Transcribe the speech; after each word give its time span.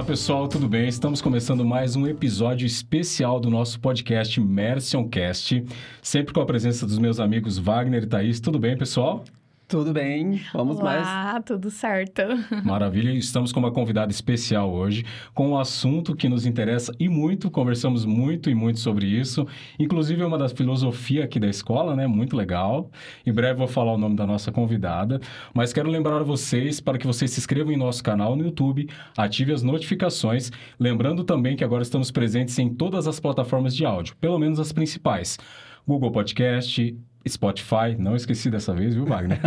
Olá 0.00 0.06
pessoal, 0.06 0.48
tudo 0.48 0.66
bem? 0.66 0.88
Estamos 0.88 1.20
começando 1.20 1.62
mais 1.62 1.94
um 1.94 2.06
episódio 2.06 2.64
especial 2.64 3.38
do 3.38 3.50
nosso 3.50 3.78
podcast 3.78 4.40
Mercioncast, 4.40 5.62
sempre 6.00 6.32
com 6.32 6.40
a 6.40 6.46
presença 6.46 6.86
dos 6.86 6.98
meus 6.98 7.20
amigos 7.20 7.58
Wagner 7.58 8.04
e 8.04 8.06
Thaís. 8.06 8.40
Tudo 8.40 8.58
bem, 8.58 8.78
pessoal? 8.78 9.22
Tudo 9.70 9.92
bem, 9.92 10.40
vamos 10.52 10.80
Olá, 10.80 10.84
mais. 10.84 11.06
Ah, 11.06 11.40
tudo 11.46 11.70
certo. 11.70 12.22
Maravilha, 12.66 13.12
estamos 13.12 13.52
com 13.52 13.60
uma 13.60 13.70
convidada 13.70 14.10
especial 14.10 14.68
hoje, 14.68 15.04
com 15.32 15.50
um 15.50 15.56
assunto 15.56 16.16
que 16.16 16.28
nos 16.28 16.44
interessa 16.44 16.92
e 16.98 17.08
muito, 17.08 17.48
conversamos 17.48 18.04
muito 18.04 18.50
e 18.50 18.54
muito 18.54 18.80
sobre 18.80 19.06
isso, 19.06 19.46
inclusive 19.78 20.22
é 20.22 20.26
uma 20.26 20.36
das 20.36 20.50
filosofias 20.50 21.24
aqui 21.24 21.38
da 21.38 21.46
escola, 21.46 21.94
né? 21.94 22.08
Muito 22.08 22.36
legal. 22.36 22.90
Em 23.24 23.32
breve 23.32 23.60
vou 23.60 23.68
falar 23.68 23.92
o 23.92 23.96
nome 23.96 24.16
da 24.16 24.26
nossa 24.26 24.50
convidada, 24.50 25.20
mas 25.54 25.72
quero 25.72 25.88
lembrar 25.88 26.16
a 26.16 26.24
vocês 26.24 26.80
para 26.80 26.98
que 26.98 27.06
vocês 27.06 27.30
se 27.30 27.38
inscrevam 27.38 27.72
em 27.72 27.76
nosso 27.76 28.02
canal 28.02 28.34
no 28.34 28.42
YouTube, 28.42 28.88
ative 29.16 29.52
as 29.52 29.62
notificações, 29.62 30.50
lembrando 30.80 31.22
também 31.22 31.54
que 31.54 31.62
agora 31.62 31.84
estamos 31.84 32.10
presentes 32.10 32.58
em 32.58 32.74
todas 32.74 33.06
as 33.06 33.20
plataformas 33.20 33.76
de 33.76 33.86
áudio, 33.86 34.16
pelo 34.16 34.36
menos 34.36 34.58
as 34.58 34.72
principais. 34.72 35.38
Google 35.86 36.10
Podcast, 36.10 36.98
Spotify, 37.28 37.96
não 37.98 38.16
esqueci 38.16 38.50
dessa 38.50 38.74
vez, 38.74 38.94
viu, 38.94 39.04
Wagner? 39.04 39.38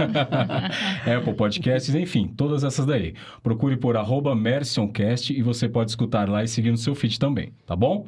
Apple 1.17 1.33
Podcasts, 1.33 1.93
enfim, 1.95 2.27
todas 2.27 2.63
essas 2.63 2.85
daí. 2.85 3.15
Procure 3.41 3.77
por 3.77 3.97
arroba 3.97 4.35
Mercioncast 4.35 5.33
e 5.33 5.41
você 5.41 5.67
pode 5.67 5.91
escutar 5.91 6.29
lá 6.29 6.43
e 6.43 6.47
seguir 6.47 6.71
no 6.71 6.77
seu 6.77 6.93
feed 6.93 7.19
também, 7.19 7.51
tá 7.65 7.75
bom? 7.75 8.05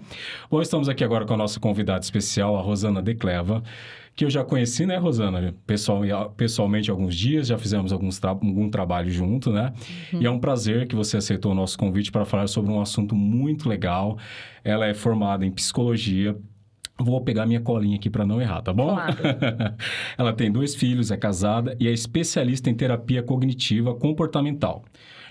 Bom, 0.49 0.61
estamos 0.61 0.87
aqui 0.87 1.03
agora 1.03 1.25
com 1.25 1.33
a 1.33 1.37
nossa 1.37 1.59
convidada 1.59 2.01
especial, 2.01 2.55
a 2.55 2.61
Rosana 2.61 3.01
Decleva, 3.01 3.63
que 4.15 4.23
eu 4.23 4.29
já 4.29 4.45
conheci, 4.45 4.85
né, 4.85 4.97
Rosana? 4.97 5.53
Pessoal, 5.67 6.01
pessoalmente 6.37 6.89
alguns 6.89 7.15
dias, 7.15 7.47
já 7.47 7.57
fizemos 7.57 7.91
alguns 7.91 8.17
tra 8.17 8.29
algum 8.29 8.69
trabalho 8.69 9.09
junto, 9.09 9.51
né? 9.51 9.73
Uhum. 10.13 10.21
E 10.21 10.25
é 10.25 10.31
um 10.31 10.39
prazer 10.39 10.87
que 10.87 10.95
você 10.95 11.17
aceitou 11.17 11.51
o 11.51 11.55
nosso 11.55 11.77
convite 11.77 12.11
para 12.11 12.23
falar 12.23 12.47
sobre 12.47 12.71
um 12.71 12.79
assunto 12.79 13.13
muito 13.13 13.67
legal. 13.67 14.17
Ela 14.63 14.87
é 14.87 14.93
formada 14.93 15.45
em 15.45 15.51
psicologia, 15.51 16.35
Vou 16.97 17.21
pegar 17.21 17.45
minha 17.45 17.59
colinha 17.59 17.97
aqui 17.97 18.09
para 18.09 18.25
não 18.25 18.41
errar, 18.41 18.61
tá 18.61 18.71
bom? 18.71 18.93
Claro. 18.93 19.17
Ela 20.17 20.31
tem 20.31 20.51
dois 20.51 20.75
filhos, 20.75 21.11
é 21.11 21.17
casada 21.17 21.75
e 21.79 21.87
é 21.87 21.91
especialista 21.91 22.69
em 22.69 22.73
terapia 22.73 23.21
cognitiva 23.21 23.93
comportamental. 23.93 24.83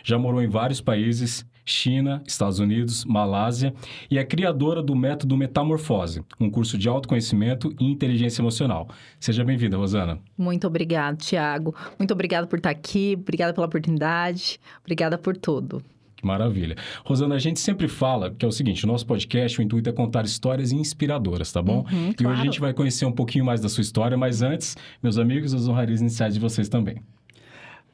Já 0.03 0.19
morou 0.19 0.43
em 0.43 0.49
vários 0.49 0.83
países, 0.83 1.47
China, 1.65 2.23
Estados 2.27 2.59
Unidos, 2.59 3.05
Malásia 3.07 3.75
e 4.11 4.19
é 4.19 4.25
criadora 4.25 4.83
do 4.83 4.95
método 4.95 5.37
Metamorfose, 5.37 6.23
um 6.39 6.51
curso 6.51 6.77
de 6.77 6.89
autoconhecimento 6.89 7.75
e 7.81 7.91
inteligência 7.91 8.43
emocional. 8.43 8.89
Seja 9.19 9.43
bem-vinda, 9.43 9.79
Rosana. 9.79 10.19
Muito 10.37 10.67
obrigada, 10.67 11.17
Tiago. 11.17 11.75
Muito 11.99 12.13
obrigada 12.13 12.47
por 12.47 12.59
estar 12.59 12.71
aqui, 12.71 13.17
obrigada 13.19 13.55
pela 13.55 13.67
oportunidade, 13.67 14.61
obrigada 14.83 15.17
por 15.17 15.37
tudo. 15.37 15.83
Maravilha. 16.25 16.77
Rosana, 17.05 17.35
a 17.35 17.39
gente 17.39 17.61
sempre 17.61 17.89
fala 17.89 18.31
que 18.31 18.45
é 18.45 18.49
o 18.49 18.53
seguinte: 18.53 18.85
o 18.85 18.89
nosso 18.89 19.07
podcast, 19.07 19.59
o 19.59 19.63
intuito 19.63 19.89
é 19.91 19.93
contar 19.93 20.25
histórias 20.25 20.73
inspiradoras, 20.73 21.53
tá 21.53 21.63
bom? 21.63 21.85
Uhum, 21.91 22.11
e 22.11 22.15
claro. 22.15 22.33
hoje 22.33 22.41
a 22.41 22.45
gente 22.45 22.61
vai 22.61 22.73
conhecer 22.73 23.05
um 23.05 23.13
pouquinho 23.13 23.45
mais 23.45 23.61
da 23.61 23.69
sua 23.69 23.83
história, 23.83 24.17
mas 24.17 24.43
antes, 24.43 24.77
meus 25.03 25.19
amigos, 25.19 25.55
as 25.55 25.69
honrarias 25.69 26.01
iniciais 26.01 26.35
de 26.35 26.41
vocês 26.41 26.69
também. 26.69 26.97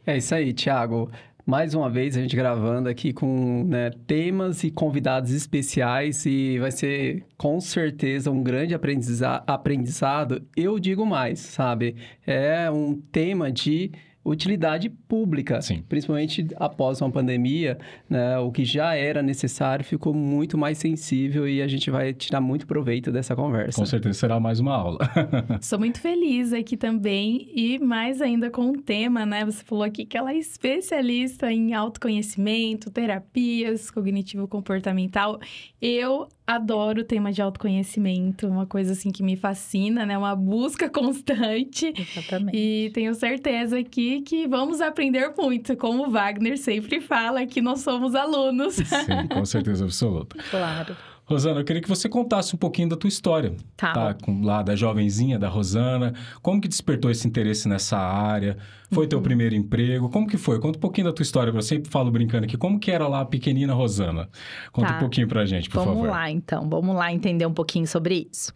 É 0.06 0.16
isso 0.16 0.34
aí, 0.34 0.52
Thiago. 0.52 1.10
Mais 1.46 1.74
uma 1.74 1.90
vez 1.90 2.16
a 2.16 2.20
gente 2.20 2.36
gravando 2.36 2.88
aqui 2.88 3.12
com 3.12 3.64
né, 3.66 3.90
temas 4.06 4.62
e 4.62 4.70
convidados 4.70 5.32
especiais 5.32 6.24
e 6.24 6.58
vai 6.58 6.70
ser 6.70 7.24
com 7.36 7.60
certeza 7.60 8.30
um 8.30 8.42
grande 8.42 8.74
aprendiza 8.74 9.42
aprendizado. 9.46 10.42
Eu 10.56 10.78
digo 10.78 11.04
mais, 11.04 11.40
sabe? 11.40 11.96
É 12.26 12.70
um 12.70 12.94
tema 12.94 13.50
de 13.50 13.90
utilidade 14.32 14.88
pública, 14.88 15.60
Sim. 15.60 15.82
principalmente 15.88 16.46
após 16.56 17.00
uma 17.00 17.10
pandemia, 17.10 17.78
né, 18.08 18.38
o 18.38 18.50
que 18.50 18.64
já 18.64 18.94
era 18.94 19.22
necessário 19.22 19.84
ficou 19.84 20.14
muito 20.14 20.56
mais 20.56 20.78
sensível 20.78 21.48
e 21.48 21.62
a 21.62 21.68
gente 21.68 21.90
vai 21.90 22.12
tirar 22.12 22.40
muito 22.40 22.66
proveito 22.66 23.10
dessa 23.10 23.34
conversa. 23.34 23.78
Com 23.78 23.86
certeza 23.86 24.18
será 24.18 24.40
mais 24.40 24.60
uma 24.60 24.74
aula. 24.74 24.98
Sou 25.60 25.78
muito 25.78 26.00
feliz 26.00 26.52
aqui 26.52 26.76
também 26.76 27.50
e 27.54 27.78
mais 27.78 28.20
ainda 28.20 28.50
com 28.50 28.70
o 28.70 28.80
tema, 28.80 29.24
né? 29.26 29.44
Você 29.44 29.64
falou 29.64 29.84
aqui 29.84 30.04
que 30.04 30.16
ela 30.16 30.32
é 30.32 30.36
especialista 30.36 31.52
em 31.52 31.74
autoconhecimento, 31.74 32.90
terapias, 32.90 33.90
cognitivo 33.90 34.46
comportamental. 34.46 35.40
Eu 35.80 36.28
adoro 36.54 37.02
o 37.02 37.04
tema 37.04 37.32
de 37.32 37.40
autoconhecimento, 37.40 38.46
uma 38.48 38.66
coisa 38.66 38.92
assim 38.92 39.10
que 39.10 39.22
me 39.22 39.36
fascina, 39.36 40.04
né? 40.04 40.18
Uma 40.18 40.34
busca 40.34 40.88
constante. 40.90 41.92
Exatamente. 41.96 42.56
E 42.56 42.90
tenho 42.90 43.14
certeza 43.14 43.78
aqui 43.78 44.22
que 44.22 44.46
vamos 44.46 44.80
aprender 44.80 45.32
muito, 45.36 45.76
como 45.76 46.06
o 46.06 46.10
Wagner 46.10 46.58
sempre 46.58 47.00
fala, 47.00 47.46
que 47.46 47.60
nós 47.60 47.80
somos 47.80 48.14
alunos. 48.14 48.74
Sim, 48.74 49.28
com 49.32 49.44
certeza 49.44 49.84
absoluta. 49.84 50.36
Claro. 50.50 50.96
Rosana, 51.24 51.60
eu 51.60 51.64
queria 51.64 51.80
que 51.80 51.88
você 51.88 52.08
contasse 52.08 52.56
um 52.56 52.58
pouquinho 52.58 52.88
da 52.88 52.96
tua 52.96 53.06
história. 53.06 53.54
Tá. 53.76 53.92
Tá, 53.92 54.14
com, 54.14 54.42
lá 54.42 54.62
da 54.62 54.74
jovenzinha, 54.74 55.38
da 55.38 55.48
Rosana. 55.48 56.12
Como 56.42 56.60
que 56.60 56.66
despertou 56.66 57.08
esse 57.08 57.28
interesse 57.28 57.68
nessa 57.68 57.96
área? 57.96 58.56
Foi 58.92 59.04
Uhum. 59.04 59.08
teu 59.08 59.20
primeiro 59.22 59.54
emprego? 59.54 60.08
Como 60.08 60.26
que 60.26 60.36
foi? 60.36 60.58
Conta 60.58 60.78
um 60.78 60.80
pouquinho 60.80 61.06
da 61.06 61.12
tua 61.12 61.22
história. 61.22 61.50
Eu 61.52 61.62
sempre 61.62 61.90
falo 61.90 62.10
brincando 62.10 62.44
aqui. 62.44 62.56
Como 62.56 62.78
que 62.78 62.90
era 62.90 63.06
lá 63.06 63.20
a 63.20 63.24
pequenina 63.24 63.72
Rosana? 63.72 64.28
Conta 64.72 64.88
Tá. 64.88 64.96
um 64.96 65.00
pouquinho 65.00 65.28
pra 65.28 65.44
gente, 65.46 65.68
por 65.70 65.76
vamos 65.84 65.94
favor. 66.00 66.10
lá, 66.10 66.30
então. 66.30 66.68
Vamos 66.68 66.94
lá 66.96 67.12
entender 67.12 67.46
um 67.46 67.54
pouquinho 67.54 67.86
sobre 67.86 68.28
isso. 68.32 68.52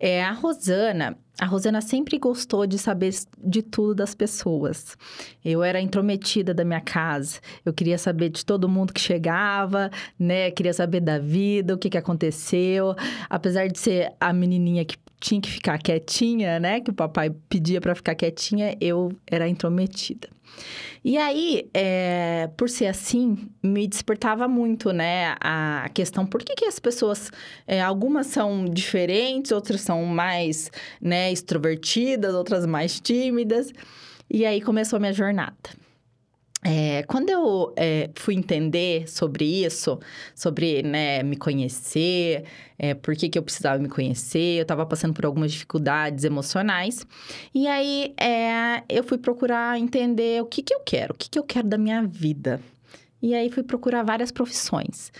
É, 0.00 0.24
a 0.24 0.32
Rosana, 0.32 1.18
a 1.40 1.44
Rosana 1.44 1.80
sempre 1.80 2.18
gostou 2.18 2.66
de 2.66 2.78
saber 2.78 3.12
de 3.44 3.62
tudo 3.62 3.94
das 3.96 4.14
pessoas. 4.14 4.96
Eu 5.44 5.62
era 5.62 5.80
intrometida 5.80 6.54
da 6.54 6.64
minha 6.64 6.80
casa. 6.80 7.38
Eu 7.64 7.72
queria 7.72 7.98
saber 7.98 8.30
de 8.30 8.44
todo 8.44 8.68
mundo 8.68 8.92
que 8.92 9.00
chegava, 9.00 9.90
né? 10.18 10.50
Queria 10.50 10.72
saber 10.72 11.00
da 11.00 11.18
vida, 11.18 11.74
o 11.74 11.78
que, 11.78 11.90
que 11.90 11.98
aconteceu. 11.98 12.94
Apesar 13.28 13.68
de 13.68 13.78
ser 13.78 14.12
a 14.20 14.32
menininha 14.32 14.84
que 14.84 14.96
tinha 15.20 15.40
que 15.40 15.50
ficar 15.50 15.78
quietinha, 15.78 16.60
né? 16.60 16.80
Que 16.80 16.90
o 16.90 16.94
papai 16.94 17.30
pedia 17.48 17.80
para 17.80 17.94
ficar 17.94 18.14
quietinha, 18.14 18.76
eu 18.80 19.12
era 19.26 19.48
intrometida. 19.48 20.28
E 21.04 21.16
aí, 21.16 21.68
é, 21.72 22.50
por 22.56 22.68
ser 22.68 22.86
assim, 22.86 23.48
me 23.62 23.86
despertava 23.86 24.48
muito, 24.48 24.92
né, 24.92 25.36
a 25.40 25.88
questão 25.94 26.26
por 26.26 26.42
que, 26.42 26.54
que 26.54 26.64
as 26.64 26.78
pessoas, 26.78 27.30
é, 27.66 27.80
algumas 27.80 28.26
são 28.26 28.64
diferentes, 28.64 29.52
outras 29.52 29.80
são 29.80 30.04
mais, 30.04 30.70
né, 31.00 31.30
extrovertidas, 31.30 32.34
outras 32.34 32.66
mais 32.66 33.00
tímidas. 33.00 33.72
E 34.30 34.44
aí 34.44 34.60
começou 34.60 34.96
a 34.96 35.00
minha 35.00 35.12
jornada. 35.12 35.54
É, 36.64 37.04
quando 37.04 37.30
eu 37.30 37.72
é, 37.76 38.10
fui 38.16 38.34
entender 38.34 39.08
sobre 39.08 39.44
isso, 39.44 39.98
sobre 40.34 40.82
né, 40.82 41.22
me 41.22 41.36
conhecer, 41.36 42.44
é, 42.76 42.94
por 42.94 43.14
que, 43.14 43.28
que 43.28 43.38
eu 43.38 43.42
precisava 43.42 43.80
me 43.80 43.88
conhecer, 43.88 44.58
eu 44.58 44.62
estava 44.62 44.84
passando 44.84 45.14
por 45.14 45.24
algumas 45.24 45.52
dificuldades 45.52 46.24
emocionais. 46.24 47.06
E 47.54 47.68
aí 47.68 48.12
é, 48.20 48.82
eu 48.88 49.04
fui 49.04 49.18
procurar 49.18 49.78
entender 49.78 50.42
o 50.42 50.46
que, 50.46 50.62
que 50.62 50.74
eu 50.74 50.80
quero, 50.80 51.14
o 51.14 51.16
que, 51.16 51.30
que 51.30 51.38
eu 51.38 51.44
quero 51.44 51.68
da 51.68 51.78
minha 51.78 52.02
vida. 52.02 52.60
E 53.22 53.34
aí 53.34 53.50
fui 53.50 53.62
procurar 53.62 54.02
várias 54.02 54.32
profissões. 54.32 55.12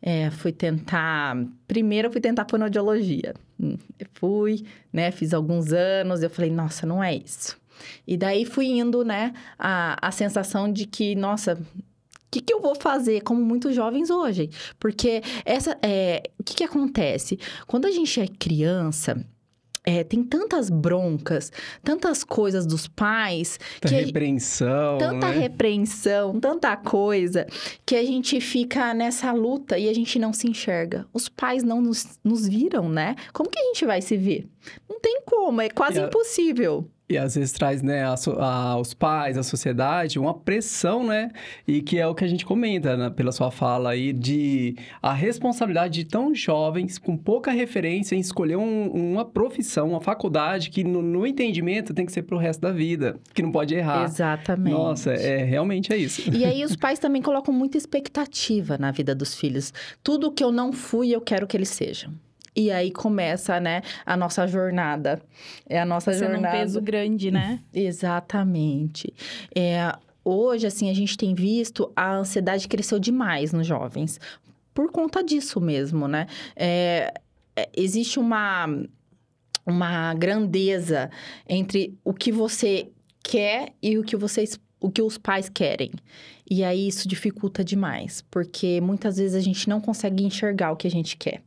É, 0.00 0.30
fui 0.30 0.52
tentar. 0.52 1.36
Primeiro, 1.66 2.08
eu 2.08 2.12
fui 2.12 2.20
tentar 2.20 2.46
fonoaudiologia. 2.48 3.34
Hum, 3.58 3.78
fui, 4.12 4.64
né? 4.92 5.10
Fiz 5.10 5.32
alguns 5.32 5.72
anos, 5.72 6.22
eu 6.22 6.28
falei, 6.28 6.50
nossa, 6.50 6.86
não 6.86 7.02
é 7.02 7.14
isso. 7.14 7.56
E 8.06 8.16
daí 8.16 8.44
fui 8.44 8.66
indo, 8.66 9.04
né? 9.04 9.32
A, 9.58 9.96
a 10.08 10.10
sensação 10.10 10.70
de 10.72 10.86
que, 10.86 11.14
nossa, 11.14 11.54
o 11.54 12.30
que, 12.30 12.40
que 12.40 12.52
eu 12.52 12.60
vou 12.60 12.74
fazer, 12.74 13.22
como 13.22 13.40
muitos 13.44 13.74
jovens 13.74 14.10
hoje? 14.10 14.50
Porque 14.78 15.22
essa. 15.44 15.76
É, 15.82 16.22
o 16.38 16.42
que, 16.42 16.54
que 16.54 16.64
acontece? 16.64 17.38
Quando 17.66 17.86
a 17.86 17.90
gente 17.90 18.20
é 18.20 18.26
criança. 18.26 19.24
é, 19.86 20.02
tem 20.02 20.24
tantas 20.24 20.70
broncas, 20.70 21.52
tantas 21.82 22.24
coisas 22.24 22.64
dos 22.66 22.88
pais, 22.88 23.58
Tanta 23.80 23.94
repreensão, 23.96 24.96
tanta 24.98 25.28
né? 25.28 25.38
repreensão, 25.40 26.40
tanta 26.40 26.74
coisa, 26.74 27.46
que 27.84 27.94
a 27.94 28.02
gente 28.02 28.40
fica 28.40 28.94
nessa 28.94 29.30
luta 29.32 29.78
e 29.78 29.86
a 29.88 29.92
gente 29.92 30.18
não 30.18 30.32
se 30.32 30.48
enxerga. 30.48 31.06
Os 31.12 31.28
pais 31.28 31.62
não 31.62 31.82
nos, 31.82 32.18
nos 32.24 32.48
viram, 32.48 32.88
né? 32.88 33.14
Como 33.34 33.50
que 33.50 33.58
a 33.58 33.64
gente 33.66 33.84
vai 33.84 34.00
se 34.00 34.16
ver? 34.16 34.48
Não 34.88 34.98
tem 35.00 35.20
como, 35.26 35.60
é 35.60 35.68
quase 35.68 36.00
a- 36.00 36.06
impossível. 36.06 36.88
E 37.06 37.18
às 37.18 37.34
vezes 37.34 37.52
traz, 37.52 37.82
né, 37.82 38.02
a 38.02 38.14
a- 38.38 38.78
os 38.80 38.94
pais, 38.94 39.36
a 39.36 39.42
sociedade, 39.42 40.18
uma 40.18 40.32
pressão, 40.32 41.04
né? 41.06 41.30
E 41.68 41.82
que 41.82 41.98
é 41.98 42.06
o 42.06 42.14
que 42.14 42.24
a 42.24 42.26
gente 42.28 42.46
comenta 42.46 42.96
né, 42.96 43.10
pela 43.10 43.30
sua 43.30 43.50
fala 43.50 43.90
aí, 43.90 44.10
de 44.10 44.74
a 45.02 45.12
responsabilidade 45.12 46.02
de 46.02 46.04
tão 46.06 46.34
jovens, 46.34 46.96
com 46.96 47.14
pouca 47.14 47.50
referência, 47.50 48.16
em 48.16 48.20
escolher 48.20 48.56
um- 48.56 48.88
uma 48.88 49.22
profissão, 49.24 49.90
uma 49.90 50.00
faculdade 50.00 50.70
que 50.70 50.82
no, 50.82 51.02
no 51.02 51.26
entendimento 51.26 51.92
tem 51.92 52.06
que 52.06 52.12
ser 52.12 52.22
pro 52.22 52.38
resto 52.38 52.60
da 52.62 52.72
vida, 52.72 53.16
que 53.34 53.42
não 53.42 53.52
pode 53.52 53.74
errar. 53.74 54.04
Exatamente. 54.04 54.72
Nossa, 54.72 55.12
é, 55.12 55.44
realmente 55.44 55.92
é 55.92 55.98
isso. 55.98 56.22
E 56.34 56.42
aí 56.44 56.64
os 56.64 56.74
pais 56.76 56.98
também 56.98 57.20
colocam 57.20 57.52
muita 57.52 57.76
expectativa 57.76 58.78
na 58.78 58.90
vida 58.90 59.14
dos 59.14 59.34
filhos. 59.34 59.74
Tudo 60.02 60.32
que 60.32 60.42
eu 60.42 60.50
não 60.50 60.72
fui, 60.72 61.10
eu 61.14 61.20
quero 61.20 61.46
que 61.46 61.54
eles 61.56 61.68
sejam. 61.68 62.12
E 62.56 62.70
aí 62.70 62.90
começa, 62.90 63.58
né, 63.58 63.82
a 64.06 64.16
nossa 64.16 64.46
jornada. 64.46 65.20
É 65.68 65.80
a 65.80 65.84
nossa 65.84 66.12
Sendo 66.12 66.28
um 66.28 66.32
jornada. 66.34 66.56
peso 66.56 66.80
grande, 66.80 67.30
né? 67.30 67.60
Exatamente. 67.72 69.12
É, 69.54 69.92
hoje, 70.24 70.66
assim, 70.66 70.88
a 70.88 70.94
gente 70.94 71.16
tem 71.16 71.34
visto 71.34 71.92
a 71.96 72.16
ansiedade 72.16 72.68
cresceu 72.68 72.98
demais 72.98 73.52
nos 73.52 73.66
jovens. 73.66 74.20
Por 74.72 74.90
conta 74.90 75.22
disso 75.22 75.60
mesmo, 75.60 76.06
né? 76.06 76.26
É, 76.54 77.12
é, 77.56 77.68
existe 77.76 78.18
uma, 78.18 78.66
uma 79.66 80.14
grandeza 80.14 81.10
entre 81.48 81.98
o 82.04 82.12
que 82.12 82.30
você 82.30 82.88
quer 83.22 83.72
e 83.82 83.98
o 83.98 84.04
que 84.04 84.16
vocês 84.16 84.58
o 84.80 84.90
que 84.90 85.00
os 85.00 85.16
pais 85.16 85.48
querem. 85.48 85.90
E 86.48 86.62
aí 86.62 86.86
isso 86.86 87.08
dificulta 87.08 87.64
demais, 87.64 88.22
porque 88.30 88.82
muitas 88.82 89.16
vezes 89.16 89.34
a 89.34 89.40
gente 89.40 89.66
não 89.66 89.80
consegue 89.80 90.22
enxergar 90.24 90.72
o 90.72 90.76
que 90.76 90.86
a 90.86 90.90
gente 90.90 91.16
quer. 91.16 91.42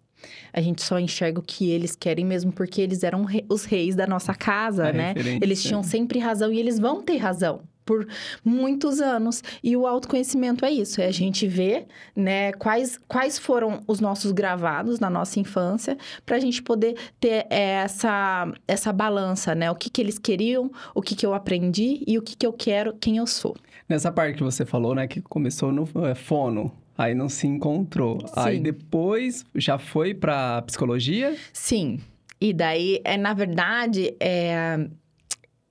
A 0.52 0.62
gente 0.62 0.82
só 0.84 1.00
enxerga 1.00 1.40
o 1.40 1.44
que 1.44 1.70
eles 1.70 1.96
querem 1.96 2.26
mesmo 2.26 2.52
porque 2.52 2.82
eles 2.82 3.04
eram 3.04 3.24
re 3.24 3.46
os 3.50 3.66
reis 3.66 3.96
da 3.96 4.08
nossa 4.08 4.34
casa, 4.34 4.90
A 4.90 4.94
né? 4.94 5.14
Eles 5.42 5.62
tinham 5.62 5.84
sempre 5.84 6.20
razão 6.20 6.52
e 6.52 6.60
eles 6.60 6.80
vão 6.80 7.02
ter 7.02 7.18
razão 7.18 7.62
por 7.88 8.06
muitos 8.44 9.00
anos. 9.00 9.42
E 9.64 9.76
o 9.76 9.88
autoconhecimento 9.88 10.66
é 10.66 10.70
isso, 10.70 11.02
é 11.02 11.08
a 11.08 11.12
gente 11.12 11.48
ver, 11.48 11.88
né, 12.14 12.52
quais, 12.52 13.00
quais 13.08 13.40
foram 13.40 13.82
os 13.88 14.02
nossos 14.02 14.34
gravados 14.34 15.00
na 15.00 15.10
nossa 15.10 15.40
infância, 15.40 15.98
para 16.26 16.36
a 16.36 16.40
gente 16.40 16.62
poder 16.62 16.96
ter 17.20 17.48
essa, 17.50 18.52
essa 18.68 18.92
balança, 18.92 19.56
né? 19.56 19.72
O 19.72 19.76
que, 19.76 19.90
que 19.90 20.02
eles 20.02 20.20
queriam, 20.20 20.70
o 20.94 21.02
que, 21.02 21.16
que 21.16 21.26
eu 21.26 21.34
aprendi 21.34 22.04
e 22.06 22.18
o 22.18 22.22
que, 22.22 22.36
que 22.36 22.46
eu 22.46 22.52
quero, 22.52 22.94
quem 23.00 23.18
eu 23.18 23.26
sou. 23.26 23.56
Nessa 23.88 24.12
parte 24.12 24.36
que 24.36 24.44
você 24.44 24.66
falou, 24.66 24.94
né, 24.94 25.08
que 25.08 25.22
começou 25.22 25.72
no 25.72 25.88
é, 26.06 26.14
fono, 26.14 26.74
aí 26.98 27.14
não 27.14 27.30
se 27.30 27.46
encontrou. 27.48 28.18
Aí 28.36 28.58
Sim. 28.58 28.64
depois 28.64 29.46
já 29.56 29.78
foi 29.78 30.14
pra 30.14 30.62
psicologia? 30.64 31.36
Sim. 31.54 32.00
E 32.40 32.54
daí, 32.54 33.02
é, 33.04 33.18
na 33.18 33.34
verdade, 33.34 34.16
é, 34.20 34.88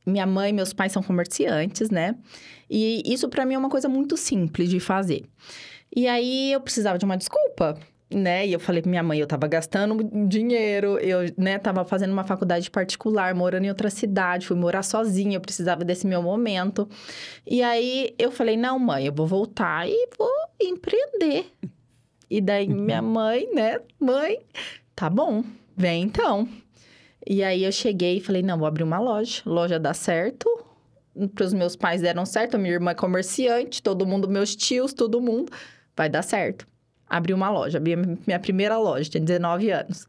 minha 0.04 0.26
mãe 0.26 0.50
e 0.50 0.52
meus 0.52 0.72
pais 0.72 0.92
são 0.92 1.02
comerciantes, 1.02 1.90
né? 1.90 2.16
E 2.70 3.02
isso 3.04 3.28
para 3.28 3.44
mim 3.44 3.54
é 3.54 3.58
uma 3.58 3.68
coisa 3.68 3.88
muito 3.88 4.16
simples 4.16 4.70
de 4.70 4.80
fazer. 4.80 5.24
E 5.94 6.06
aí 6.08 6.52
eu 6.52 6.60
precisava 6.60 6.98
de 6.98 7.04
uma 7.04 7.16
desculpa, 7.16 7.78
né? 8.12 8.46
E 8.46 8.52
eu 8.52 8.60
falei 8.60 8.82
pra 8.82 8.90
minha 8.90 9.02
mãe, 9.02 9.18
eu 9.18 9.26
tava 9.26 9.46
gastando 9.46 10.02
dinheiro, 10.28 10.98
eu, 10.98 11.20
né, 11.36 11.58
tava 11.58 11.84
fazendo 11.84 12.12
uma 12.12 12.24
faculdade 12.24 12.70
particular, 12.70 13.34
morando 13.34 13.64
em 13.64 13.68
outra 13.68 13.90
cidade, 13.90 14.46
fui 14.46 14.56
morar 14.56 14.82
sozinha, 14.82 15.36
eu 15.36 15.40
precisava 15.40 15.84
desse 15.84 16.06
meu 16.06 16.22
momento. 16.22 16.88
E 17.46 17.62
aí 17.62 18.14
eu 18.18 18.30
falei, 18.30 18.56
não, 18.56 18.78
mãe, 18.78 19.06
eu 19.06 19.12
vou 19.12 19.26
voltar 19.26 19.88
e 19.88 20.08
vou 20.18 20.28
empreender. 20.60 21.52
E 22.30 22.40
daí 22.40 22.68
minha 22.68 23.00
mãe, 23.02 23.48
né, 23.54 23.80
mãe, 24.00 24.40
tá 24.94 25.08
bom, 25.08 25.44
vem 25.76 26.02
então. 26.02 26.48
E 27.26 27.42
aí 27.42 27.64
eu 27.64 27.72
cheguei 27.72 28.18
e 28.18 28.20
falei, 28.20 28.42
não, 28.42 28.56
vou 28.56 28.68
abrir 28.68 28.84
uma 28.84 29.00
loja. 29.00 29.42
Loja 29.44 29.80
dá 29.80 29.92
certo. 29.92 30.48
Para 31.34 31.44
os 31.44 31.52
meus 31.52 31.74
pais 31.74 32.02
deram 32.02 32.24
certo, 32.24 32.58
minha 32.58 32.74
irmã 32.74 32.90
é 32.90 32.94
comerciante, 32.94 33.82
todo 33.82 34.06
mundo, 34.06 34.28
meus 34.28 34.54
tios, 34.54 34.92
todo 34.92 35.20
mundo. 35.20 35.50
Vai 35.96 36.08
dar 36.08 36.22
certo. 36.22 36.68
Abri 37.08 37.32
uma 37.32 37.48
loja, 37.50 37.78
abri 37.78 37.94
a 37.94 37.96
minha 37.96 38.38
primeira 38.38 38.76
loja, 38.76 39.08
tinha 39.08 39.24
19 39.24 39.70
anos. 39.70 40.06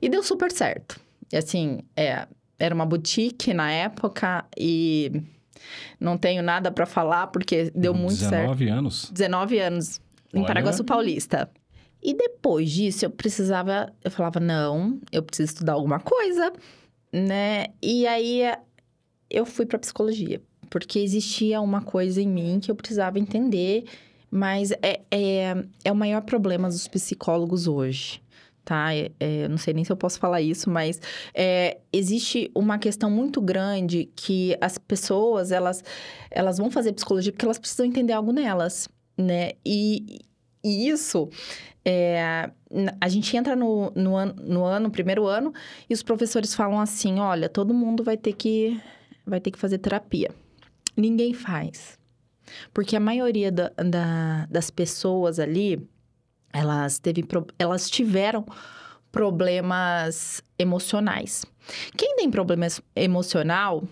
E 0.00 0.08
deu 0.08 0.22
super 0.22 0.50
certo. 0.50 0.98
E 1.32 1.36
assim, 1.36 1.80
é, 1.96 2.26
era 2.58 2.74
uma 2.74 2.86
boutique 2.86 3.52
na 3.52 3.70
época 3.70 4.44
e 4.56 5.22
não 5.98 6.16
tenho 6.16 6.42
nada 6.42 6.70
para 6.70 6.86
falar 6.86 7.28
porque 7.28 7.70
deu 7.74 7.94
muito 7.94 8.16
certo. 8.16 8.54
19 8.54 8.68
anos. 8.68 9.10
19 9.10 9.58
anos, 9.58 10.00
em 10.32 10.38
Olha. 10.38 10.46
Paraguaçu 10.46 10.84
Paulista. 10.84 11.50
E 12.02 12.14
depois 12.14 12.70
disso, 12.70 13.04
eu 13.04 13.10
precisava... 13.10 13.92
Eu 14.04 14.10
falava, 14.10 14.38
não, 14.38 15.00
eu 15.10 15.22
preciso 15.22 15.52
estudar 15.52 15.72
alguma 15.72 15.98
coisa, 15.98 16.52
né? 17.12 17.66
E 17.82 18.06
aí, 18.06 18.42
eu 19.28 19.44
fui 19.44 19.66
pra 19.66 19.78
psicologia. 19.78 20.40
Porque 20.70 20.98
existia 20.98 21.60
uma 21.60 21.82
coisa 21.82 22.20
em 22.20 22.28
mim 22.28 22.60
que 22.60 22.70
eu 22.70 22.76
precisava 22.76 23.18
entender. 23.18 23.84
Mas 24.30 24.70
é, 24.82 25.00
é, 25.10 25.64
é 25.84 25.92
o 25.92 25.96
maior 25.96 26.20
problema 26.22 26.68
dos 26.68 26.86
psicólogos 26.86 27.66
hoje, 27.66 28.20
tá? 28.68 28.94
É, 28.94 29.10
é, 29.18 29.48
não 29.48 29.56
sei 29.56 29.72
nem 29.72 29.82
se 29.82 29.90
eu 29.90 29.96
posso 29.96 30.18
falar 30.18 30.42
isso, 30.42 30.68
mas 30.68 31.00
é, 31.32 31.78
existe 31.90 32.50
uma 32.54 32.76
questão 32.78 33.10
muito 33.10 33.40
grande 33.40 34.10
que 34.14 34.54
as 34.60 34.76
pessoas, 34.76 35.50
elas, 35.50 35.82
elas 36.30 36.58
vão 36.58 36.70
fazer 36.70 36.92
psicologia 36.92 37.32
porque 37.32 37.46
elas 37.46 37.58
precisam 37.58 37.86
entender 37.86 38.12
algo 38.12 38.30
nelas, 38.30 38.86
né? 39.16 39.52
E, 39.64 40.18
e 40.62 40.90
isso, 40.90 41.30
é, 41.82 42.50
a 43.00 43.08
gente 43.08 43.34
entra 43.34 43.56
no, 43.56 43.90
no, 43.94 44.22
no 44.26 44.64
ano, 44.64 44.90
primeiro 44.90 45.26
ano, 45.26 45.50
e 45.88 45.94
os 45.94 46.02
professores 46.02 46.54
falam 46.54 46.78
assim, 46.78 47.18
olha, 47.18 47.48
todo 47.48 47.72
mundo 47.72 48.04
vai 48.04 48.18
ter 48.18 48.34
que, 48.34 48.78
vai 49.26 49.40
ter 49.40 49.50
que 49.50 49.58
fazer 49.58 49.78
terapia. 49.78 50.30
Ninguém 50.94 51.32
faz. 51.32 51.96
Porque 52.74 52.94
a 52.96 53.00
maioria 53.00 53.50
da, 53.50 53.70
da- 53.76 54.46
das 54.50 54.70
pessoas 54.70 55.38
ali, 55.38 55.88
elas, 56.52 56.98
teve, 56.98 57.24
elas 57.58 57.88
tiveram 57.90 58.44
problemas 59.10 60.42
emocionais. 60.58 61.44
Quem 61.96 62.16
tem 62.16 62.30
problema 62.30 62.66
emocional, 62.94 63.84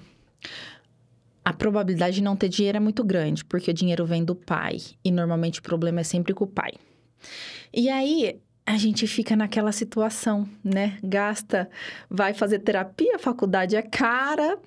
a 1.45 1.53
probabilidade 1.53 2.17
de 2.17 2.23
não 2.23 2.37
ter 2.37 2.49
dinheiro 2.49 2.77
é 2.77 2.81
muito 2.81 3.05
grande, 3.05 3.45
porque 3.45 3.71
o 3.71 3.75
dinheiro 3.75 4.05
vem 4.05 4.25
do 4.25 4.35
pai. 4.35 4.79
E 5.05 5.11
normalmente 5.11 5.61
o 5.61 5.63
problema 5.63 6.01
é 6.01 6.05
sempre 6.05 6.35
com 6.35 6.45
o 6.45 6.49
pai. 6.49 6.73
E 7.73 7.89
aí, 7.89 8.41
a 8.67 8.77
gente 8.77 9.07
fica 9.07 9.37
naquela 9.37 9.71
situação, 9.71 10.49
né? 10.63 10.99
Gasta, 11.03 11.71
vai 12.11 12.35
fazer 12.35 12.59
terapia, 12.59 13.19
faculdade 13.19 13.77
é 13.77 13.83
cara. 13.83 14.59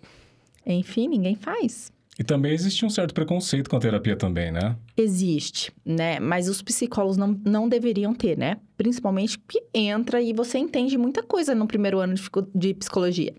Enfim, 0.65 1.07
ninguém 1.09 1.35
faz. 1.35 1.91
E 2.19 2.23
também 2.23 2.51
existe 2.51 2.85
um 2.85 2.89
certo 2.89 3.13
preconceito 3.13 3.69
com 3.69 3.77
a 3.77 3.79
terapia 3.79 4.13
também, 4.13 4.51
né? 4.51 4.75
Existe, 4.97 5.71
né? 5.85 6.19
Mas 6.19 6.49
os 6.49 6.61
psicólogos 6.61 7.15
não, 7.15 7.39
não 7.45 7.69
deveriam 7.69 8.13
ter, 8.13 8.37
né? 8.37 8.57
Principalmente 8.75 9.39
que 9.39 9.63
entra 9.73 10.21
e 10.21 10.33
você 10.33 10.57
entende 10.57 10.97
muita 10.97 11.23
coisa 11.23 11.55
no 11.55 11.65
primeiro 11.65 11.97
ano 11.97 12.15
de, 12.15 12.21
de 12.53 12.73
psicologia. 12.73 13.33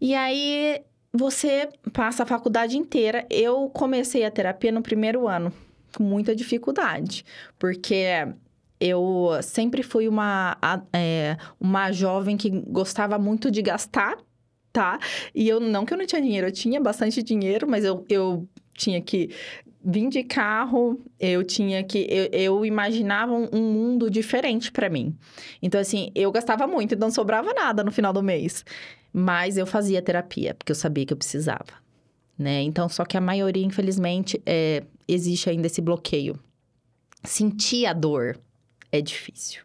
E 0.00 0.12
aí 0.12 0.80
você 1.12 1.68
passa 1.92 2.24
a 2.24 2.26
faculdade 2.26 2.76
inteira. 2.76 3.24
Eu 3.30 3.70
comecei 3.70 4.24
a 4.24 4.30
terapia 4.30 4.72
no 4.72 4.82
primeiro 4.82 5.28
ano, 5.28 5.52
com 5.96 6.02
muita 6.02 6.34
dificuldade, 6.34 7.24
porque 7.60 8.26
eu 8.80 9.30
sempre 9.40 9.84
fui 9.84 10.08
uma, 10.08 10.56
é, 10.92 11.36
uma 11.60 11.92
jovem 11.92 12.36
que 12.36 12.50
gostava 12.50 13.18
muito 13.18 13.52
de 13.52 13.62
gastar, 13.62 14.16
tá? 14.78 15.00
E 15.34 15.48
eu 15.48 15.58
não 15.58 15.84
que 15.84 15.92
eu 15.92 15.98
não 15.98 16.06
tinha 16.06 16.22
dinheiro, 16.22 16.46
eu 16.46 16.52
tinha 16.52 16.80
bastante 16.80 17.20
dinheiro, 17.20 17.68
mas 17.68 17.84
eu, 17.84 18.04
eu 18.08 18.48
tinha 18.74 19.00
que 19.00 19.30
vir 19.84 20.08
de 20.08 20.22
carro, 20.22 21.00
eu 21.18 21.42
tinha 21.42 21.82
que. 21.82 22.06
Eu, 22.08 22.28
eu 22.30 22.64
imaginava 22.64 23.32
um, 23.32 23.48
um 23.52 23.72
mundo 23.72 24.08
diferente 24.08 24.70
pra 24.70 24.88
mim. 24.88 25.16
Então, 25.60 25.80
assim, 25.80 26.12
eu 26.14 26.30
gastava 26.30 26.64
muito, 26.68 26.94
então 26.94 27.08
não 27.08 27.12
sobrava 27.12 27.52
nada 27.52 27.82
no 27.82 27.90
final 27.90 28.12
do 28.12 28.22
mês. 28.22 28.64
Mas 29.12 29.56
eu 29.56 29.66
fazia 29.66 30.00
terapia, 30.00 30.54
porque 30.54 30.70
eu 30.70 30.76
sabia 30.76 31.04
que 31.04 31.12
eu 31.12 31.16
precisava. 31.16 31.72
Né? 32.38 32.62
Então, 32.62 32.88
só 32.88 33.04
que 33.04 33.16
a 33.16 33.20
maioria, 33.20 33.64
infelizmente, 33.64 34.40
é, 34.46 34.84
existe 35.08 35.50
ainda 35.50 35.66
esse 35.66 35.80
bloqueio. 35.80 36.38
Sentir 37.24 37.84
a 37.86 37.92
dor 37.92 38.38
é 38.92 39.00
difícil. 39.00 39.62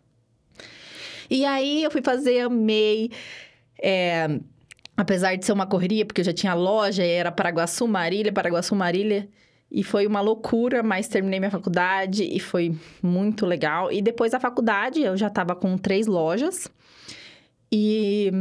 E 1.29 1.45
aí 1.45 1.83
eu 1.83 1.91
fui 1.91 2.01
fazer, 2.01 2.39
amei. 2.39 3.11
É, 3.79 4.39
apesar 4.95 5.35
de 5.35 5.45
ser 5.45 5.53
uma 5.53 5.65
correria, 5.65 6.05
porque 6.05 6.21
eu 6.21 6.25
já 6.25 6.33
tinha 6.33 6.53
loja, 6.53 7.03
era 7.03 7.31
Paraguaçu, 7.31 7.87
Marília, 7.87 8.31
Paraguaçu, 8.31 8.75
Marília. 8.75 9.27
E 9.71 9.83
foi 9.83 10.05
uma 10.05 10.21
loucura, 10.21 10.83
mas 10.83 11.07
terminei 11.07 11.39
minha 11.39 11.49
faculdade 11.49 12.23
e 12.23 12.39
foi 12.39 12.77
muito 13.01 13.43
legal. 13.45 13.91
E 13.91 14.03
depois 14.03 14.31
da 14.31 14.39
faculdade, 14.39 15.01
eu 15.01 15.17
já 15.17 15.27
estava 15.27 15.55
com 15.55 15.75
três 15.77 16.05
lojas. 16.05 16.69
E, 17.71 18.31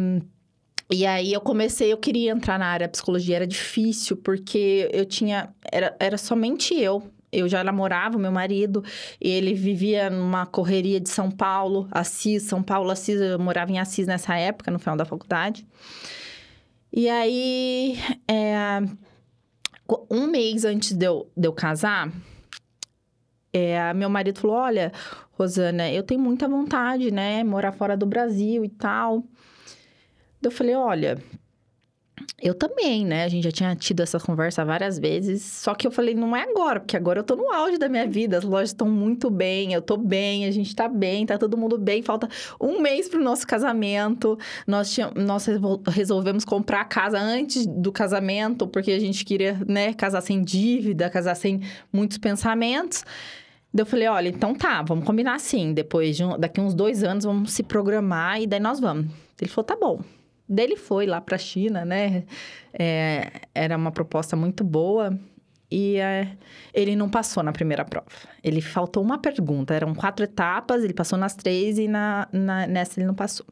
e 0.90 1.06
aí 1.06 1.32
eu 1.32 1.40
comecei, 1.40 1.90
eu 1.90 1.96
queria 1.96 2.32
entrar 2.32 2.58
na 2.58 2.66
área 2.66 2.86
de 2.86 2.92
psicologia, 2.92 3.36
era 3.36 3.46
difícil, 3.46 4.18
porque 4.18 4.90
eu 4.92 5.06
tinha. 5.06 5.54
Era, 5.72 5.96
era 5.98 6.18
somente 6.18 6.74
eu. 6.78 7.02
Eu 7.32 7.48
já 7.48 7.64
namorava 7.64 8.18
meu 8.18 8.30
marido, 8.30 8.84
ele 9.18 9.54
vivia 9.54 10.10
numa 10.10 10.44
correria 10.44 11.00
de 11.00 11.08
São 11.08 11.30
Paulo, 11.30 11.88
Assis, 11.90 12.42
São 12.42 12.62
Paulo, 12.62 12.90
Assis, 12.90 13.18
eu 13.18 13.38
morava 13.38 13.72
em 13.72 13.78
Assis 13.78 14.06
nessa 14.06 14.36
época, 14.36 14.70
no 14.70 14.78
final 14.78 14.98
da 14.98 15.06
faculdade. 15.06 15.66
E 16.94 17.08
aí, 17.08 17.96
é, 18.28 18.80
um 20.10 20.26
mês 20.26 20.66
antes 20.66 20.92
de 20.92 21.06
eu, 21.06 21.30
de 21.34 21.48
eu 21.48 21.52
casar, 21.52 22.12
é, 23.50 23.94
meu 23.94 24.10
marido 24.10 24.38
falou: 24.38 24.56
Olha, 24.56 24.92
Rosana, 25.32 25.90
eu 25.90 26.02
tenho 26.02 26.20
muita 26.20 26.46
vontade, 26.46 27.10
né? 27.10 27.42
Morar 27.44 27.72
fora 27.72 27.96
do 27.96 28.04
Brasil 28.04 28.62
e 28.62 28.68
tal. 28.68 29.24
Eu 30.42 30.50
falei: 30.50 30.74
Olha, 30.74 31.22
eu 32.40 32.54
também, 32.54 33.06
né? 33.06 33.24
A 33.24 33.28
gente 33.28 33.44
já 33.44 33.52
tinha 33.52 33.74
tido 33.76 34.00
essa 34.00 34.18
conversa 34.18 34.64
várias 34.64 34.98
vezes. 34.98 35.42
Só 35.42 35.74
que 35.74 35.86
eu 35.86 35.90
falei, 35.90 36.14
não 36.14 36.36
é 36.36 36.42
agora, 36.42 36.80
porque 36.80 36.96
agora 36.96 37.20
eu 37.20 37.24
tô 37.24 37.36
no 37.36 37.50
auge 37.50 37.78
da 37.78 37.88
minha 37.88 38.06
vida. 38.06 38.38
As 38.38 38.44
lojas 38.44 38.70
estão 38.70 38.88
muito 38.88 39.30
bem, 39.30 39.72
eu 39.72 39.80
tô 39.80 39.96
bem, 39.96 40.44
a 40.44 40.50
gente 40.50 40.74
tá 40.74 40.88
bem, 40.88 41.24
tá 41.24 41.38
todo 41.38 41.56
mundo 41.56 41.78
bem. 41.78 42.02
Falta 42.02 42.28
um 42.60 42.80
mês 42.80 43.08
pro 43.08 43.22
nosso 43.22 43.46
casamento. 43.46 44.38
Nós, 44.66 44.96
nós 45.14 45.46
resolvemos 45.88 46.44
comprar 46.44 46.80
a 46.80 46.84
casa 46.84 47.18
antes 47.18 47.66
do 47.66 47.92
casamento, 47.92 48.66
porque 48.66 48.90
a 48.90 48.98
gente 48.98 49.24
queria, 49.24 49.58
né, 49.66 49.94
casar 49.94 50.20
sem 50.20 50.42
dívida, 50.42 51.08
casar 51.08 51.36
sem 51.36 51.60
muitos 51.92 52.18
pensamentos. 52.18 53.04
Daí 53.72 53.82
eu 53.82 53.86
falei, 53.86 54.08
olha, 54.08 54.28
então 54.28 54.54
tá, 54.54 54.82
vamos 54.82 55.04
combinar 55.04 55.36
assim. 55.36 55.72
Depois 55.72 56.16
de 56.16 56.24
um, 56.24 56.38
daqui 56.38 56.60
uns 56.60 56.74
dois 56.74 57.02
anos, 57.02 57.24
vamos 57.24 57.52
se 57.52 57.62
programar 57.62 58.42
e 58.42 58.46
daí 58.46 58.60
nós 58.60 58.80
vamos. 58.80 59.06
Ele 59.40 59.50
falou, 59.50 59.64
tá 59.64 59.76
bom. 59.80 60.00
Daí 60.52 60.66
ele 60.66 60.76
foi 60.76 61.06
lá 61.06 61.20
para 61.20 61.36
a 61.36 61.38
China, 61.38 61.84
né? 61.84 62.24
É, 62.72 63.30
era 63.54 63.76
uma 63.76 63.90
proposta 63.90 64.36
muito 64.36 64.62
boa 64.62 65.18
e 65.70 65.96
é, 65.96 66.36
ele 66.74 66.94
não 66.94 67.08
passou 67.08 67.42
na 67.42 67.52
primeira 67.52 67.82
prova. 67.84 68.06
Ele 68.44 68.60
faltou 68.60 69.02
uma 69.02 69.18
pergunta, 69.18 69.72
eram 69.72 69.94
quatro 69.94 70.24
etapas, 70.24 70.84
ele 70.84 70.92
passou 70.92 71.18
nas 71.18 71.34
três 71.34 71.78
e 71.78 71.88
na, 71.88 72.28
na, 72.30 72.66
nessa 72.66 73.00
ele 73.00 73.06
não 73.06 73.14
passou. 73.14 73.46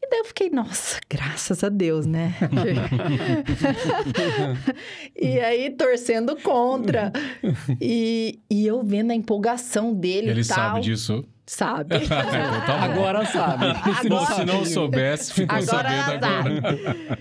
E 0.00 0.08
daí 0.08 0.20
eu 0.20 0.24
fiquei, 0.26 0.48
nossa, 0.50 1.00
graças 1.10 1.64
a 1.64 1.68
Deus, 1.68 2.06
né? 2.06 2.36
e 5.16 5.40
aí, 5.40 5.70
torcendo 5.70 6.36
contra. 6.36 7.12
E, 7.80 8.38
e 8.48 8.64
eu 8.64 8.84
vendo 8.84 9.10
a 9.10 9.14
empolgação 9.14 9.92
dele 9.92 10.30
Ele 10.30 10.44
tal. 10.44 10.54
sabe 10.54 10.80
disso? 10.82 11.24
Sabe. 11.46 11.94
Agora 12.82 13.24
sabe. 13.26 13.66
Bom, 14.08 14.26
se 14.26 14.44
não 14.44 14.64
soubesse, 14.64 15.32
ficou 15.32 15.56
Agora 15.56 15.88
sabendo 15.88 16.20
sabe. 16.20 16.58
agora. 16.58 17.18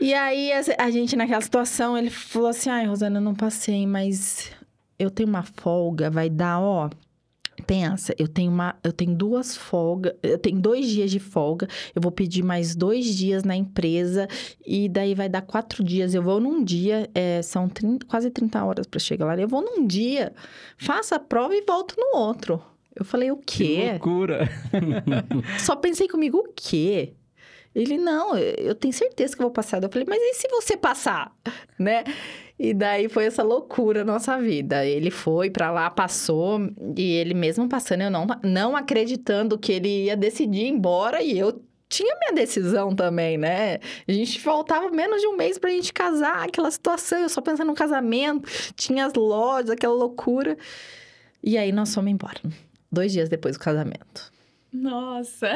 E 0.00 0.14
aí, 0.14 0.52
a- 0.52 0.62
a 0.84 0.90
gente 0.90 1.16
naquela 1.16 1.40
situação, 1.40 1.96
ele 1.98 2.10
falou 2.10 2.48
assim: 2.48 2.70
ai, 2.70 2.86
Rosana, 2.86 3.18
eu 3.18 3.22
não 3.22 3.34
passei, 3.34 3.86
mas 3.86 4.50
eu 4.98 5.10
tenho 5.10 5.28
uma 5.28 5.42
folga, 5.42 6.10
vai 6.10 6.30
dar, 6.30 6.60
ó. 6.60 6.88
Pensa, 7.66 8.14
eu 8.18 8.26
tenho 8.26 8.50
uma, 8.50 8.74
eu 8.82 8.92
tenho 8.92 9.14
duas 9.14 9.56
folgas, 9.56 10.14
eu 10.22 10.38
tenho 10.38 10.58
dois 10.60 10.88
dias 10.88 11.10
de 11.10 11.20
folga, 11.20 11.68
eu 11.94 12.00
vou 12.02 12.10
pedir 12.10 12.42
mais 12.42 12.74
dois 12.74 13.04
dias 13.14 13.44
na 13.44 13.54
empresa 13.54 14.26
e 14.66 14.88
daí 14.88 15.14
vai 15.14 15.28
dar 15.28 15.42
quatro 15.42 15.84
dias. 15.84 16.14
Eu 16.14 16.22
vou 16.22 16.40
num 16.40 16.64
dia, 16.64 17.08
é, 17.14 17.40
são 17.42 17.68
30 17.68 18.06
quase 18.06 18.30
30 18.30 18.64
horas 18.64 18.86
para 18.86 18.98
chegar 18.98 19.26
lá. 19.26 19.36
Eu 19.36 19.46
vou 19.46 19.62
num 19.62 19.86
dia, 19.86 20.32
faço 20.78 21.14
a 21.14 21.18
prova 21.20 21.54
e 21.54 21.62
volto 21.64 21.94
no 21.98 22.18
outro. 22.18 22.60
Eu 22.94 23.04
falei, 23.04 23.30
o 23.30 23.36
Que 23.36 23.66
quê? 23.66 23.90
loucura. 23.92 24.48
Só 25.58 25.76
pensei 25.76 26.08
comigo, 26.08 26.38
o 26.38 26.52
quê? 26.54 27.14
Ele, 27.74 27.96
não, 27.96 28.36
eu 28.36 28.74
tenho 28.74 28.92
certeza 28.92 29.34
que 29.34 29.40
eu 29.42 29.46
vou 29.46 29.52
passar. 29.52 29.82
Eu 29.82 29.88
falei, 29.90 30.06
mas 30.08 30.20
e 30.20 30.34
se 30.34 30.48
você 30.48 30.76
passar? 30.76 31.32
Né? 31.78 32.04
E 32.56 32.72
daí 32.72 33.08
foi 33.08 33.24
essa 33.24 33.42
loucura 33.42 34.04
na 34.04 34.12
nossa 34.12 34.38
vida. 34.38 34.86
Ele 34.86 35.10
foi 35.10 35.50
pra 35.50 35.72
lá, 35.72 35.90
passou, 35.90 36.60
e 36.96 37.12
ele 37.14 37.34
mesmo 37.34 37.68
passando, 37.68 38.02
eu 38.02 38.10
não, 38.10 38.24
não 38.44 38.76
acreditando 38.76 39.58
que 39.58 39.72
ele 39.72 40.04
ia 40.04 40.16
decidir 40.16 40.66
ir 40.66 40.68
embora, 40.68 41.20
e 41.20 41.36
eu 41.36 41.60
tinha 41.88 42.14
minha 42.20 42.32
decisão 42.32 42.94
também, 42.94 43.36
né? 43.36 43.80
A 44.06 44.12
gente 44.12 44.38
faltava 44.40 44.90
menos 44.90 45.20
de 45.20 45.26
um 45.26 45.36
mês 45.36 45.58
pra 45.58 45.70
gente 45.70 45.92
casar, 45.92 46.44
aquela 46.44 46.70
situação, 46.70 47.18
eu 47.18 47.28
só 47.28 47.40
pensando 47.40 47.66
no 47.66 47.74
casamento, 47.74 48.48
tinha 48.76 49.06
as 49.06 49.14
lojas, 49.14 49.70
aquela 49.70 49.94
loucura. 49.94 50.56
E 51.42 51.58
aí 51.58 51.72
nós 51.72 51.92
fomos 51.92 52.12
embora. 52.12 52.38
Dois 52.92 53.10
dias 53.12 53.28
depois 53.28 53.56
do 53.56 53.60
casamento. 53.60 54.30
Nossa, 54.72 55.48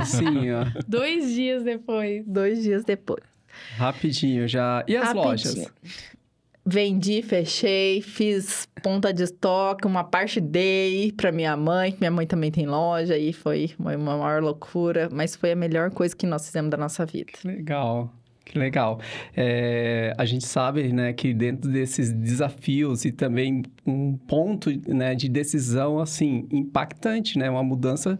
Assim, 0.00 0.50
ó. 0.52 0.64
dois 0.88 1.32
dias 1.32 1.62
depois. 1.62 2.24
Dois 2.26 2.62
dias 2.62 2.84
depois. 2.84 3.22
Rapidinho 3.76 4.46
já. 4.48 4.84
E 4.88 4.96
as 4.96 5.04
Rapidinho. 5.04 5.24
lojas? 5.28 5.66
Vendi, 6.64 7.22
fechei, 7.22 8.02
fiz 8.02 8.68
ponta 8.82 9.12
de 9.14 9.22
estoque, 9.24 9.86
uma 9.86 10.04
parte 10.04 10.40
dei 10.40 11.10
pra 11.10 11.32
minha 11.32 11.56
mãe, 11.56 11.90
que 11.90 11.98
minha 12.00 12.10
mãe 12.10 12.26
também 12.26 12.50
tem 12.50 12.66
loja, 12.66 13.16
e 13.16 13.32
foi 13.32 13.70
uma, 13.78 13.96
uma 13.96 14.16
maior 14.18 14.42
loucura, 14.42 15.08
mas 15.10 15.34
foi 15.34 15.52
a 15.52 15.56
melhor 15.56 15.90
coisa 15.90 16.14
que 16.14 16.26
nós 16.26 16.44
fizemos 16.46 16.70
da 16.70 16.76
nossa 16.76 17.04
vida. 17.06 17.32
Que 17.32 17.46
legal. 17.48 18.12
Que 18.50 18.58
legal. 18.58 18.98
É, 19.36 20.12
a 20.18 20.24
gente 20.24 20.44
sabe, 20.44 20.92
né, 20.92 21.12
que 21.12 21.32
dentro 21.32 21.70
desses 21.70 22.12
desafios 22.12 23.04
e 23.04 23.12
também 23.12 23.62
um 23.86 24.16
ponto, 24.16 24.70
né, 24.92 25.14
de 25.14 25.28
decisão, 25.28 26.00
assim, 26.00 26.48
impactante, 26.50 27.38
né, 27.38 27.48
uma 27.48 27.62
mudança 27.62 28.18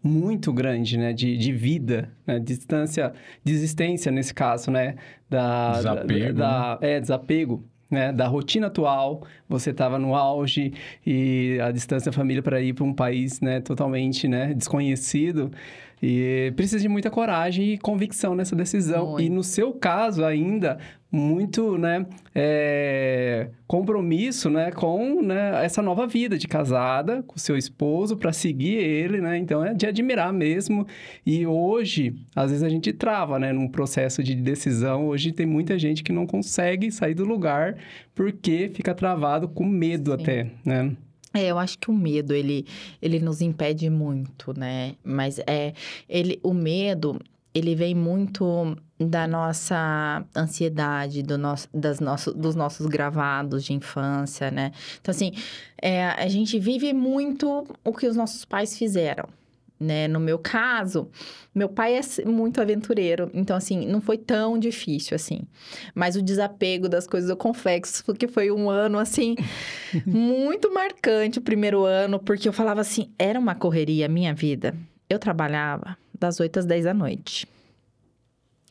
muito 0.00 0.52
grande, 0.52 0.96
né, 0.96 1.12
de, 1.12 1.36
de 1.36 1.52
vida, 1.52 2.12
né, 2.24 2.38
distância, 2.38 3.12
desistência 3.44 4.12
nesse 4.12 4.32
caso, 4.32 4.70
né, 4.70 4.94
da... 5.28 5.72
Desapego, 5.72 6.32
Da, 6.32 6.78
é, 6.80 7.00
desapego. 7.00 7.64
Né, 7.90 8.10
da 8.10 8.26
rotina 8.26 8.68
atual, 8.68 9.22
você 9.46 9.68
estava 9.68 9.98
no 9.98 10.14
auge 10.14 10.72
e 11.04 11.58
a 11.60 11.70
distância 11.70 12.10
da 12.10 12.16
família 12.16 12.42
para 12.42 12.58
ir 12.58 12.72
para 12.72 12.84
um 12.84 12.94
país 12.94 13.38
né, 13.40 13.60
totalmente 13.60 14.26
né, 14.26 14.54
desconhecido. 14.54 15.50
E 16.02 16.52
precisa 16.56 16.80
de 16.80 16.88
muita 16.88 17.10
coragem 17.10 17.74
e 17.74 17.78
convicção 17.78 18.34
nessa 18.34 18.56
decisão. 18.56 19.12
Muito. 19.12 19.22
E 19.22 19.28
no 19.28 19.44
seu 19.44 19.72
caso 19.72 20.24
ainda, 20.24 20.78
muito 21.12 21.78
né, 21.78 22.04
é, 22.34 23.50
compromisso 23.68 24.50
né, 24.50 24.72
com 24.72 25.22
né, 25.22 25.64
essa 25.64 25.80
nova 25.80 26.06
vida 26.06 26.36
de 26.36 26.48
casada, 26.48 27.22
com 27.22 27.38
seu 27.38 27.56
esposo, 27.56 28.16
para 28.16 28.32
seguir 28.32 28.78
ele. 28.78 29.20
Né? 29.20 29.38
Então 29.38 29.64
é 29.64 29.74
de 29.74 29.86
admirar 29.86 30.32
mesmo. 30.32 30.84
E 31.24 31.46
hoje, 31.46 32.16
às 32.34 32.50
vezes 32.50 32.64
a 32.64 32.68
gente 32.68 32.92
trava 32.92 33.38
né, 33.38 33.52
num 33.52 33.68
processo 33.68 34.24
de 34.24 34.34
decisão. 34.34 35.06
Hoje 35.06 35.30
tem 35.30 35.46
muita 35.46 35.78
gente 35.78 36.02
que 36.02 36.10
não 36.10 36.26
consegue 36.26 36.90
sair 36.90 37.14
do 37.14 37.24
lugar 37.24 37.76
porque 38.12 38.70
fica 38.74 38.92
travado 38.92 39.48
com 39.48 39.64
medo 39.64 40.10
Sim. 40.10 40.20
até. 40.20 40.50
Né? 40.64 40.96
É, 41.34 41.46
eu 41.46 41.58
acho 41.58 41.78
que 41.78 41.90
o 41.90 41.94
medo, 41.94 42.34
ele, 42.34 42.66
ele 43.00 43.18
nos 43.18 43.40
impede 43.40 43.88
muito, 43.88 44.58
né? 44.58 44.96
Mas 45.02 45.38
é, 45.46 45.72
ele, 46.08 46.38
o 46.42 46.52
medo, 46.52 47.18
ele 47.54 47.74
vem 47.74 47.94
muito 47.94 48.76
da 48.98 49.26
nossa 49.26 50.24
ansiedade, 50.36 51.22
do 51.22 51.36
nosso, 51.36 51.68
das 51.72 52.00
nosso, 52.00 52.32
dos 52.32 52.54
nossos 52.54 52.86
gravados 52.86 53.64
de 53.64 53.72
infância, 53.72 54.50
né? 54.50 54.72
Então, 55.00 55.10
assim, 55.10 55.32
é, 55.80 56.06
a 56.06 56.28
gente 56.28 56.58
vive 56.58 56.92
muito 56.92 57.66
o 57.84 57.92
que 57.92 58.06
os 58.06 58.16
nossos 58.16 58.44
pais 58.44 58.76
fizeram. 58.76 59.28
Né? 59.82 60.06
No 60.06 60.20
meu 60.20 60.38
caso, 60.38 61.10
meu 61.52 61.68
pai 61.68 61.98
é 61.98 62.24
muito 62.24 62.60
aventureiro, 62.60 63.28
então 63.34 63.56
assim, 63.56 63.84
não 63.84 64.00
foi 64.00 64.16
tão 64.16 64.56
difícil 64.56 65.16
assim. 65.16 65.40
Mas 65.92 66.14
o 66.14 66.22
desapego 66.22 66.88
das 66.88 67.06
coisas, 67.06 67.28
eu 67.28 67.36
confesso 67.36 68.14
que 68.14 68.28
foi 68.28 68.52
um 68.52 68.70
ano 68.70 68.98
assim 68.98 69.34
muito 70.06 70.72
marcante 70.72 71.40
o 71.40 71.42
primeiro 71.42 71.84
ano, 71.84 72.20
porque 72.20 72.48
eu 72.48 72.52
falava 72.52 72.80
assim, 72.80 73.10
era 73.18 73.38
uma 73.38 73.56
correria 73.56 74.06
a 74.06 74.08
minha 74.08 74.32
vida. 74.32 74.72
Eu 75.10 75.18
trabalhava 75.18 75.98
das 76.16 76.38
8 76.38 76.60
às 76.60 76.64
10 76.64 76.84
da 76.84 76.94
noite. 76.94 77.48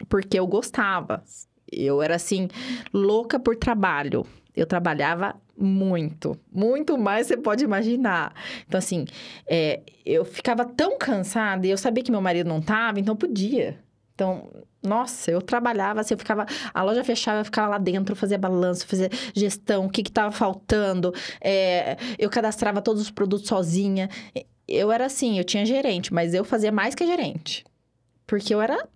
Porque 0.07 0.39
eu 0.39 0.47
gostava. 0.47 1.23
Eu 1.69 2.01
era 2.01 2.15
assim, 2.15 2.47
louca 2.93 3.37
por 3.37 3.57
trabalho. 3.57 4.25
Eu 4.55 4.65
trabalhava 4.65 5.35
muito, 5.61 6.37
muito 6.51 6.97
mais 6.97 7.27
você 7.27 7.37
pode 7.37 7.63
imaginar. 7.63 8.33
Então, 8.67 8.77
assim, 8.77 9.05
é, 9.47 9.81
eu 10.05 10.25
ficava 10.25 10.65
tão 10.65 10.97
cansada 10.97 11.65
e 11.67 11.69
eu 11.69 11.77
sabia 11.77 12.03
que 12.03 12.11
meu 12.11 12.21
marido 12.21 12.47
não 12.47 12.61
tava, 12.61 12.99
então 12.99 13.15
podia. 13.15 13.79
Então, 14.13 14.49
nossa, 14.83 15.31
eu 15.31 15.41
trabalhava 15.41 16.01
assim, 16.01 16.13
eu 16.13 16.17
ficava. 16.17 16.45
A 16.73 16.83
loja 16.83 17.03
fechava, 17.03 17.39
eu 17.39 17.45
ficava 17.45 17.69
lá 17.69 17.77
dentro, 17.77 18.15
fazia 18.15 18.37
balanço, 18.37 18.87
fazia 18.87 19.09
gestão, 19.33 19.85
o 19.85 19.89
que 19.89 20.03
que 20.03 20.11
tava 20.11 20.31
faltando. 20.31 21.13
é, 21.39 21.97
eu 22.17 22.29
cadastrava 22.29 22.81
todos 22.81 23.01
os 23.01 23.11
produtos 23.11 23.47
sozinha. 23.47 24.09
Eu 24.67 24.91
era 24.91 25.05
assim, 25.05 25.37
eu 25.37 25.43
tinha 25.43 25.65
gerente, 25.65 26.13
mas 26.13 26.33
eu 26.33 26.43
fazia 26.43 26.71
mais 26.71 26.95
que 26.95 27.05
gerente. 27.05 27.63
Porque 28.25 28.53
eu 28.53 28.61
era. 28.61 28.87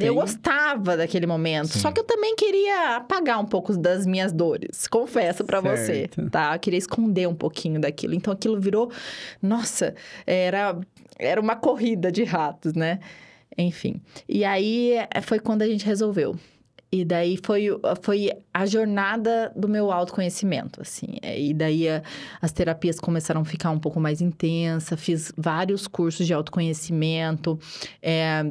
Eu 0.00 0.14
gostava 0.14 0.96
daquele 0.96 1.26
momento. 1.26 1.68
Sim. 1.68 1.78
Só 1.80 1.90
que 1.92 2.00
eu 2.00 2.04
também 2.04 2.34
queria 2.36 2.96
apagar 2.96 3.40
um 3.40 3.44
pouco 3.46 3.76
das 3.76 4.06
minhas 4.06 4.32
dores. 4.32 4.86
Confesso 4.88 5.44
pra 5.44 5.60
você, 5.60 6.08
tá? 6.30 6.54
Eu 6.54 6.58
queria 6.60 6.78
esconder 6.78 7.26
um 7.28 7.34
pouquinho 7.34 7.80
daquilo. 7.80 8.14
Então 8.14 8.32
aquilo 8.32 8.60
virou. 8.60 8.90
Nossa, 9.42 9.94
era, 10.26 10.78
era 11.18 11.40
uma 11.40 11.56
corrida 11.56 12.10
de 12.12 12.24
ratos, 12.24 12.74
né? 12.74 12.98
Enfim. 13.56 14.00
E 14.28 14.44
aí 14.44 14.92
eh, 15.12 15.20
foi 15.20 15.38
quando 15.40 15.62
a 15.62 15.66
gente 15.66 15.84
resolveu. 15.84 16.36
E 16.90 17.04
daí 17.04 17.38
foi, 17.44 17.66
foi 18.00 18.30
a 18.54 18.64
jornada 18.64 19.52
do 19.54 19.68
meu 19.68 19.92
autoconhecimento, 19.92 20.80
assim. 20.80 21.18
É, 21.20 21.38
E 21.38 21.52
daí 21.52 21.86
a- 21.86 22.02
as 22.40 22.50
terapias 22.50 22.98
começaram 22.98 23.42
a 23.42 23.44
ficar 23.44 23.70
um 23.70 23.78
pouco 23.78 24.00
mais 24.00 24.22
intensas. 24.22 24.98
Fiz 24.98 25.30
vários 25.36 25.86
cursos 25.86 26.26
de 26.26 26.32
autoconhecimento. 26.32 27.58
É, 28.00 28.50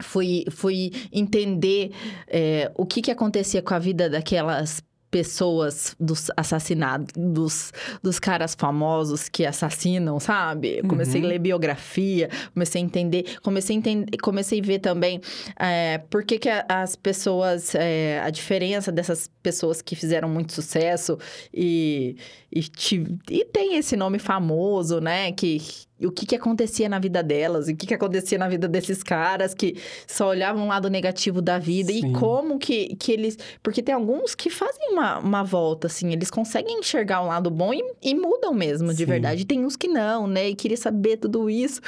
fui, 0.00 0.44
fui 0.50 0.90
entender 1.12 1.92
é, 2.26 2.70
o 2.76 2.84
que, 2.86 3.00
que 3.02 3.10
acontecia 3.10 3.62
com 3.62 3.74
a 3.74 3.78
vida 3.78 4.08
daquelas 4.10 4.82
pessoas 5.10 5.96
dos 5.98 6.30
assassinados, 6.36 7.08
dos, 7.16 7.72
dos 8.00 8.20
caras 8.20 8.54
famosos 8.56 9.28
que 9.28 9.44
assassinam, 9.44 10.20
sabe? 10.20 10.82
Comecei 10.88 11.20
Uhum. 11.20 11.26
a 11.26 11.30
ler 11.30 11.38
biografia, 11.40 12.30
comecei 12.54 12.80
a 12.80 12.84
entender, 12.84 13.24
comecei 13.42 13.74
a 13.74 13.78
entender, 13.80 14.16
comecei 14.18 14.60
a 14.60 14.62
ver 14.62 14.78
também 14.78 15.20
é, 15.58 15.98
por 15.98 16.22
que, 16.22 16.38
que 16.38 16.48
as 16.68 16.94
pessoas, 16.94 17.74
é, 17.74 18.20
a 18.22 18.30
diferença 18.30 18.92
dessas 18.92 19.28
pessoas 19.42 19.82
que 19.82 19.96
fizeram 19.96 20.28
muito 20.28 20.52
sucesso 20.52 21.18
e, 21.52 22.14
e, 22.52 22.62
ti- 22.62 23.04
e 23.28 23.44
tem 23.46 23.74
esse 23.78 23.96
nome 23.96 24.20
famoso, 24.20 25.00
né? 25.00 25.32
Que 25.32 25.60
o 26.06 26.12
que, 26.12 26.26
que 26.26 26.34
acontecia 26.34 26.88
na 26.88 26.98
vida 26.98 27.22
delas, 27.22 27.68
e 27.68 27.72
o 27.72 27.76
que, 27.76 27.86
que 27.86 27.94
acontecia 27.94 28.38
na 28.38 28.48
vida 28.48 28.66
desses 28.66 29.02
caras 29.02 29.54
que 29.54 29.76
só 30.06 30.28
olhavam 30.28 30.64
o 30.64 30.68
lado 30.68 30.88
negativo 30.88 31.42
da 31.42 31.58
vida 31.58 31.92
Sim. 31.92 32.10
e 32.10 32.12
como 32.12 32.58
que, 32.58 32.96
que 32.96 33.12
eles. 33.12 33.38
Porque 33.62 33.82
tem 33.82 33.94
alguns 33.94 34.34
que 34.34 34.50
fazem 34.50 34.92
uma, 34.92 35.18
uma 35.18 35.42
volta, 35.42 35.86
assim, 35.86 36.12
eles 36.12 36.30
conseguem 36.30 36.78
enxergar 36.78 37.22
o 37.22 37.26
lado 37.26 37.50
bom 37.50 37.72
e, 37.72 37.82
e 38.02 38.14
mudam 38.14 38.54
mesmo, 38.54 38.88
de 38.88 38.98
Sim. 38.98 39.04
verdade. 39.06 39.42
E 39.42 39.44
tem 39.44 39.64
uns 39.64 39.76
que 39.76 39.88
não, 39.88 40.26
né? 40.26 40.48
E 40.48 40.54
queria 40.54 40.76
saber 40.76 41.16
tudo 41.16 41.48
isso. 41.50 41.80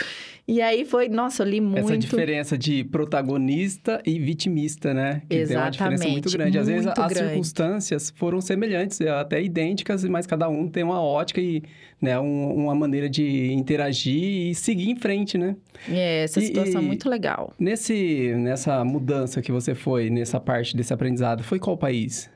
E 0.46 0.60
aí 0.60 0.84
foi, 0.84 1.08
nossa, 1.08 1.42
eu 1.42 1.48
li 1.48 1.60
muito. 1.60 1.78
Essa 1.78 1.96
diferença 1.96 2.58
de 2.58 2.82
protagonista 2.84 4.02
e 4.04 4.18
vitimista, 4.18 4.92
né? 4.92 5.22
Que 5.28 5.46
tem 5.46 5.56
uma 5.56 5.70
diferença 5.70 6.08
muito 6.08 6.28
Exatamente, 6.28 6.36
grande. 6.36 6.58
Às 6.58 6.66
vezes 6.66 6.86
muito 6.86 7.00
as 7.00 7.12
grande. 7.12 7.28
circunstâncias 7.28 8.12
foram 8.16 8.40
semelhantes, 8.40 9.00
até 9.00 9.40
idênticas, 9.42 10.04
mas 10.04 10.26
cada 10.26 10.48
um 10.48 10.68
tem 10.68 10.82
uma 10.82 11.00
ótica 11.00 11.40
e 11.40 11.62
né, 12.02 12.18
um- 12.18 12.54
uma 12.56 12.74
maneira 12.74 13.08
de 13.08 13.52
interagir 13.52 14.50
e 14.50 14.54
seguir 14.56 14.90
em 14.90 14.96
frente, 14.96 15.38
né? 15.38 15.54
É, 15.88 16.24
essa 16.24 16.40
E- 16.40 16.46
situação 16.46 16.80
é 16.80 16.84
e- 16.84 16.86
muito 16.86 17.08
legal. 17.08 17.54
Nesse, 17.58 18.34
nessa 18.36 18.84
mudança 18.84 19.40
que 19.40 19.52
você 19.52 19.72
foi, 19.74 20.10
nessa 20.10 20.40
parte 20.40 20.76
desse 20.76 20.92
aprendizado, 20.92 21.44
foi 21.44 21.60
qual 21.60 21.76
país? 21.78 22.28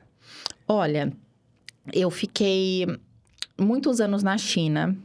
Olha, 0.67 1.11
eu 1.93 2.09
fiquei 2.09 2.85
muitos 3.59 3.99
anos 3.99 4.23
na 4.23 4.37
China, 4.37 4.95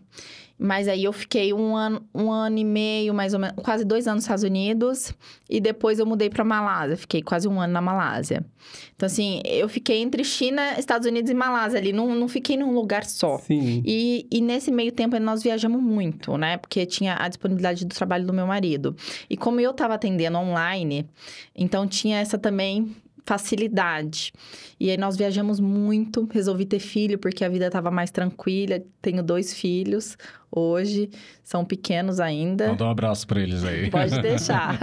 mas 0.62 0.87
aí 0.87 1.02
eu 1.02 1.12
fiquei 1.12 1.52
um 1.52 1.75
ano, 1.75 2.07
um 2.14 2.31
ano 2.31 2.57
e 2.57 2.64
meio, 2.64 3.12
mais 3.12 3.35
ou 3.35 3.40
menos, 3.40 3.57
quase 3.57 3.85
dois 3.85 4.07
anos 4.07 4.19
nos 4.19 4.25
Estados 4.25 4.45
Unidos, 4.45 5.12
e 5.50 5.61
depois 5.61 5.99
eu 5.99 6.07
mudei 6.07 6.31
para 6.31 6.45
Malásia, 6.45 6.97
fiquei 6.97 7.21
quase 7.21 7.49
um 7.49 7.61
ano 7.61 7.73
na 7.73 7.81
Malásia. 7.81 8.47
Então, 8.95 9.09
assim, 9.09 9.42
eu 9.45 9.69
fiquei 9.69 10.00
entre 10.00 10.23
China, 10.23 10.78
Estados 10.78 11.09
Unidos 11.09 11.28
e 11.33 11.35
Malásia 11.35 11.81
ali, 11.81 11.92
não, 11.92 12.14
não 12.14 12.28
fiquei 12.28 12.57
num 12.57 12.73
lugar 12.73 13.04
só. 13.04 13.38
Sim. 13.38 13.83
E, 13.85 14.28
e 14.31 14.40
nesse 14.40 14.71
meio 14.71 14.92
tempo 14.92 15.19
nós 15.19 15.42
viajamos 15.42 15.83
muito, 15.83 16.37
né? 16.38 16.57
Porque 16.57 16.87
tinha 16.87 17.16
a 17.19 17.26
disponibilidade 17.26 17.85
do 17.85 17.92
trabalho 17.92 18.25
do 18.25 18.33
meu 18.33 18.47
marido. 18.47 18.95
E 19.28 19.37
como 19.37 19.59
eu 19.59 19.73
estava 19.73 19.95
atendendo 19.95 20.38
online, 20.38 21.09
então 21.57 21.88
tinha 21.88 22.21
essa 22.21 22.38
também 22.38 22.95
facilidade. 23.25 24.33
E 24.79 24.91
aí 24.91 24.97
nós 24.97 25.17
viajamos 25.17 25.61
muito, 25.61 26.29
resolvi 26.33 26.64
ter 26.64 26.79
filho 26.79 27.19
porque 27.19 27.45
a 27.45 27.49
vida 27.49 27.67
estava 27.67 27.91
mais 27.91 28.11
tranquila. 28.11 28.81
Tenho 29.00 29.23
dois 29.23 29.55
filhos 29.55 30.17
hoje, 30.50 31.09
são 31.43 31.64
pequenos 31.64 32.21
ainda. 32.21 32.69
Manda 32.69 32.85
um 32.85 32.91
abraço 32.91 33.26
pra 33.26 33.41
eles 33.41 33.64
aí. 33.64 33.91
Pode 33.91 34.19
deixar. 34.21 34.79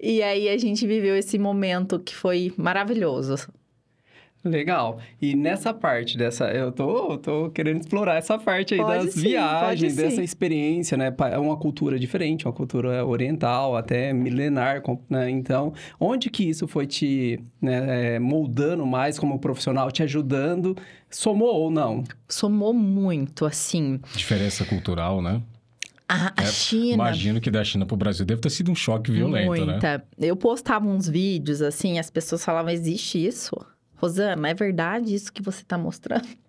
e 0.00 0.22
aí 0.22 0.48
a 0.48 0.58
gente 0.58 0.86
viveu 0.86 1.16
esse 1.16 1.38
momento 1.38 1.98
que 1.98 2.14
foi 2.14 2.52
maravilhoso. 2.56 3.36
Legal. 4.48 4.98
E 5.20 5.34
nessa 5.34 5.74
parte 5.74 6.16
dessa, 6.16 6.46
eu 6.46 6.70
tô, 6.70 7.18
tô 7.18 7.50
querendo 7.50 7.80
explorar 7.80 8.16
essa 8.16 8.38
parte 8.38 8.74
aí 8.74 8.80
Pode 8.80 9.04
das 9.06 9.14
sim, 9.14 9.20
viagens, 9.20 9.92
pode 9.94 10.02
dessa 10.02 10.16
sim. 10.16 10.22
experiência, 10.22 10.96
né? 10.96 11.14
É 11.32 11.38
uma 11.38 11.56
cultura 11.56 11.98
diferente, 11.98 12.46
uma 12.46 12.52
cultura 12.52 13.04
oriental, 13.04 13.76
até 13.76 14.12
milenar, 14.12 14.82
né? 15.08 15.28
Então, 15.30 15.72
onde 15.98 16.30
que 16.30 16.48
isso 16.48 16.66
foi 16.68 16.86
te 16.86 17.40
né, 17.60 18.14
é, 18.14 18.18
moldando 18.18 18.86
mais 18.86 19.18
como 19.18 19.38
profissional, 19.38 19.90
te 19.90 20.02
ajudando? 20.02 20.76
Somou 21.10 21.54
ou 21.54 21.70
não? 21.70 22.04
Somou 22.28 22.72
muito, 22.72 23.44
assim. 23.44 24.00
Diferença 24.14 24.64
cultural, 24.64 25.20
né? 25.22 25.42
A, 26.08 26.32
a 26.36 26.44
É, 26.44 26.46
China. 26.46 26.94
Imagino 26.94 27.40
que 27.40 27.50
da 27.50 27.64
China 27.64 27.84
pro 27.84 27.96
Brasil 27.96 28.24
deve 28.24 28.40
ter 28.40 28.50
sido 28.50 28.70
um 28.70 28.74
choque 28.74 29.10
violento, 29.10 29.64
né? 29.66 29.72
Muita. 29.72 30.04
Eu 30.18 30.36
postava 30.36 30.86
uns 30.86 31.08
vídeos, 31.08 31.60
assim, 31.60 31.98
as 31.98 32.10
pessoas 32.10 32.44
falavam, 32.44 32.70
existe 32.70 33.24
isso? 33.24 33.56
Rosana, 33.96 34.48
é 34.48 34.54
verdade 34.54 35.14
isso 35.14 35.32
que 35.32 35.42
você 35.42 35.64
tá 35.64 35.76
mostrando? 35.76 36.26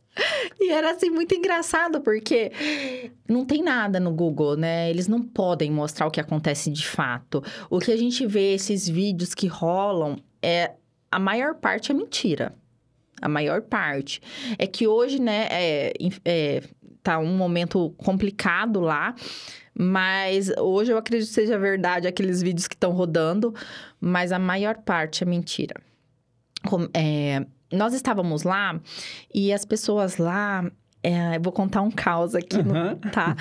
E 0.59 0.71
era, 0.71 0.91
assim, 0.91 1.11
muito 1.11 1.35
engraçado, 1.35 2.01
porque 2.01 2.51
não 3.29 3.45
tem 3.45 3.61
nada 3.61 3.99
no 3.99 4.11
Google, 4.11 4.57
né? 4.57 4.89
Eles 4.89 5.07
não 5.07 5.21
podem 5.21 5.69
mostrar 5.71 6.07
o 6.07 6.11
que 6.11 6.19
acontece 6.19 6.71
de 6.71 6.87
fato. 6.87 7.43
O 7.69 7.77
que 7.77 7.91
a 7.91 7.95
gente 7.95 8.25
vê, 8.25 8.55
esses 8.55 8.89
vídeos 8.89 9.35
que 9.35 9.45
rolam, 9.45 10.17
é... 10.41 10.71
A 11.11 11.19
maior 11.19 11.53
parte 11.53 11.91
é 11.91 11.93
mentira. 11.93 12.55
A 13.21 13.29
maior 13.29 13.61
parte. 13.61 14.19
É 14.57 14.65
que 14.65 14.87
hoje, 14.87 15.21
né, 15.21 15.47
é, 15.51 15.93
é, 16.25 16.63
tá 17.01 17.17
um 17.19 17.37
momento 17.37 17.93
complicado 17.97 18.81
lá, 18.81 19.15
mas 19.73 20.51
hoje 20.57 20.91
eu 20.91 20.97
acredito 20.97 21.29
que 21.29 21.33
seja 21.33 21.57
verdade 21.57 22.07
aqueles 22.07 22.41
vídeos 22.41 22.67
que 22.67 22.75
estão 22.75 22.91
rodando, 22.91 23.53
mas 24.01 24.31
a 24.31 24.39
maior 24.39 24.77
parte 24.77 25.23
é 25.23 25.25
mentira. 25.25 25.75
Com- 26.67 26.89
é, 26.93 27.45
nós 27.71 27.93
estávamos 27.93 28.43
lá 28.43 28.79
e 29.33 29.51
as 29.53 29.65
pessoas 29.65 30.17
lá. 30.17 30.69
é, 31.03 31.37
eu 31.37 31.41
vou 31.41 31.53
contar 31.53 31.81
um 31.81 31.91
caos 31.91 32.35
aqui, 32.35 32.61
no- 32.61 32.75
Aham. 32.75 32.95
tá? 33.13 33.35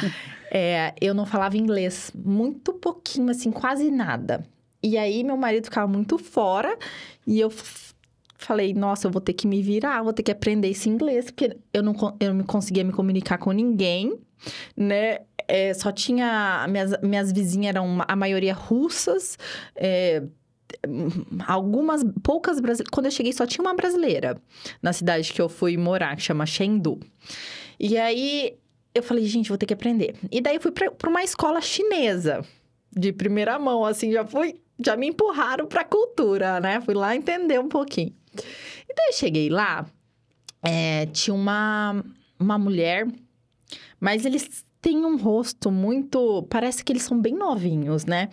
É, 0.52 0.94
eu 1.00 1.12
não 1.14 1.26
falava 1.26 1.56
inglês, 1.56 2.12
muito 2.14 2.72
pouquinho, 2.74 3.30
assim, 3.30 3.50
quase 3.50 3.90
nada. 3.90 4.44
E 4.82 4.96
aí, 4.96 5.24
meu 5.24 5.36
marido 5.36 5.64
ficava 5.64 5.86
muito 5.90 6.16
fora 6.18 6.78
e 7.26 7.40
eu 7.40 7.50
falei, 8.38 8.72
nossa, 8.74 9.08
eu 9.08 9.10
vou 9.10 9.20
ter 9.20 9.32
que 9.32 9.46
me 9.48 9.62
virar, 9.62 10.02
vou 10.02 10.12
ter 10.12 10.22
que 10.22 10.30
aprender 10.30 10.68
esse 10.68 10.88
inglês, 10.88 11.24
porque 11.24 11.56
eu 11.72 11.82
não, 11.82 11.94
eu 12.20 12.32
não 12.34 12.44
conseguia 12.44 12.84
me 12.84 12.92
comunicar 12.92 13.38
com 13.38 13.50
ninguém, 13.50 14.16
né? 14.76 15.20
É, 15.48 15.72
só 15.74 15.90
tinha. 15.90 16.66
Minhas, 16.68 16.92
minhas 17.02 17.32
vizinhas 17.32 17.70
eram 17.70 17.98
a 18.06 18.14
maioria 18.14 18.52
russas, 18.54 19.38
é, 19.74 20.22
algumas, 21.46 22.04
poucas 22.22 22.60
brasileiras. 22.60 22.90
Quando 22.90 23.06
eu 23.06 23.12
cheguei, 23.12 23.32
só 23.32 23.46
tinha 23.46 23.62
uma 23.62 23.74
brasileira 23.74 24.40
na 24.82 24.92
cidade 24.92 25.32
que 25.32 25.40
eu 25.40 25.48
fui 25.48 25.76
morar, 25.76 26.16
que 26.16 26.22
chama 26.22 26.46
Chengdu. 26.46 26.98
E 27.78 27.96
aí 27.96 28.56
eu 28.94 29.02
falei, 29.02 29.26
gente, 29.26 29.48
vou 29.48 29.58
ter 29.58 29.66
que 29.66 29.74
aprender. 29.74 30.16
E 30.30 30.40
daí 30.40 30.58
fui 30.58 30.72
pra 30.72 31.10
uma 31.10 31.22
escola 31.22 31.60
chinesa, 31.60 32.44
de 32.90 33.12
primeira 33.12 33.58
mão, 33.58 33.84
assim, 33.84 34.10
já 34.12 34.24
fui. 34.24 34.60
Já 34.84 34.96
me 34.96 35.06
empurraram 35.06 35.66
pra 35.66 35.84
cultura, 35.84 36.60
né? 36.60 36.80
Fui 36.80 36.94
lá 36.94 37.16
entender 37.16 37.58
um 37.58 37.68
pouquinho. 37.68 38.14
E 38.34 38.94
daí 38.94 39.06
eu 39.08 39.12
cheguei 39.14 39.48
lá, 39.48 39.86
é, 40.62 41.06
tinha 41.06 41.32
uma, 41.32 42.04
uma 42.38 42.58
mulher, 42.58 43.06
mas 43.98 44.24
eles 44.26 44.64
têm 44.80 45.04
um 45.04 45.16
rosto 45.16 45.70
muito. 45.70 46.42
Parece 46.50 46.84
que 46.84 46.92
eles 46.92 47.02
são 47.02 47.20
bem 47.20 47.34
novinhos, 47.34 48.04
né? 48.04 48.28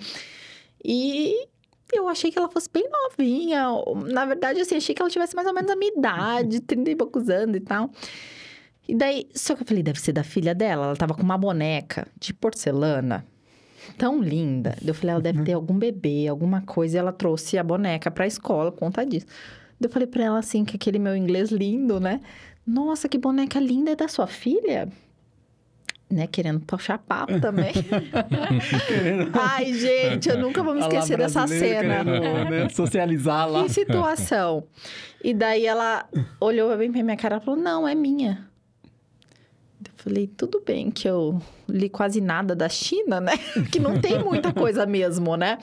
E 0.84 1.48
eu 1.96 2.08
achei 2.08 2.32
que 2.32 2.38
ela 2.38 2.50
fosse 2.50 2.70
bem 2.72 2.88
novinha. 2.90 3.68
Na 4.12 4.26
verdade, 4.26 4.60
assim, 4.60 4.76
achei 4.76 4.94
que 4.94 5.02
ela 5.02 5.10
tivesse 5.10 5.36
mais 5.36 5.48
ou 5.48 5.54
menos 5.54 5.72
a 5.72 5.76
minha 5.76 5.92
idade, 5.96 6.62
30 6.62 6.92
e 6.92 6.96
poucos 6.96 7.30
anos 7.30 7.56
e 7.56 7.60
tal. 7.60 7.90
E 8.88 8.96
daí, 8.96 9.28
só 9.34 9.56
que 9.56 9.64
eu 9.64 9.68
falei, 9.68 9.84
deve 9.84 10.00
ser 10.00 10.12
da 10.12 10.24
filha 10.24 10.54
dela. 10.54 10.88
Ela 10.88 10.96
tava 10.96 11.14
com 11.14 11.24
uma 11.24 11.38
boneca 11.38 12.08
de 12.20 12.34
porcelana 12.34 13.26
tão 13.98 14.22
linda. 14.22 14.78
Eu 14.86 14.94
falei, 14.94 15.12
ela 15.14 15.22
deve 15.22 15.44
ter 15.44 15.54
algum 15.54 15.78
bebê, 15.78 16.28
alguma 16.28 16.62
coisa. 16.62 16.98
E 16.98 17.00
ela 17.00 17.14
trouxe 17.14 17.58
a 17.58 17.64
boneca 17.64 18.12
pra 18.12 18.28
escola, 18.28 18.72
por 18.72 18.80
conta 18.80 19.06
disso. 19.06 19.26
Eu 19.80 19.90
falei 19.90 20.08
pra 20.08 20.24
ela 20.24 20.40
assim, 20.40 20.64
que 20.64 20.76
aquele 20.76 21.00
meu 21.00 21.16
inglês 21.16 21.52
lindo, 21.52 22.00
né? 22.00 22.22
Nossa, 22.66 23.10
que 23.10 23.18
boneca 23.18 23.60
linda, 23.60 23.92
é 23.92 23.96
da 23.96 24.08
sua 24.08 24.28
filha? 24.28 24.88
Né, 26.12 26.28
querendo 26.28 26.60
puxar 26.60 27.00
papo 27.00 27.40
também. 27.40 27.74
Ai, 29.34 29.74
gente, 29.74 30.30
eu 30.30 30.38
nunca 30.38 30.62
vou 30.62 30.76
me 30.76 30.82
esquecer 30.82 31.18
dessa 31.18 31.48
cena. 31.48 32.04
querendo, 32.04 32.50
né, 32.50 32.70
socializar 32.70 33.50
lá. 33.50 33.64
Que 33.64 33.70
situação. 33.70 34.64
E 35.24 35.34
daí 35.34 35.66
ela 35.66 36.06
olhou 36.40 36.76
bem 36.78 36.92
pra 36.92 37.02
minha 37.02 37.18
cara 37.18 37.38
e 37.38 37.40
falou: 37.40 37.60
Não, 37.60 37.88
é 37.88 37.96
minha. 37.96 38.46
Eu 39.86 39.92
falei, 39.96 40.28
tudo 40.28 40.62
bem 40.66 40.92
que 40.92 41.08
eu 41.08 41.42
li 41.68 41.90
quase 41.90 42.20
nada 42.22 42.56
da 42.56 42.70
China, 42.70 43.20
né? 43.20 43.34
que 43.72 43.80
não 43.80 44.00
tem 44.00 44.20
muita 44.20 44.54
coisa 44.54 44.86
mesmo, 44.86 45.36
né? 45.36 45.58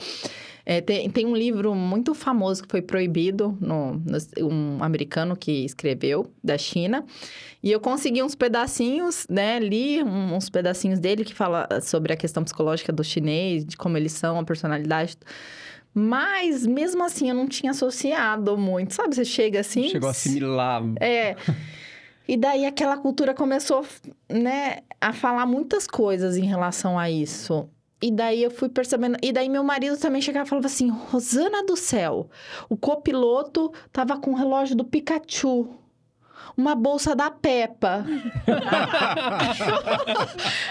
É, 0.65 0.79
tem, 0.81 1.09
tem 1.09 1.25
um 1.25 1.35
livro 1.35 1.73
muito 1.73 2.13
famoso 2.13 2.63
que 2.63 2.69
foi 2.69 2.81
proibido, 2.81 3.57
no, 3.59 3.93
no- 3.93 4.47
um 4.47 4.83
americano 4.83 5.35
que 5.35 5.65
escreveu, 5.65 6.31
da 6.43 6.57
China. 6.57 7.03
E 7.63 7.71
eu 7.71 7.79
consegui 7.79 8.21
uns 8.21 8.35
pedacinhos, 8.35 9.25
né? 9.29 9.59
Li 9.59 10.03
uns 10.03 10.49
pedacinhos 10.49 10.99
dele 10.99 11.23
que 11.25 11.33
fala 11.33 11.67
sobre 11.81 12.13
a 12.13 12.15
questão 12.15 12.43
psicológica 12.43 12.91
do 12.91 13.03
chinês, 13.03 13.65
de 13.65 13.75
como 13.77 13.97
eles 13.97 14.11
são, 14.11 14.39
a 14.39 14.43
personalidade. 14.43 15.17
Mas, 15.93 16.65
mesmo 16.65 17.03
assim, 17.03 17.29
eu 17.29 17.35
não 17.35 17.47
tinha 17.47 17.71
associado 17.71 18.57
muito. 18.57 18.93
Sabe, 18.93 19.13
você 19.15 19.25
chega 19.25 19.59
assim... 19.59 19.89
Chegou 19.89 20.07
a 20.07 20.11
assimilar. 20.11 20.83
É. 21.01 21.35
E 22.27 22.37
daí 22.37 22.65
aquela 22.65 22.95
cultura 22.97 23.33
começou, 23.33 23.85
né, 24.29 24.77
a 25.01 25.11
falar 25.11 25.45
muitas 25.45 25.85
coisas 25.87 26.37
em 26.37 26.45
relação 26.45 26.97
a 26.97 27.09
isso. 27.11 27.67
E 28.01 28.11
daí 28.11 28.41
eu 28.41 28.49
fui 28.49 28.67
percebendo. 28.67 29.17
E 29.21 29.31
daí 29.31 29.47
meu 29.47 29.63
marido 29.63 29.95
também 29.97 30.21
chegava 30.21 30.47
e 30.47 30.49
falava 30.49 30.65
assim: 30.65 30.89
Rosana 30.89 31.63
do 31.63 31.77
céu, 31.77 32.29
o 32.67 32.75
copiloto 32.75 33.71
tava 33.91 34.17
com 34.17 34.31
o 34.31 34.35
relógio 34.35 34.75
do 34.75 34.83
Pikachu. 34.83 35.69
uma 36.57 36.73
bolsa 36.73 37.15
da 37.15 37.29
Peppa. 37.29 38.03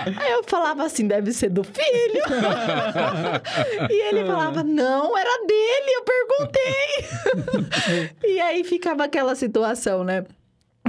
Aí 0.04 0.32
eu 0.32 0.42
falava 0.44 0.84
assim, 0.84 1.06
deve 1.06 1.32
ser 1.32 1.50
do 1.50 1.62
filho. 1.62 2.22
e 3.90 4.08
ele 4.08 4.24
falava, 4.26 4.64
não, 4.64 5.16
era 5.16 5.46
dele, 5.46 5.90
eu 5.94 6.02
perguntei. 6.04 7.04
e 8.30 8.40
aí 8.40 8.64
ficava 8.64 9.04
aquela 9.04 9.34
situação, 9.34 10.02
né? 10.04 10.24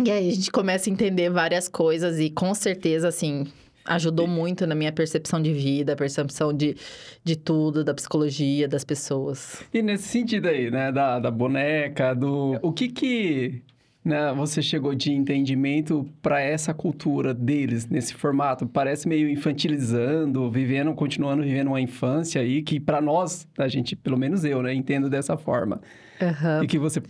E 0.03 0.09
aí 0.09 0.29
a 0.29 0.33
gente 0.33 0.51
começa 0.51 0.89
a 0.89 0.93
entender 0.93 1.29
várias 1.29 1.67
coisas 1.67 2.19
e 2.19 2.29
com 2.29 2.53
certeza, 2.53 3.07
assim, 3.07 3.51
ajudou 3.95 4.27
muito 4.27 4.65
na 4.65 4.75
minha 4.75 4.91
percepção 4.91 5.41
de 5.41 5.53
vida, 5.53 5.95
percepção 5.95 6.53
de, 6.53 6.75
de 7.23 7.35
tudo, 7.35 7.83
da 7.83 7.93
psicologia, 7.93 8.67
das 8.67 8.83
pessoas. 8.83 9.63
E 9.73 9.81
nesse 9.81 10.07
sentido 10.07 10.47
aí, 10.47 10.71
né, 10.71 10.91
da, 10.91 11.19
da 11.19 11.31
boneca, 11.31 12.13
do... 12.13 12.57
O 12.61 12.71
que 12.71 12.87
que 12.87 13.61
né, 14.03 14.33
você 14.33 14.61
chegou 14.61 14.95
de 14.95 15.11
entendimento 15.11 16.07
para 16.21 16.41
essa 16.41 16.73
cultura 16.73 17.33
deles, 17.33 17.87
nesse 17.87 18.13
formato? 18.13 18.65
Parece 18.65 19.07
meio 19.07 19.29
infantilizando, 19.29 20.49
vivendo, 20.49 20.93
continuando 20.93 21.43
vivendo 21.43 21.67
uma 21.67 21.81
infância 21.81 22.41
aí, 22.41 22.61
que 22.61 22.79
para 22.79 23.01
nós, 23.01 23.47
a 23.57 23.67
gente, 23.67 23.95
pelo 23.95 24.17
menos 24.17 24.43
eu, 24.43 24.61
né, 24.61 24.73
entendo 24.73 25.09
dessa 25.09 25.37
forma. 25.37 25.81
Uhum. 26.21 26.63
E 26.63 26.67
que 26.67 26.77
você 26.77 27.01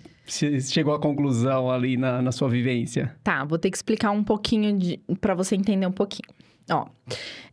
chegou 0.61 0.93
à 0.93 0.99
conclusão 0.99 1.69
ali 1.69 1.97
na, 1.97 2.21
na 2.21 2.31
sua 2.31 2.47
vivência? 2.47 3.13
Tá, 3.23 3.43
vou 3.43 3.57
ter 3.57 3.69
que 3.69 3.75
explicar 3.75 4.11
um 4.11 4.23
pouquinho 4.23 4.77
para 5.19 5.33
você 5.33 5.55
entender 5.55 5.85
um 5.85 5.91
pouquinho. 5.91 6.29
Ó, 6.69 6.87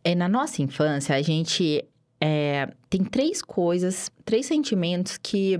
é, 0.03 0.15
na 0.15 0.27
nossa 0.27 0.61
infância, 0.61 1.15
a 1.15 1.21
gente 1.21 1.83
é, 2.21 2.71
tem 2.89 3.03
três 3.03 3.41
coisas, 3.41 4.11
três 4.25 4.45
sentimentos 4.45 5.17
que, 5.17 5.59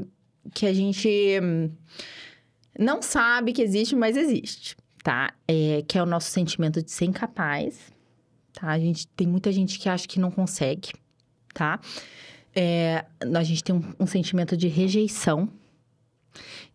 que 0.54 0.66
a 0.66 0.74
gente 0.74 1.40
hum, 1.42 1.72
não 2.78 3.02
sabe 3.02 3.54
que 3.54 3.62
existe, 3.62 3.96
mas 3.96 4.16
existe, 4.16 4.76
tá? 5.04 5.34
É, 5.48 5.84
que 5.88 5.98
é 5.98 6.04
o 6.04 6.06
nosso 6.06 6.30
sentimento 6.30 6.82
de 6.82 6.92
ser 6.92 7.06
incapaz, 7.06 7.92
tá? 8.54 8.68
A 8.68 8.80
gente, 8.80 9.08
tem 9.08 9.28
muita 9.28 9.52
gente 9.52 9.80
que 9.80 9.90
acha 9.90 10.08
que 10.08 10.20
não 10.20 10.32
consegue, 10.32 10.90
tá? 11.54 11.80
É, 12.56 13.06
a 13.20 13.44
gente 13.44 13.64
tem 13.64 13.76
um, 13.76 13.84
um 14.00 14.08
sentimento 14.08 14.58
de 14.58 14.68
rejeição, 14.68 15.50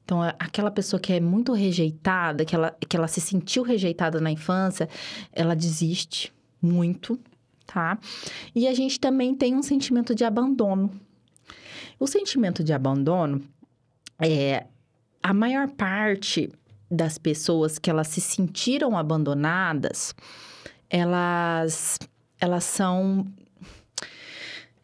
então, 0.05 0.21
aquela 0.39 0.71
pessoa 0.71 1.01
que 1.01 1.15
é 1.15 1.21
muito 1.21 1.55
rejeitada, 1.55 2.45
que 2.45 2.55
ela, 2.55 2.77
que 2.87 2.95
ela 2.95 3.09
se 3.09 3.23
sentiu 3.23 3.63
rejeitada 3.63 4.21
na 4.21 4.31
infância, 4.31 4.87
ela 5.33 5.57
desiste 5.57 6.34
muito, 6.65 7.19
tá? 7.67 7.99
E 8.55 8.67
a 8.67 8.75
gente 8.75 8.99
também 8.99 9.35
tem 9.35 9.55
um 9.55 9.63
sentimento 9.63 10.15
de 10.15 10.25
abandono. 10.25 10.91
O 11.99 12.07
sentimento 12.07 12.65
de 12.65 12.73
abandono 12.73 13.43
é 14.21 14.67
a 15.23 15.33
maior 15.33 15.69
parte 15.69 16.51
das 16.91 17.19
pessoas 17.19 17.79
que 17.79 17.91
elas 17.91 18.09
se 18.09 18.21
sentiram 18.21 18.97
abandonadas, 18.97 20.15
elas 20.89 21.99
elas 22.41 22.65
são 22.65 23.27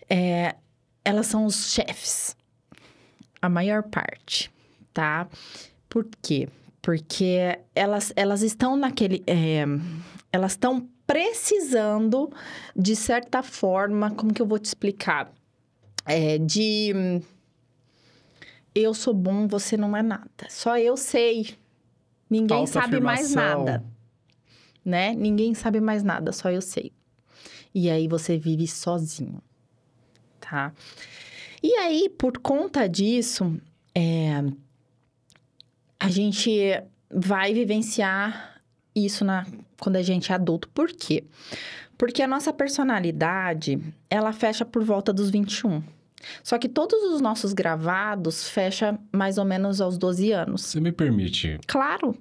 é, 0.08 0.56
elas 1.04 1.26
são 1.26 1.44
os 1.44 1.72
chefes. 1.72 2.36
A 3.42 3.48
maior 3.48 3.82
parte 3.84 4.50
tá? 4.92 5.28
Por 5.88 6.06
quê? 6.22 6.48
Porque 6.82 7.58
elas, 7.74 8.12
elas 8.16 8.42
estão 8.42 8.76
naquele. 8.76 9.22
É, 9.26 9.64
elas 10.32 10.52
estão 10.52 10.88
precisando, 11.10 12.32
de 12.76 12.94
certa 12.94 13.42
forma, 13.42 14.12
como 14.12 14.32
que 14.32 14.40
eu 14.40 14.46
vou 14.46 14.60
te 14.60 14.66
explicar? 14.66 15.32
É, 16.06 16.38
de. 16.38 17.20
Eu 18.72 18.94
sou 18.94 19.12
bom, 19.12 19.48
você 19.48 19.76
não 19.76 19.96
é 19.96 20.04
nada. 20.04 20.46
Só 20.48 20.78
eu 20.78 20.96
sei. 20.96 21.56
Ninguém 22.30 22.64
sabe 22.64 23.00
mais 23.00 23.34
nada. 23.34 23.84
Né? 24.84 25.12
Ninguém 25.12 25.52
sabe 25.52 25.80
mais 25.80 26.04
nada, 26.04 26.30
só 26.30 26.48
eu 26.48 26.62
sei. 26.62 26.92
E 27.74 27.90
aí 27.90 28.06
você 28.06 28.38
vive 28.38 28.68
sozinho, 28.68 29.42
tá? 30.40 30.72
E 31.60 31.74
aí, 31.74 32.08
por 32.08 32.38
conta 32.38 32.88
disso, 32.88 33.60
é, 33.92 34.44
a 35.98 36.08
gente 36.08 36.50
vai 37.10 37.52
vivenciar 37.52 38.60
isso 38.94 39.24
na, 39.24 39.44
quando 39.80 39.96
a 39.96 40.02
gente 40.02 40.30
é 40.30 40.34
adulto. 40.34 40.68
Por 40.68 40.88
quê? 40.92 41.24
Porque 41.98 42.22
a 42.22 42.28
nossa 42.28 42.52
personalidade, 42.52 43.78
ela 44.08 44.32
fecha 44.32 44.64
por 44.64 44.84
volta 44.84 45.12
dos 45.12 45.30
21. 45.30 45.82
Só 46.42 46.58
que 46.58 46.68
todos 46.68 47.02
os 47.12 47.20
nossos 47.20 47.52
gravados 47.52 48.48
fecha 48.48 48.98
mais 49.12 49.38
ou 49.38 49.44
menos 49.44 49.80
aos 49.80 49.98
12 49.98 50.32
anos. 50.32 50.62
Você 50.62 50.80
me 50.80 50.92
permite? 50.92 51.58
Claro. 51.66 52.16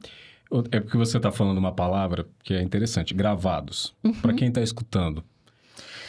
É 0.72 0.80
porque 0.80 0.98
você 0.98 1.18
está 1.18 1.32
falando 1.32 1.58
uma 1.58 1.74
palavra 1.74 2.26
que 2.44 2.54
é 2.54 2.62
interessante, 2.62 3.14
gravados. 3.14 3.96
Uhum. 4.04 4.14
Para 4.14 4.34
quem 4.34 4.48
está 4.48 4.62
escutando. 4.62 5.24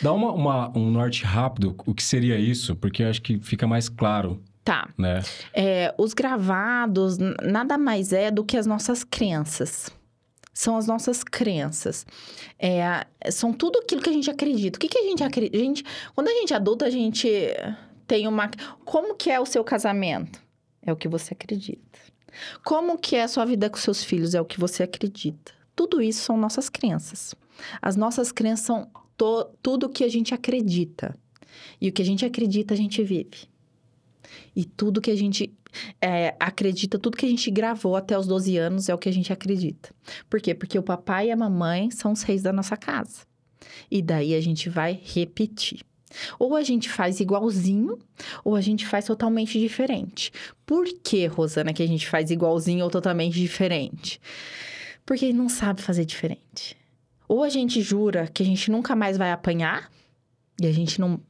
Dá 0.00 0.12
uma, 0.12 0.32
uma, 0.32 0.78
um 0.78 0.90
norte 0.90 1.24
rápido, 1.24 1.74
o 1.84 1.94
que 1.94 2.02
seria 2.02 2.38
isso? 2.38 2.74
Porque 2.74 3.04
acho 3.04 3.20
que 3.20 3.38
fica 3.38 3.66
mais 3.66 3.88
claro 3.88 4.42
Tá. 4.64 4.88
Né? 4.96 5.20
É, 5.54 5.94
os 5.98 6.12
gravados 6.12 7.18
nada 7.18 7.78
mais 7.78 8.12
é 8.12 8.30
do 8.30 8.44
que 8.44 8.56
as 8.56 8.66
nossas 8.66 9.02
crenças. 9.02 9.90
São 10.52 10.76
as 10.76 10.86
nossas 10.86 11.22
crenças. 11.22 12.04
É, 12.58 13.06
são 13.30 13.52
tudo 13.52 13.78
aquilo 13.78 14.02
que 14.02 14.10
a 14.10 14.12
gente 14.12 14.30
acredita. 14.30 14.76
O 14.76 14.80
que, 14.80 14.88
que 14.88 14.98
a 14.98 15.02
gente 15.02 15.22
acredita? 15.22 15.56
A 15.56 15.60
gente, 15.60 15.84
quando 16.14 16.28
a 16.28 16.32
gente 16.32 16.52
é 16.52 16.56
adulto, 16.56 16.84
a 16.84 16.90
gente 16.90 17.28
tem 18.06 18.26
uma. 18.26 18.50
Como 18.84 19.14
que 19.14 19.30
é 19.30 19.38
o 19.38 19.46
seu 19.46 19.62
casamento? 19.62 20.42
É 20.82 20.92
o 20.92 20.96
que 20.96 21.08
você 21.08 21.34
acredita. 21.34 21.98
Como 22.64 22.98
que 22.98 23.16
é 23.16 23.22
a 23.22 23.28
sua 23.28 23.44
vida 23.44 23.70
com 23.70 23.76
seus 23.76 24.02
filhos? 24.02 24.34
É 24.34 24.40
o 24.40 24.44
que 24.44 24.58
você 24.58 24.82
acredita. 24.82 25.52
Tudo 25.74 26.02
isso 26.02 26.22
são 26.22 26.36
nossas 26.36 26.68
crenças. 26.68 27.34
As 27.80 27.96
nossas 27.96 28.32
crenças 28.32 28.66
são 28.66 28.90
to, 29.16 29.46
tudo 29.62 29.88
que 29.88 30.04
a 30.04 30.08
gente 30.08 30.34
acredita. 30.34 31.16
E 31.80 31.88
o 31.88 31.92
que 31.92 32.02
a 32.02 32.04
gente 32.04 32.24
acredita, 32.24 32.74
a 32.74 32.76
gente 32.76 33.02
vive. 33.02 33.48
E 34.54 34.64
tudo 34.64 35.00
que 35.00 35.10
a 35.10 35.16
gente 35.16 35.54
é, 36.00 36.34
acredita, 36.38 36.98
tudo 36.98 37.16
que 37.16 37.26
a 37.26 37.28
gente 37.28 37.50
gravou 37.50 37.96
até 37.96 38.18
os 38.18 38.26
12 38.26 38.56
anos 38.56 38.88
é 38.88 38.94
o 38.94 38.98
que 38.98 39.08
a 39.08 39.12
gente 39.12 39.32
acredita. 39.32 39.90
Por 40.28 40.40
quê? 40.40 40.54
Porque 40.54 40.78
o 40.78 40.82
papai 40.82 41.28
e 41.28 41.30
a 41.30 41.36
mamãe 41.36 41.90
são 41.90 42.12
os 42.12 42.22
reis 42.22 42.42
da 42.42 42.52
nossa 42.52 42.76
casa. 42.76 43.22
E 43.90 44.02
daí 44.02 44.34
a 44.34 44.40
gente 44.40 44.68
vai 44.68 45.00
repetir. 45.02 45.80
Ou 46.38 46.56
a 46.56 46.62
gente 46.62 46.88
faz 46.88 47.20
igualzinho, 47.20 47.98
ou 48.44 48.56
a 48.56 48.60
gente 48.60 48.86
faz 48.86 49.04
totalmente 49.04 49.58
diferente. 49.58 50.32
Por 50.66 50.86
que, 50.86 51.26
Rosana, 51.26 51.72
que 51.72 51.82
a 51.82 51.86
gente 51.86 52.08
faz 52.08 52.30
igualzinho 52.30 52.84
ou 52.84 52.90
totalmente 52.90 53.38
diferente? 53.38 54.20
Porque 55.06 55.32
não 55.32 55.48
sabe 55.48 55.80
fazer 55.80 56.04
diferente. 56.04 56.76
Ou 57.28 57.44
a 57.44 57.48
gente 57.48 57.80
jura 57.80 58.26
que 58.26 58.42
a 58.42 58.46
gente 58.46 58.70
nunca 58.70 58.96
mais 58.96 59.16
vai 59.16 59.30
apanhar, 59.30 59.90
e 60.60 60.66
a 60.66 60.72
gente 60.72 61.00
não 61.00 61.20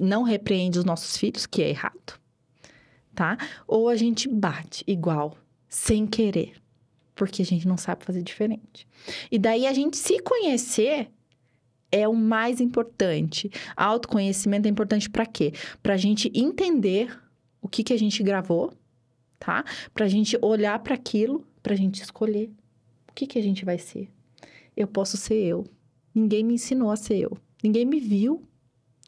não 0.00 0.24
repreende 0.24 0.80
os 0.80 0.84
nossos 0.84 1.16
filhos, 1.16 1.46
que 1.46 1.62
é 1.62 1.68
errado, 1.68 2.18
tá? 3.16 3.36
Ou 3.66 3.88
a 3.88 3.96
gente 3.96 4.28
bate 4.28 4.84
igual, 4.86 5.36
sem 5.68 6.06
querer, 6.06 6.52
porque 7.14 7.42
a 7.42 7.44
gente 7.44 7.66
não 7.66 7.76
sabe 7.76 8.04
fazer 8.04 8.22
diferente. 8.22 8.86
E 9.30 9.38
daí 9.38 9.66
a 9.66 9.72
gente 9.72 9.96
se 9.96 10.20
conhecer 10.20 11.10
é 11.90 12.06
o 12.06 12.14
mais 12.14 12.60
importante. 12.60 13.50
Autoconhecimento 13.74 14.68
é 14.68 14.70
importante 14.70 15.08
para 15.08 15.24
quê? 15.24 15.52
Para 15.82 15.94
a 15.94 15.96
gente 15.96 16.30
entender 16.34 17.18
o 17.60 17.68
que, 17.68 17.82
que 17.82 17.92
a 17.92 17.98
gente 17.98 18.22
gravou, 18.22 18.72
tá? 19.38 19.64
Para 19.94 20.04
a 20.04 20.08
gente 20.08 20.38
olhar 20.42 20.78
para 20.80 20.94
aquilo, 20.94 21.44
para 21.62 21.72
a 21.72 21.76
gente 21.76 22.02
escolher 22.02 22.50
o 23.08 23.12
que, 23.14 23.26
que 23.26 23.38
a 23.38 23.42
gente 23.42 23.64
vai 23.64 23.78
ser. 23.78 24.10
Eu 24.76 24.86
posso 24.86 25.16
ser 25.16 25.42
eu. 25.42 25.64
Ninguém 26.14 26.44
me 26.44 26.54
ensinou 26.54 26.90
a 26.90 26.96
ser 26.96 27.16
eu. 27.16 27.36
Ninguém 27.62 27.86
me 27.86 27.98
viu 27.98 28.46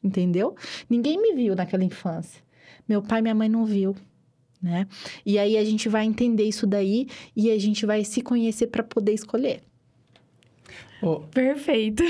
entendeu? 0.03 0.55
Ninguém 0.89 1.21
me 1.21 1.33
viu 1.33 1.55
naquela 1.55 1.83
infância. 1.83 2.41
Meu 2.89 3.03
pai 3.03 3.19
e 3.19 3.21
minha 3.21 3.35
mãe 3.35 3.47
não 3.47 3.65
viu, 3.65 3.95
né? 4.59 4.87
E 5.23 5.37
aí 5.37 5.55
a 5.57 5.63
gente 5.63 5.87
vai 5.87 6.05
entender 6.05 6.43
isso 6.43 6.65
daí 6.65 7.07
e 7.35 7.51
a 7.51 7.59
gente 7.59 7.85
vai 7.85 8.03
se 8.03 8.21
conhecer 8.21 8.67
para 8.67 8.83
poder 8.83 9.13
escolher. 9.13 9.61
Oh. 11.01 11.21
Perfeito. 11.31 12.03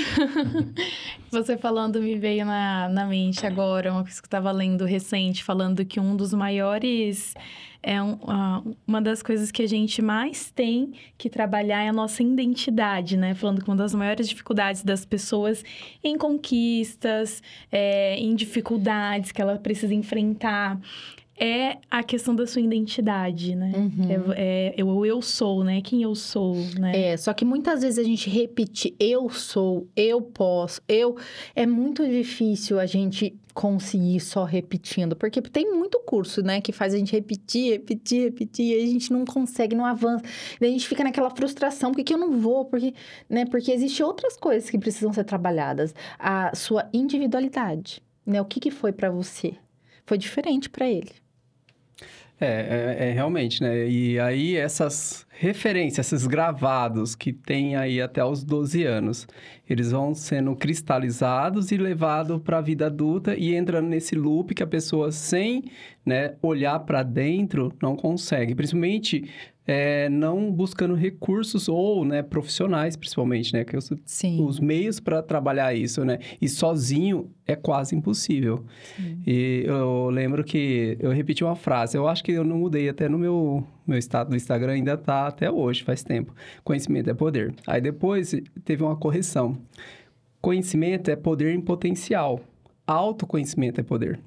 Você 1.30 1.56
falando 1.56 2.02
me 2.02 2.16
veio 2.16 2.44
na, 2.44 2.88
na 2.88 3.06
mente 3.06 3.46
agora 3.46 3.92
uma 3.92 4.02
coisa 4.02 4.20
que 4.20 4.24
eu 4.24 4.28
estava 4.28 4.50
lendo 4.50 4.84
recente, 4.84 5.44
falando 5.44 5.84
que 5.84 6.00
um 6.00 6.16
dos 6.16 6.32
maiores. 6.32 7.34
É 7.82 8.02
um, 8.02 8.12
uh, 8.12 8.76
uma 8.86 9.00
das 9.00 9.22
coisas 9.22 9.50
que 9.50 9.62
a 9.62 9.66
gente 9.66 10.02
mais 10.02 10.50
tem 10.50 10.92
que 11.16 11.30
trabalhar 11.30 11.82
é 11.82 11.88
a 11.88 11.92
nossa 11.94 12.22
identidade, 12.22 13.16
né? 13.16 13.32
Falando 13.32 13.62
que 13.62 13.70
uma 13.70 13.76
das 13.76 13.94
maiores 13.94 14.28
dificuldades 14.28 14.82
das 14.82 15.06
pessoas 15.06 15.64
em 16.04 16.18
conquistas, 16.18 17.42
é, 17.72 18.16
em 18.16 18.34
dificuldades 18.34 19.32
que 19.32 19.40
ela 19.40 19.56
precisa 19.56 19.94
enfrentar, 19.94 20.78
é 21.40 21.78
a 21.90 22.02
questão 22.02 22.36
da 22.36 22.46
sua 22.46 22.60
identidade, 22.60 23.56
né? 23.56 23.72
Uhum. 23.74 24.32
É, 24.36 24.74
é 24.76 24.84
o 24.84 25.06
eu 25.06 25.22
sou, 25.22 25.64
né? 25.64 25.80
Quem 25.80 26.02
eu 26.02 26.14
sou, 26.14 26.54
né? 26.78 27.12
É, 27.12 27.16
só 27.16 27.32
que 27.32 27.46
muitas 27.46 27.80
vezes 27.80 27.98
a 27.98 28.02
gente 28.02 28.28
repete 28.28 28.94
eu 29.00 29.30
sou, 29.30 29.88
eu 29.96 30.20
posso, 30.20 30.82
eu. 30.86 31.16
É 31.56 31.64
muito 31.64 32.06
difícil 32.06 32.78
a 32.78 32.84
gente 32.84 33.34
conseguir 33.54 34.20
só 34.20 34.44
repetindo, 34.44 35.16
porque 35.16 35.40
tem 35.40 35.72
muito 35.72 35.98
curso, 36.00 36.42
né, 36.42 36.60
que 36.60 36.72
faz 36.72 36.94
a 36.94 36.98
gente 36.98 37.12
repetir, 37.12 37.72
repetir, 37.72 38.22
repetir, 38.24 38.78
e 38.78 38.82
a 38.82 38.86
gente 38.86 39.12
não 39.12 39.24
consegue, 39.24 39.74
não 39.74 39.84
avança. 39.84 40.24
Daí 40.60 40.68
a 40.68 40.72
gente 40.72 40.86
fica 40.86 41.02
naquela 41.02 41.30
frustração, 41.30 41.90
porque 41.90 42.04
que 42.04 42.14
eu 42.14 42.18
não 42.18 42.38
vou, 42.38 42.64
porque, 42.64 42.94
né, 43.28 43.44
porque 43.46 43.72
existem 43.72 44.04
outras 44.06 44.36
coisas 44.36 44.70
que 44.70 44.78
precisam 44.78 45.12
ser 45.12 45.24
trabalhadas. 45.24 45.94
A 46.18 46.54
sua 46.54 46.88
individualidade, 46.92 48.02
né? 48.24 48.40
O 48.40 48.44
que 48.44 48.60
que 48.60 48.70
foi 48.70 48.92
para 48.92 49.10
você? 49.10 49.54
Foi 50.06 50.16
diferente 50.16 50.68
para 50.70 50.88
ele. 50.88 51.12
É, 52.42 52.46
é, 52.46 53.08
é, 53.08 53.12
realmente, 53.12 53.62
né? 53.62 53.86
E 53.86 54.18
aí 54.18 54.56
essas 54.56 55.26
referências, 55.28 56.10
esses 56.10 56.26
gravados 56.26 57.14
que 57.14 57.34
tem 57.34 57.76
aí 57.76 58.00
até 58.00 58.24
os 58.24 58.42
12 58.42 58.82
anos, 58.84 59.28
eles 59.68 59.92
vão 59.92 60.14
sendo 60.14 60.56
cristalizados 60.56 61.70
e 61.70 61.76
levados 61.76 62.40
para 62.40 62.56
a 62.56 62.62
vida 62.62 62.86
adulta 62.86 63.34
e 63.36 63.54
entrando 63.54 63.88
nesse 63.88 64.14
loop 64.14 64.54
que 64.54 64.62
a 64.62 64.66
pessoa 64.66 65.12
sem 65.12 65.64
né, 66.04 66.34
olhar 66.40 66.80
para 66.80 67.02
dentro 67.02 67.74
não 67.82 67.94
consegue. 67.94 68.54
Principalmente 68.54 69.28
é, 69.72 70.08
não 70.08 70.50
buscando 70.50 70.96
recursos 70.96 71.68
ou 71.68 72.04
né, 72.04 72.22
profissionais, 72.22 72.96
principalmente, 72.96 73.52
né? 73.52 73.64
Que 73.64 73.76
os, 73.76 73.88
Sim. 74.04 74.44
os 74.44 74.58
meios 74.58 74.98
para 74.98 75.22
trabalhar 75.22 75.72
isso, 75.72 76.04
né? 76.04 76.18
E 76.42 76.48
sozinho 76.48 77.30
é 77.46 77.54
quase 77.54 77.94
impossível. 77.94 78.64
Sim. 78.96 79.22
E 79.24 79.62
eu 79.64 80.10
lembro 80.10 80.42
que 80.42 80.96
eu 80.98 81.12
repeti 81.12 81.44
uma 81.44 81.54
frase, 81.54 81.96
eu 81.96 82.08
acho 82.08 82.24
que 82.24 82.32
eu 82.32 82.42
não 82.42 82.58
mudei 82.58 82.88
até 82.88 83.08
no 83.08 83.16
meu, 83.16 83.64
meu 83.86 83.96
estado 83.96 84.30
do 84.30 84.36
Instagram, 84.36 84.72
ainda 84.72 84.96
tá 84.96 85.28
até 85.28 85.48
hoje, 85.48 85.84
faz 85.84 86.02
tempo. 86.02 86.34
Conhecimento 86.64 87.08
é 87.08 87.14
poder. 87.14 87.54
Aí 87.64 87.80
depois 87.80 88.34
teve 88.64 88.82
uma 88.82 88.96
correção. 88.96 89.56
Conhecimento 90.40 91.12
é 91.12 91.14
poder 91.14 91.54
em 91.54 91.60
potencial. 91.60 92.40
Autoconhecimento 92.88 93.80
é 93.80 93.84
poder. 93.84 94.18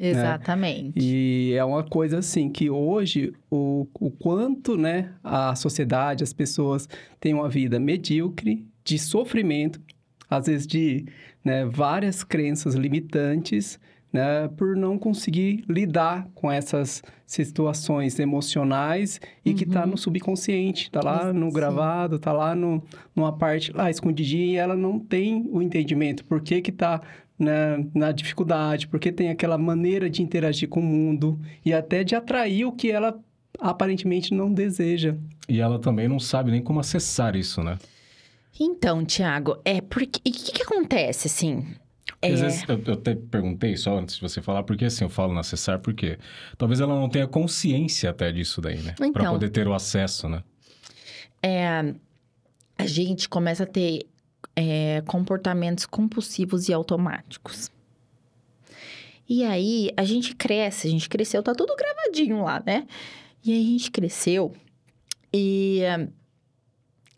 Exatamente. 0.00 0.98
E 0.98 1.52
é 1.52 1.62
uma 1.62 1.84
coisa 1.84 2.18
assim 2.18 2.48
que 2.48 2.70
hoje 2.70 3.34
o, 3.50 3.86
o 3.94 4.10
quanto 4.10 4.76
né, 4.76 5.12
a 5.22 5.54
sociedade, 5.54 6.24
as 6.24 6.32
pessoas 6.32 6.88
têm 7.20 7.34
uma 7.34 7.48
vida 7.48 7.78
medíocre, 7.78 8.66
de 8.82 8.98
sofrimento, 8.98 9.80
às 10.28 10.46
vezes 10.46 10.66
de 10.66 11.04
né, 11.44 11.66
várias 11.66 12.24
crenças 12.24 12.74
limitantes, 12.74 13.78
né, 14.12 14.48
por 14.56 14.74
não 14.74 14.98
conseguir 14.98 15.64
lidar 15.68 16.28
com 16.34 16.50
essas 16.50 17.02
situações 17.26 18.18
emocionais 18.18 19.20
e 19.44 19.54
que 19.54 19.64
está 19.64 19.86
no 19.86 19.96
subconsciente, 19.96 20.86
está 20.86 21.00
lá 21.00 21.32
no 21.32 21.46
Sim. 21.46 21.52
gravado, 21.52 22.16
está 22.16 22.32
lá 22.32 22.54
no, 22.54 22.82
numa 23.14 23.32
parte 23.32 23.72
lá 23.72 23.88
escondidinha 23.88 24.46
e 24.46 24.56
ela 24.56 24.74
não 24.74 24.98
tem 24.98 25.48
o 25.52 25.62
entendimento 25.62 26.24
por 26.24 26.40
que 26.40 26.60
que 26.60 26.70
está 26.70 27.00
na, 27.40 27.78
na 27.94 28.12
dificuldade, 28.12 28.86
porque 28.86 29.10
tem 29.10 29.30
aquela 29.30 29.56
maneira 29.58 30.08
de 30.10 30.22
interagir 30.22 30.68
com 30.68 30.80
o 30.80 30.84
mundo 30.84 31.40
e 31.64 31.72
até 31.72 32.04
de 32.04 32.14
atrair 32.14 32.64
o 32.66 32.72
que 32.72 32.90
ela 32.90 33.18
aparentemente 33.58 34.32
não 34.34 34.52
deseja. 34.52 35.16
E 35.48 35.60
ela 35.60 35.78
também 35.78 36.06
não 36.08 36.20
sabe 36.20 36.50
nem 36.50 36.62
como 36.62 36.78
acessar 36.80 37.34
isso, 37.34 37.62
né? 37.62 37.78
Então, 38.58 39.04
Tiago, 39.04 39.58
é 39.64 39.80
porque. 39.80 40.20
E 40.24 40.30
o 40.30 40.32
que, 40.32 40.52
que 40.52 40.62
acontece, 40.62 41.26
assim? 41.26 41.66
É, 42.22 42.32
Às 42.32 42.40
vezes 42.40 42.68
eu, 42.68 42.82
eu 42.86 42.94
até 42.94 43.14
perguntei 43.14 43.76
só 43.76 43.98
antes 43.98 44.16
de 44.16 44.20
você 44.20 44.42
falar, 44.42 44.62
porque 44.64 44.84
assim, 44.84 45.04
eu 45.04 45.08
falo 45.08 45.32
no 45.32 45.40
acessar, 45.40 45.78
porque 45.78 46.18
talvez 46.58 46.80
ela 46.80 46.94
não 46.94 47.08
tenha 47.08 47.26
consciência 47.26 48.10
até 48.10 48.30
disso 48.30 48.60
daí, 48.60 48.78
né? 48.78 48.92
Pra 48.96 49.06
Então. 49.08 49.32
poder 49.32 49.48
ter 49.50 49.66
o 49.66 49.72
acesso, 49.74 50.28
né? 50.28 50.42
é, 51.42 51.94
a 52.76 52.86
gente 52.86 53.28
começa 53.28 53.62
a 53.62 53.66
ter 53.66 54.06
é, 54.56 55.02
comportamentos 55.06 55.86
compulsivos 55.86 56.68
e 56.68 56.72
automáticos. 56.72 57.70
E 59.28 59.44
aí, 59.44 59.90
a 59.96 60.04
gente 60.04 60.34
cresce, 60.34 60.88
a 60.88 60.90
gente 60.90 61.08
cresceu, 61.08 61.42
tá 61.42 61.54
tudo 61.54 61.76
gravadinho 61.76 62.42
lá, 62.42 62.62
né? 62.64 62.86
E 63.44 63.52
aí, 63.52 63.60
a 63.60 63.70
gente 63.70 63.90
cresceu 63.90 64.52
e 65.32 65.82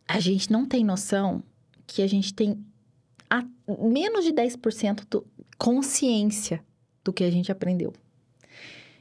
a 0.07 0.21
gente 0.21 0.51
não 0.53 0.67
tem 0.67 0.85
noção 0.85 1.43
que 1.87 2.03
a 2.03 2.07
gente 2.07 2.35
tem 2.35 2.63
a- 3.31 3.45
menos 3.79 4.25
de 4.25 4.33
10% 4.33 5.07
do, 5.09 5.27
consciência 5.57 6.63
do 7.03 7.13
que 7.13 7.25
a 7.25 7.31
gente 7.31 7.51
aprendeu. 7.51 7.93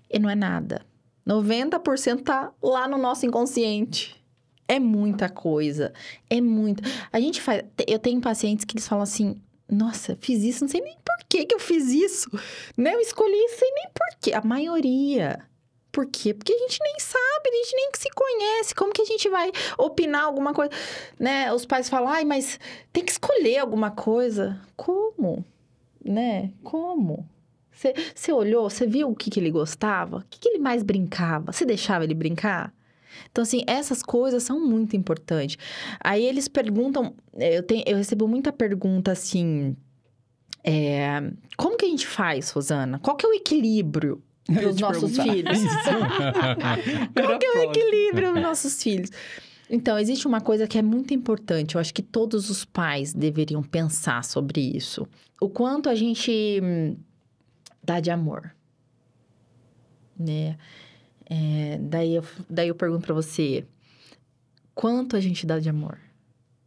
E 0.10 0.18
não 0.20 0.30
é 0.30 0.36
nada. 0.36 0.86
90% 1.26 2.24
tá 2.24 2.54
lá 2.62 2.88
no 2.88 2.98
nosso 2.98 3.26
inconsciente. 3.26 4.21
É 4.68 4.80
muita 4.80 5.30
coisa. 5.30 5.94
É 6.30 6.40
muito. 6.40 6.82
A 7.12 7.20
gente 7.20 7.42
faz. 7.42 7.64
Eu 7.88 8.00
tenho 8.00 8.22
pacientes 8.22 8.66
que 8.66 8.76
eles 8.76 8.88
falam 8.88 9.04
assim: 9.04 9.40
nossa, 9.70 10.18
fiz 10.20 10.44
isso, 10.44 10.64
não 10.66 10.70
sei 10.70 10.82
nem 10.82 10.96
por 10.96 11.26
que 11.30 11.46
que 11.46 11.56
eu 11.56 11.60
fiz 11.60 11.90
isso. 11.90 12.30
Né? 12.78 12.94
Eu 12.94 13.00
escolhi 13.00 13.34
isso, 13.46 13.60
sei 13.60 13.72
nem 13.72 13.90
por 13.94 14.20
quê. 14.20 14.34
A 14.34 14.42
maioria. 14.42 15.40
Por 15.92 16.06
quê? 16.06 16.34
Porque 16.34 16.54
a 16.54 16.58
gente 16.58 16.80
nem 16.82 17.00
sabe, 17.00 17.50
a 17.50 17.56
gente 17.56 17.76
nem 17.76 17.90
se 17.94 18.10
conhece. 18.12 18.76
Como 18.76 18.94
que 18.94 19.02
a 19.02 19.06
gente 19.06 19.28
vai 19.30 19.52
opinar 19.78 20.24
alguma 20.24 20.54
coisa? 20.54 20.72
Né? 21.20 21.52
Os 21.54 21.66
pais 21.66 21.90
falam, 21.90 22.10
ai, 22.10 22.24
mas 22.24 22.60
tem 22.94 23.04
que 23.04 23.12
escolher 23.12 23.58
alguma 23.58 23.92
coisa. 23.92 24.60
Como? 24.78 25.44
Né? 26.04 26.52
Como? 26.64 27.28
Você 28.14 28.32
olhou, 28.32 28.70
você 28.70 28.86
viu 28.86 29.10
o 29.10 29.16
que, 29.16 29.30
que 29.30 29.40
ele 29.40 29.52
gostava? 29.52 30.18
O 30.18 30.24
que, 30.30 30.40
que 30.40 30.50
ele 30.50 30.60
mais 30.60 30.84
brincava? 30.84 31.52
Você 31.52 31.66
deixava 31.66 32.04
ele 32.04 32.14
brincar? 32.14 32.74
Então, 33.30 33.42
assim, 33.42 33.64
essas 33.68 34.02
coisas 34.02 34.44
são 34.44 34.60
muito 34.60 34.96
importantes. 34.96 35.58
Aí 36.00 36.26
eles 36.26 36.48
perguntam, 36.48 37.14
eh, 37.36 37.58
eu, 37.58 37.64
tenho, 37.64 37.84
eu 37.86 37.98
recebo 37.98 38.28
muita 38.28 38.52
pergunta 38.52 39.12
assim. 39.12 39.76
é, 40.64 41.22
como 41.58 41.78
que 41.78 41.86
a 41.86 41.90
gente 41.90 42.08
faz, 42.08 42.50
Rosana? 42.52 43.00
Qual 43.00 43.16
que 43.16 43.26
é 43.26 43.30
o 43.30 43.34
equilíbrio 43.34 44.22
Eu 44.50 44.56
ia 44.56 44.62
para 44.62 44.70
os 44.70 44.76
te 44.76 44.82
nossos 44.82 45.18
filhos? 45.18 45.58
Qual 47.14 47.40
que 47.40 47.46
é 47.46 47.52
o 47.52 47.62
equilíbrio 47.64 48.34
dos 48.34 48.42
nossos 48.42 48.82
filhos? 48.82 49.10
Então, 49.70 49.98
existe 49.98 50.28
uma 50.28 50.42
coisa 50.42 50.68
que 50.68 50.78
é 50.78 50.82
muito 50.82 51.14
importante. 51.14 51.76
Eu 51.76 51.82
acho 51.82 51.94
que 51.94 52.02
todos 52.02 52.50
os 52.50 52.66
pais 52.66 53.14
deveriam 53.14 53.64
pensar 53.64 54.24
sobre 54.24 54.60
isso. 54.60 55.08
O 55.40 55.50
quanto 55.50 55.88
a 55.90 55.96
gente 55.96 56.60
hum, 56.62 56.98
dá 57.82 58.02
de 58.02 58.12
amor. 58.12 58.54
Né? 60.20 60.58
É, 61.34 61.78
daí, 61.78 62.16
eu, 62.16 62.26
daí 62.50 62.68
eu 62.68 62.76
pergunto 62.76 63.06
pra 63.06 63.16
você: 63.16 63.66
quanto 64.76 65.16
a 65.16 65.20
gente 65.22 65.46
dá 65.46 65.60
de 65.60 65.70
amor? 65.70 65.98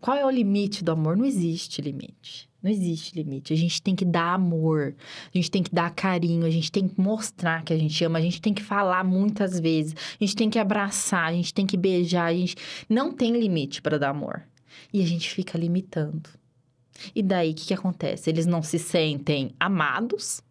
Qual 0.01 0.17
é 0.17 0.25
o 0.25 0.31
limite 0.31 0.83
do 0.83 0.91
amor? 0.91 1.19
Não 1.19 1.27
existe 1.27 1.83
limite. 1.83 2.49
Não 2.63 2.71
existe 2.71 3.15
limite. 3.15 3.53
A 3.53 3.57
gente 3.57 3.83
tem 3.83 3.95
que 3.95 4.07
dar 4.07 4.33
amor, 4.33 4.95
a 5.27 5.37
gente 5.37 5.51
tem 5.51 5.63
que 5.63 5.75
dar 5.75 5.95
carinho, 5.95 6.47
a 6.47 6.51
gente 6.51 6.73
tem 6.73 6.89
que 6.89 6.99
mostrar 6.99 7.63
que 7.63 7.75
a 7.75 7.77
gente 7.77 8.03
ama, 8.03 8.19
a 8.19 8.23
gente 8.23 8.41
tem 8.41 8.55
que 8.55 8.63
falar 8.63 9.05
muitas 9.05 9.61
vezes, 9.61 9.95
a 10.19 10.25
gente 10.25 10.35
tem 10.35 10.49
que 10.49 10.59
abraçar, 10.59 11.29
a 11.29 11.33
gente 11.33 11.53
tem 11.53 11.67
que 11.67 11.77
beijar, 11.77 12.25
a 12.25 12.35
gente 12.35 12.57
não 12.89 13.13
tem 13.13 13.39
limite 13.39 13.83
para 13.83 13.99
dar 13.99 14.11
amor. 14.11 14.43
E 14.91 15.03
a 15.03 15.07
gente 15.07 15.29
fica 15.29 15.59
limitando. 15.59 16.31
E 17.15 17.23
daí 17.23 17.51
o 17.51 17.55
que, 17.55 17.67
que 17.67 17.75
acontece? 17.75 18.31
Eles 18.31 18.47
não 18.47 18.63
se 18.63 18.79
sentem 18.79 19.51
amados, 19.61 20.43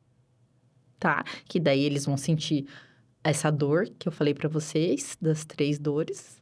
tá? 0.99 1.26
Que 1.47 1.60
daí 1.60 1.84
eles 1.84 2.06
vão 2.06 2.15
sentir 2.15 2.67
essa 3.23 3.51
dor 3.51 3.88
que 3.97 4.07
eu 4.07 4.12
falei 4.12 4.33
para 4.33 4.49
vocês, 4.49 5.17
das 5.21 5.45
três 5.45 5.79
dores. 5.79 6.41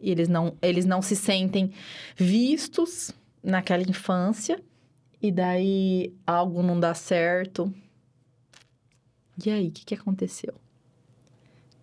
E 0.00 0.10
eles 0.10 0.28
não, 0.28 0.56
eles 0.62 0.84
não 0.84 1.02
se 1.02 1.16
sentem 1.16 1.72
vistos 2.16 3.10
naquela 3.42 3.82
infância. 3.82 4.62
E 5.20 5.32
daí 5.32 6.14
algo 6.24 6.62
não 6.62 6.78
dá 6.78 6.94
certo. 6.94 7.72
E 9.44 9.50
aí, 9.50 9.68
o 9.68 9.72
que, 9.72 9.84
que 9.84 9.94
aconteceu? 9.94 10.54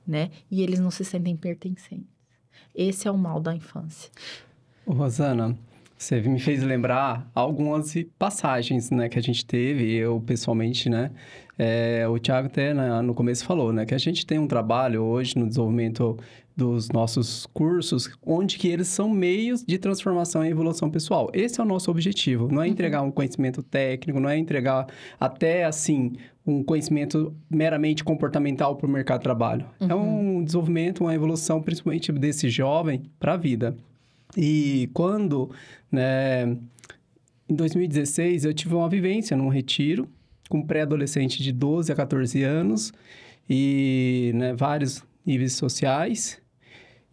Né? 0.07 0.31
E 0.49 0.61
eles 0.61 0.79
não 0.79 0.91
se 0.91 1.03
sentem 1.03 1.35
pertencentes. 1.35 2.15
Esse 2.73 3.07
é 3.07 3.11
o 3.11 3.17
mal 3.17 3.39
da 3.39 3.53
infância. 3.53 4.11
Rosana, 4.87 5.57
você 5.97 6.21
me 6.21 6.39
fez 6.39 6.61
lembrar 6.63 7.29
algumas 7.33 7.93
passagens, 8.19 8.91
né, 8.91 9.09
que 9.09 9.17
a 9.17 9.21
gente 9.21 9.45
teve, 9.45 9.93
eu 9.95 10.21
pessoalmente, 10.21 10.89
né, 10.89 11.11
é, 11.57 12.05
o 12.07 12.19
Thiago 12.19 12.47
até 12.47 12.73
né, 12.73 13.01
no 13.01 13.13
começo 13.13 13.45
falou, 13.45 13.71
né, 13.71 13.85
que 13.85 13.93
a 13.93 13.97
gente 13.97 14.25
tem 14.25 14.37
um 14.37 14.47
trabalho 14.47 15.01
hoje 15.03 15.37
no 15.37 15.47
desenvolvimento 15.47 16.17
dos 16.55 16.89
nossos 16.89 17.45
cursos, 17.47 18.09
onde 18.25 18.57
que 18.57 18.67
eles 18.67 18.87
são 18.87 19.09
meios 19.09 19.63
de 19.63 19.77
transformação 19.77 20.45
e 20.45 20.49
evolução 20.49 20.89
pessoal. 20.89 21.29
Esse 21.33 21.59
é 21.59 21.63
o 21.63 21.67
nosso 21.67 21.91
objetivo, 21.91 22.47
não 22.49 22.61
é 22.61 22.67
entregar 22.67 23.01
um 23.01 23.11
conhecimento 23.11 23.61
técnico, 23.61 24.19
não 24.19 24.29
é 24.29 24.37
entregar 24.37 24.87
até, 25.19 25.65
assim, 25.65 26.13
um 26.47 26.63
conhecimento 26.63 27.35
meramente 27.49 28.03
comportamental 28.03 28.75
para 28.75 28.87
o 28.87 28.89
mercado 28.89 29.19
de 29.19 29.23
trabalho. 29.23 29.65
É 29.89 29.95
um 29.95 30.43
desenvolvimento, 30.43 31.01
uma 31.01 31.13
evolução, 31.13 31.61
principalmente 31.61 32.11
desse 32.13 32.47
jovem, 32.49 33.03
para 33.19 33.33
a 33.33 33.37
vida. 33.37 33.75
E 34.37 34.89
quando, 34.93 35.51
né, 35.91 36.45
em 37.47 37.55
2016, 37.55 38.45
eu 38.45 38.53
tive 38.53 38.75
uma 38.75 38.89
vivência 38.89 39.35
num 39.37 39.49
retiro 39.49 40.07
com 40.49 40.59
um 40.59 40.65
pré-adolescente 40.65 41.41
de 41.41 41.51
12 41.51 41.91
a 41.91 41.95
14 41.95 42.43
anos 42.43 42.93
e 43.49 44.31
né, 44.35 44.53
vários 44.53 45.03
níveis 45.25 45.53
sociais. 45.53 46.41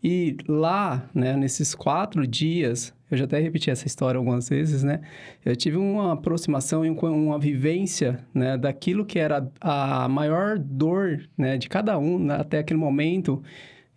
E 0.02 0.36
lá, 0.48 1.08
né, 1.14 1.36
nesses 1.36 1.74
quatro 1.74 2.26
dias, 2.26 2.92
eu 3.08 3.16
já 3.16 3.24
até 3.24 3.38
repeti 3.38 3.70
essa 3.70 3.86
história 3.86 4.18
algumas 4.18 4.48
vezes, 4.48 4.82
né? 4.82 5.00
Eu 5.44 5.54
tive 5.54 5.76
uma 5.76 6.14
aproximação 6.14 6.84
e 6.84 6.90
uma 6.90 7.38
vivência, 7.38 8.18
né, 8.34 8.56
daquilo 8.56 9.04
que 9.04 9.18
era 9.18 9.48
a 9.60 10.08
maior 10.08 10.58
dor, 10.58 11.22
né, 11.38 11.56
de 11.56 11.68
cada 11.68 11.96
um 11.98 12.18
né, 12.18 12.34
até 12.34 12.58
aquele 12.58 12.80
momento, 12.80 13.42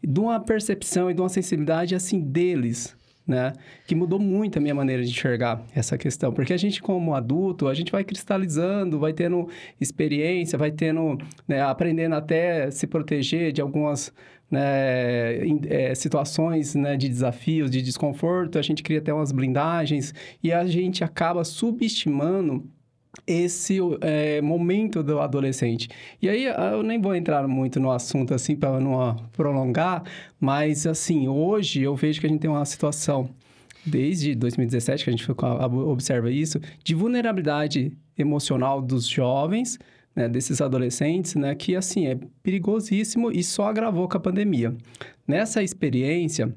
de 0.03 0.19
uma 0.19 0.39
percepção 0.39 1.09
e 1.09 1.13
de 1.13 1.21
uma 1.21 1.29
sensibilidade 1.29 1.95
assim 1.95 2.19
deles, 2.19 2.95
né? 3.27 3.53
Que 3.87 3.95
mudou 3.95 4.19
muito 4.19 4.57
a 4.57 4.61
minha 4.61 4.75
maneira 4.75 5.03
de 5.03 5.09
enxergar 5.09 5.63
essa 5.73 5.97
questão. 5.97 6.31
Porque 6.31 6.53
a 6.53 6.57
gente, 6.57 6.81
como 6.81 7.15
adulto, 7.15 7.67
a 7.67 7.73
gente 7.73 7.91
vai 7.91 8.03
cristalizando, 8.03 8.99
vai 8.99 9.13
tendo 9.13 9.49
experiência, 9.79 10.57
vai 10.57 10.71
tendo, 10.71 11.17
né, 11.47 11.61
aprendendo 11.61 12.15
até 12.15 12.69
se 12.69 12.85
proteger 12.85 13.51
de 13.51 13.61
algumas 13.61 14.13
né, 14.49 15.39
é, 15.67 15.95
situações 15.95 16.75
né, 16.75 16.95
de 16.95 17.09
desafios, 17.09 17.71
de 17.71 17.81
desconforto, 17.81 18.59
a 18.59 18.61
gente 18.61 18.83
cria 18.83 18.99
até 18.99 19.13
umas 19.13 19.31
blindagens 19.31 20.13
e 20.43 20.51
a 20.51 20.65
gente 20.65 21.03
acaba 21.03 21.43
subestimando 21.43 22.63
esse 23.25 23.79
é, 24.01 24.41
momento 24.41 25.01
do 25.01 25.19
adolescente. 25.19 25.89
E 26.21 26.29
aí 26.29 26.45
eu 26.45 26.83
nem 26.83 26.99
vou 26.99 27.15
entrar 27.15 27.47
muito 27.47 27.79
no 27.79 27.91
assunto 27.91 28.33
assim 28.33 28.55
para 28.55 28.79
não 28.79 29.15
prolongar, 29.33 30.03
mas 30.39 30.85
assim, 30.85 31.27
hoje 31.27 31.81
eu 31.81 31.95
vejo 31.95 32.19
que 32.19 32.27
a 32.27 32.29
gente 32.29 32.41
tem 32.41 32.49
uma 32.49 32.65
situação 32.65 33.29
desde 33.85 34.33
2017 34.33 35.03
que 35.03 35.09
a 35.09 35.13
gente 35.13 35.31
observa 35.31 36.31
isso, 36.31 36.59
de 36.83 36.95
vulnerabilidade 36.95 37.91
emocional 38.17 38.81
dos 38.81 39.07
jovens, 39.07 39.77
né, 40.15 40.27
desses 40.27 40.61
adolescentes, 40.61 41.35
né, 41.35 41.53
que 41.53 41.75
assim 41.75 42.07
é 42.07 42.17
perigosíssimo 42.41 43.31
e 43.31 43.43
só 43.43 43.67
agravou 43.67 44.07
com 44.07 44.17
a 44.17 44.19
pandemia. 44.19 44.75
Nessa 45.27 45.61
experiência, 45.61 46.55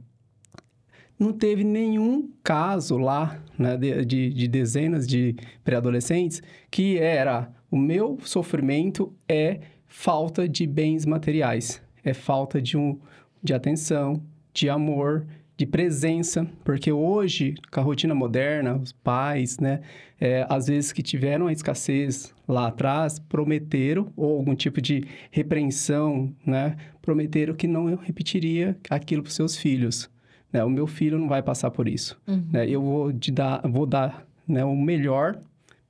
não 1.18 1.33
teve 1.33 1.64
nenhum 1.64 2.31
caso 2.42 2.96
lá 2.96 3.42
né, 3.59 3.76
de, 3.76 4.04
de, 4.04 4.31
de 4.31 4.48
dezenas 4.48 5.07
de 5.07 5.35
pré-adolescentes 5.64 6.42
que 6.70 6.98
era 6.98 7.52
o 7.70 7.76
meu 7.76 8.18
sofrimento 8.22 9.12
é 9.28 9.61
falta 9.87 10.48
de 10.48 10.66
bens 10.66 11.04
materiais, 11.04 11.83
é 12.04 12.14
falta 12.14 12.61
de, 12.61 12.76
um, 12.76 12.98
de 13.42 13.52
atenção, 13.52 14.22
de 14.52 14.68
amor, 14.68 15.26
de 15.57 15.66
presença, 15.66 16.46
porque 16.64 16.92
hoje, 16.92 17.54
com 17.70 17.81
a 17.81 17.83
rotina 17.83 18.14
moderna, 18.14 18.76
os 18.76 18.92
pais, 18.92 19.59
né, 19.59 19.81
é, 20.20 20.46
às 20.48 20.68
vezes 20.68 20.92
que 20.92 21.02
tiveram 21.02 21.48
a 21.48 21.52
escassez 21.52 22.33
lá 22.46 22.68
atrás, 22.68 23.18
prometeram, 23.18 24.12
ou 24.16 24.37
algum 24.37 24.54
tipo 24.54 24.81
de 24.81 25.02
repreensão, 25.33 26.33
né, 26.46 26.76
prometeram 27.02 27.54
que 27.54 27.66
não 27.66 27.96
repetiria 27.96 28.78
aquilo 28.88 29.22
para 29.22 29.31
os 29.31 29.35
seus 29.35 29.57
filhos. 29.57 30.09
Né? 30.52 30.64
O 30.64 30.70
meu 30.70 30.87
filho 30.87 31.18
não 31.18 31.28
vai 31.28 31.42
passar 31.42 31.70
por 31.70 31.88
isso. 31.88 32.20
Uhum. 32.26 32.44
Né? 32.52 32.68
Eu 32.68 32.82
vou, 32.82 33.12
dar, 33.12 33.61
vou 33.68 33.87
dar 33.87 34.26
né, 34.46 34.64
o 34.64 34.74
melhor, 34.74 35.38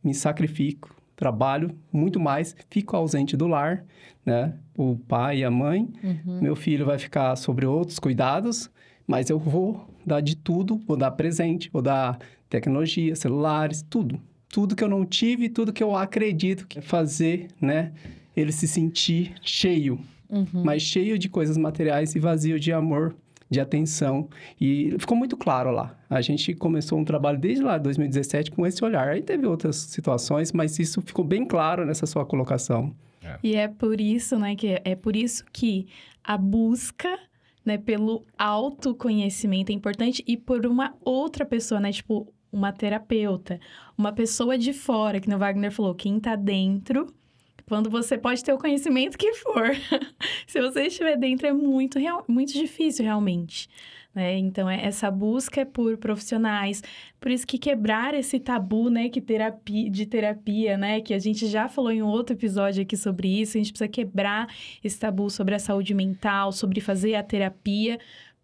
me 0.03 0.15
sacrifico, 0.15 0.95
trabalho 1.15 1.75
muito 1.93 2.21
mais, 2.21 2.55
fico 2.71 2.97
ausente 2.97 3.37
do 3.37 3.47
lar, 3.47 3.85
né? 4.25 4.55
O 4.77 4.97
pai 4.97 5.39
e 5.39 5.45
a 5.45 5.51
mãe. 5.51 5.89
Uhum. 6.03 6.41
Meu 6.41 6.55
filho 6.55 6.87
vai 6.87 6.99
ficar 6.99 7.35
sobre 7.35 7.67
outros 7.67 7.99
cuidados, 7.99 8.71
mas 9.07 9.29
eu 9.29 9.39
vou 9.39 9.89
dar 10.07 10.21
de 10.21 10.37
tudo, 10.37 10.81
vou 10.87 10.97
dar 10.97 11.11
presente, 11.13 11.71
vou 11.73 11.83
dar 11.83 12.19
tecnologia, 12.49 13.17
celulares, 13.17 13.83
tudo. 13.83 14.21
Tudo 14.49 14.77
que 14.77 14.85
eu 14.85 14.89
não 14.89 15.05
tive, 15.05 15.49
tudo 15.49 15.73
que 15.73 15.83
eu 15.83 15.97
acredito 15.97 16.67
que 16.67 16.79
é 16.79 16.83
fazer, 16.83 17.49
né? 17.61 17.93
Ele 18.37 18.53
se 18.53 18.69
sentir 18.69 19.35
cheio, 19.43 19.99
uhum. 20.31 20.63
mas 20.65 20.83
cheio 20.83 21.19
de 21.19 21.29
coisas 21.29 21.57
materiais 21.57 22.15
e 22.15 22.21
vazio 22.21 22.61
de 22.61 22.73
amor, 22.73 23.15
de 23.51 23.61
atenção. 23.61 24.29
E 24.61 24.95
ficou 24.99 25.17
muito 25.17 25.37
claro 25.37 25.71
lá. 25.71 25.97
A 26.09 26.21
gente 26.21 26.55
começou 26.55 26.99
um 26.99 27.05
trabalho 27.05 27.39
desde 27.39 27.63
lá, 27.63 27.79
2017, 27.79 28.51
com 28.51 28.67
esse 28.67 28.85
olhar. 28.85 29.09
Aí 29.09 29.23
teve 29.23 29.47
outras 29.47 29.77
situações, 29.77 30.53
mas 30.53 30.79
isso 30.79 31.01
ficou 31.03 31.25
bem 31.25 31.47
claro 31.47 31.85
nessa 31.85 32.07
sua 32.07 32.25
colocação. 32.25 32.95
É. 33.23 33.39
E 33.43 33.55
é 33.55 33.69
por 33.69 34.01
isso, 34.01 34.39
né, 34.39 34.55
que 34.55 34.81
é 34.85 34.95
por 34.95 35.17
isso 35.17 35.45
que 35.53 35.87
a 36.23 36.37
busca 36.37 37.19
né, 37.65 37.77
pelo 37.77 38.25
autoconhecimento 38.39 39.71
é 39.71 39.75
importante 39.75 40.25
e 40.27 40.37
por 40.37 40.65
uma 40.65 40.95
outra 41.05 41.45
pessoa, 41.45 41.81
né, 41.81 41.93
tipo, 41.93 42.33
uma 42.51 42.73
terapeuta, 42.73 43.61
uma 43.97 44.13
pessoa 44.13 44.57
de 44.57 44.73
fora, 44.73 45.21
que 45.21 45.29
no 45.29 45.39
Wagner 45.39 45.71
falou, 45.71 45.95
quem 45.95 46.19
tá 46.19 46.35
dentro, 46.35 47.07
quando 47.69 47.91
você 47.91 48.17
pode 48.17 48.43
ter 48.43 48.53
o 48.53 48.59
conhecimento 48.59 49.19
que 49.19 49.35
for. 49.35 49.71
Se 50.47 50.61
você 50.61 50.87
estiver 50.87 51.17
dentro, 51.17 51.47
é 51.47 51.53
muito, 51.53 51.99
real, 51.99 52.25
muito 52.27 52.53
difícil, 52.53 53.05
realmente. 53.05 53.69
Né? 54.15 54.39
Então, 54.39 54.69
é, 54.69 54.85
essa 54.85 55.11
busca 55.11 55.61
é 55.61 55.65
por 55.65 55.97
profissionais. 55.99 56.83
Por 57.21 57.31
isso 57.31 57.47
que 57.47 57.59
quebrar 57.59 58.15
esse 58.15 58.41
tabu, 58.41 58.89
né, 58.89 59.09
que 59.09 59.21
terapia, 59.21 59.91
de 59.91 60.07
terapia, 60.07 60.77
né, 60.77 61.01
que 61.01 61.13
a 61.13 61.19
gente 61.19 61.47
já 61.47 61.69
falou 61.69 61.93
em 61.93 62.03
outro 62.03 62.35
episódio 62.35 62.83
aqui 62.83 62.97
sobre 62.97 63.41
isso, 63.41 63.57
a 63.57 63.61
gente 63.61 63.71
precisa 63.71 63.89
quebrar 63.89 64.49
esse 64.83 64.99
tabu 64.99 65.29
sobre 65.29 65.55
a 65.55 65.59
saúde 65.59 65.95
mental, 65.95 66.53
sobre 66.53 66.81
fazer 66.81 67.15
a 67.15 67.23
terapia, 67.23 67.99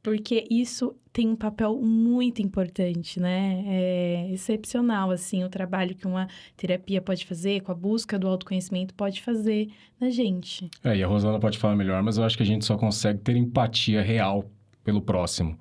porque 0.05 0.47
isso 0.51 0.95
tem 1.15 1.27
um 1.31 1.35
papel 1.35 1.81
muito 1.81 2.43
importante, 2.43 3.19
né? 3.19 3.65
É 3.67 4.31
excepcional, 4.31 5.11
assim, 5.11 5.43
o 5.43 5.49
trabalho 5.49 5.95
que 5.95 6.07
uma 6.07 6.29
terapia 6.59 7.01
pode 7.01 7.25
fazer, 7.25 7.63
com 7.63 7.73
a 7.73 7.75
busca 7.75 8.19
do 8.19 8.29
autoconhecimento, 8.29 8.93
pode 8.93 9.23
fazer 9.23 9.71
na 9.99 10.11
gente. 10.11 10.71
É, 10.85 10.95
e 10.95 11.03
a 11.03 11.07
Rosana 11.07 11.41
pode 11.41 11.57
falar 11.57 11.75
melhor, 11.75 12.03
mas 12.03 12.19
eu 12.19 12.25
acho 12.25 12.37
que 12.37 12.43
a 12.43 12.47
gente 12.47 12.67
só 12.67 12.77
consegue 12.77 13.21
ter 13.21 13.35
empatia 13.35 14.03
real 14.03 14.45
pelo 14.85 15.01
próximo. 15.01 15.59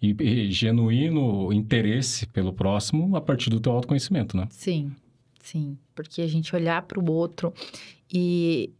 E, 0.00 0.16
e, 0.22 0.50
genuíno 0.50 1.52
interesse 1.52 2.26
pelo 2.28 2.54
próximo 2.54 3.14
a 3.14 3.20
partir 3.20 3.50
do 3.50 3.60
teu 3.60 3.72
autoconhecimento, 3.72 4.38
né? 4.38 4.48
Sim, 4.50 4.90
sim. 5.42 5.76
Porque 5.94 6.22
a 6.22 6.26
gente 6.26 6.56
olhar 6.56 6.80
para 6.82 6.98
o 6.98 7.12
outro 7.12 7.52
e 8.10 8.70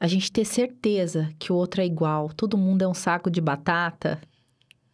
a 0.00 0.06
gente 0.06 0.32
ter 0.32 0.46
certeza 0.46 1.30
que 1.38 1.52
o 1.52 1.56
outro 1.56 1.82
é 1.82 1.84
igual, 1.84 2.30
todo 2.32 2.56
mundo 2.56 2.80
é 2.80 2.88
um 2.88 2.94
saco 2.94 3.30
de 3.30 3.42
batata, 3.42 4.18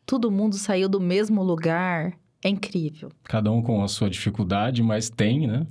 todo 0.07 0.31
mundo 0.31 0.57
saiu 0.57 0.89
do 0.89 1.01
mesmo 1.01 1.43
lugar, 1.43 2.19
é 2.43 2.49
incrível. 2.49 3.11
Cada 3.25 3.51
um 3.51 3.63
com 3.63 3.83
a 3.83 3.89
sua 3.89 4.11
dificuldade, 4.11 4.83
mas 4.83 5.09
tem, 5.09 5.47
né? 5.47 5.67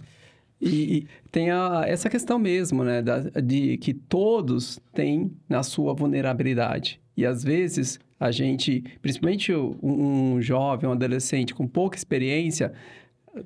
E, 0.60 0.68
e 0.98 1.08
tem 1.32 1.52
a, 1.52 1.84
essa 1.86 2.10
questão 2.10 2.40
mesmo, 2.40 2.84
né? 2.84 3.02
Da, 3.02 3.20
de 3.20 3.78
que 3.78 3.94
todos 3.94 4.80
têm 4.94 5.32
na 5.48 5.62
sua 5.62 5.94
vulnerabilidade. 5.94 7.00
E 7.16 7.26
às 7.26 7.44
vezes 7.44 8.00
a 8.20 8.32
gente, 8.32 8.84
principalmente 9.02 9.54
um, 9.54 10.42
jovem, 10.42 10.90
um 10.90 10.94
adolescente 10.94 11.54
com 11.54 11.68
pouca 11.68 11.98
experiência, 11.98 12.74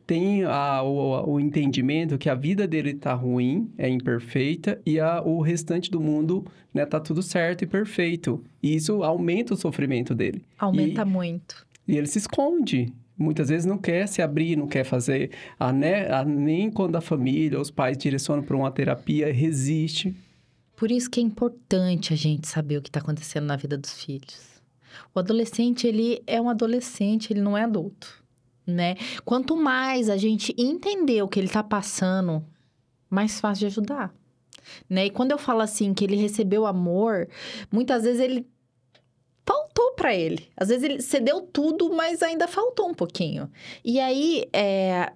tem 0.05 0.43
a, 0.43 0.81
o, 0.83 1.33
o, 1.33 1.39
entendimento 1.39 2.17
que 2.17 2.29
a 2.29 2.35
vida 2.35 2.67
dele 2.67 2.91
está 2.91 3.13
ruim, 3.13 3.71
é 3.77 3.87
imperfeita, 3.87 4.81
e 4.85 4.99
a, 4.99 5.21
o 5.21 5.41
restante 5.41 5.89
do 5.89 5.99
mundo 5.99 6.45
né, 6.73 6.85
tá 6.85 6.99
tudo 6.99 7.21
certo 7.21 7.63
e 7.63 7.67
perfeito. 7.67 8.43
E 8.61 8.75
isso 8.75 9.03
aumenta 9.03 9.53
o 9.53 9.57
sofrimento 9.57 10.13
dele. 10.13 10.43
Aumenta 10.57 11.01
e, 11.01 11.05
muito. 11.05 11.65
E 11.87 11.97
ele 11.97 12.07
se 12.07 12.17
esconde. 12.17 12.93
Muitas 13.17 13.49
vezes 13.49 13.65
não 13.65 13.77
quer 13.77 14.07
se 14.07 14.21
abrir, 14.21 14.57
não 14.57 14.67
quer 14.67 14.83
fazer. 14.83 15.31
A, 15.57 15.71
né, 15.71 16.11
a, 16.11 16.23
nem 16.23 16.69
quando 16.69 16.95
a 16.97 17.01
família, 17.01 17.59
os 17.59 17.71
pais 17.71 17.97
direcionam 17.97 18.43
para 18.43 18.57
uma 18.57 18.69
terapia, 18.69 19.31
resiste. 19.31 20.15
Por 20.75 20.91
isso 20.91 21.09
que 21.09 21.19
é 21.19 21.23
importante 21.23 22.13
a 22.13 22.15
gente 22.15 22.47
saber 22.47 22.77
o 22.77 22.81
que 22.81 22.89
está 22.89 22.99
acontecendo 22.99 23.45
na 23.45 23.55
vida 23.55 23.77
dos 23.77 24.03
filhos. 24.03 24.61
O 25.15 25.19
adolescente, 25.19 25.87
ele 25.87 26.21
é 26.27 26.39
um 26.41 26.49
adolescente, 26.49 27.31
ele 27.31 27.41
não 27.41 27.57
é 27.57 27.63
adulto, 27.63 28.23
né? 28.67 28.95
Quanto 29.23 29.55
mais 29.55 30.09
a 30.09 30.17
gente 30.17 30.53
entender 30.57 31.23
o 31.23 31.27
que 31.27 31.39
ele 31.39 31.47
está 31.47 31.63
passando, 31.63 32.45
mais 33.09 33.39
fácil 33.39 33.61
de 33.61 33.65
ajudar. 33.67 34.13
Né? 34.89 35.05
E 35.05 35.09
quando 35.09 35.31
eu 35.31 35.37
falo 35.37 35.61
assim 35.61 35.93
que 35.93 36.03
ele 36.03 36.17
recebeu 36.17 36.65
amor, 36.65 37.29
muitas 37.71 38.03
vezes 38.03 38.19
ele 38.19 38.45
faltou 39.45 39.93
para 39.93 40.13
ele. 40.13 40.49
Às 40.57 40.67
vezes 40.67 40.83
ele 40.83 41.01
cedeu 41.01 41.41
tudo, 41.41 41.93
mas 41.93 42.21
ainda 42.21 42.47
faltou 42.47 42.89
um 42.89 42.93
pouquinho. 42.93 43.49
E 43.83 43.97
aí, 43.97 44.43
é, 44.51 45.13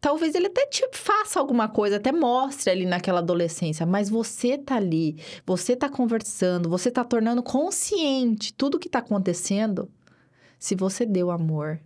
talvez 0.00 0.34
ele 0.34 0.46
até 0.46 0.66
te 0.66 0.88
faça 0.92 1.38
alguma 1.38 1.68
coisa, 1.68 1.96
até 1.96 2.10
mostre 2.10 2.70
ali 2.70 2.86
naquela 2.86 3.18
adolescência, 3.18 3.84
mas 3.84 4.08
você 4.08 4.56
tá 4.56 4.76
ali, 4.76 5.18
você 5.46 5.76
tá 5.76 5.88
conversando, 5.88 6.68
você 6.70 6.90
tá 6.90 7.04
tornando 7.04 7.42
consciente 7.42 8.54
tudo 8.54 8.78
que 8.78 8.88
tá 8.88 9.00
acontecendo. 9.00 9.90
Se 10.58 10.74
você 10.74 11.04
deu 11.04 11.30
amor, 11.30 11.78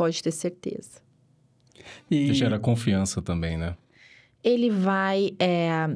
pode 0.00 0.22
ter 0.22 0.30
certeza. 0.30 1.02
E 2.10 2.32
gera 2.32 2.58
confiança 2.58 3.20
também, 3.20 3.58
né? 3.58 3.76
Ele 4.42 4.70
vai. 4.70 5.36
É, 5.38 5.94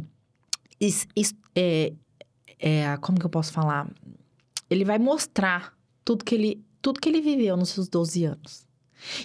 é, 1.56 1.92
é, 2.58 2.96
como 2.98 3.18
que 3.18 3.24
eu 3.24 3.30
posso 3.30 3.50
falar? 3.50 3.90
Ele 4.68 4.84
vai 4.84 4.98
mostrar 4.98 5.74
tudo 6.04 6.22
que 6.22 6.34
ele, 6.34 6.62
tudo 6.82 7.00
que 7.00 7.08
ele 7.08 7.22
viveu 7.22 7.56
nos 7.56 7.70
seus 7.70 7.88
12 7.88 8.26
anos. 8.26 8.66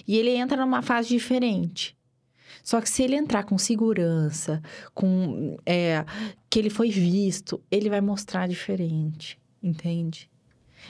E 0.08 0.16
ele 0.16 0.30
entra 0.30 0.64
numa 0.64 0.80
fase 0.80 1.10
diferente. 1.10 1.94
Só 2.64 2.80
que 2.80 2.88
se 2.88 3.02
ele 3.02 3.16
entrar 3.16 3.44
com 3.44 3.58
segurança, 3.58 4.62
com 4.94 5.58
é, 5.66 6.06
que 6.48 6.58
ele 6.58 6.70
foi 6.70 6.88
visto, 6.88 7.60
ele 7.70 7.90
vai 7.90 8.00
mostrar 8.00 8.48
diferente, 8.48 9.38
entende? 9.62 10.29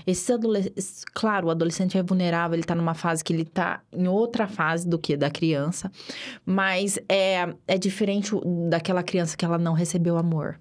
Esse 0.07 0.33
adolescente, 0.33 1.05
claro, 1.13 1.49
o 1.49 1.51
adolescente 1.51 1.99
é 1.99 2.03
vulnerável, 2.03 2.57
ele 2.57 2.65
tá 2.65 2.75
numa 2.75 2.95
fase 2.95 3.23
que 3.23 3.33
ele 3.33 3.45
tá 3.45 3.83
em 3.93 4.09
outra 4.09 4.47
fase 4.47 4.89
do 4.89 4.99
que 4.99 5.17
da 5.17 5.31
criança, 5.31 5.91
mas 6.45 6.99
é, 7.09 7.55
é 7.67 7.79
diferente 7.79 8.33
daquela 8.69 9.03
criança 9.03 9.37
que 9.37 9.45
ela 9.45 9.59
não 9.59 9.73
recebeu 9.73 10.17
amor. 10.17 10.59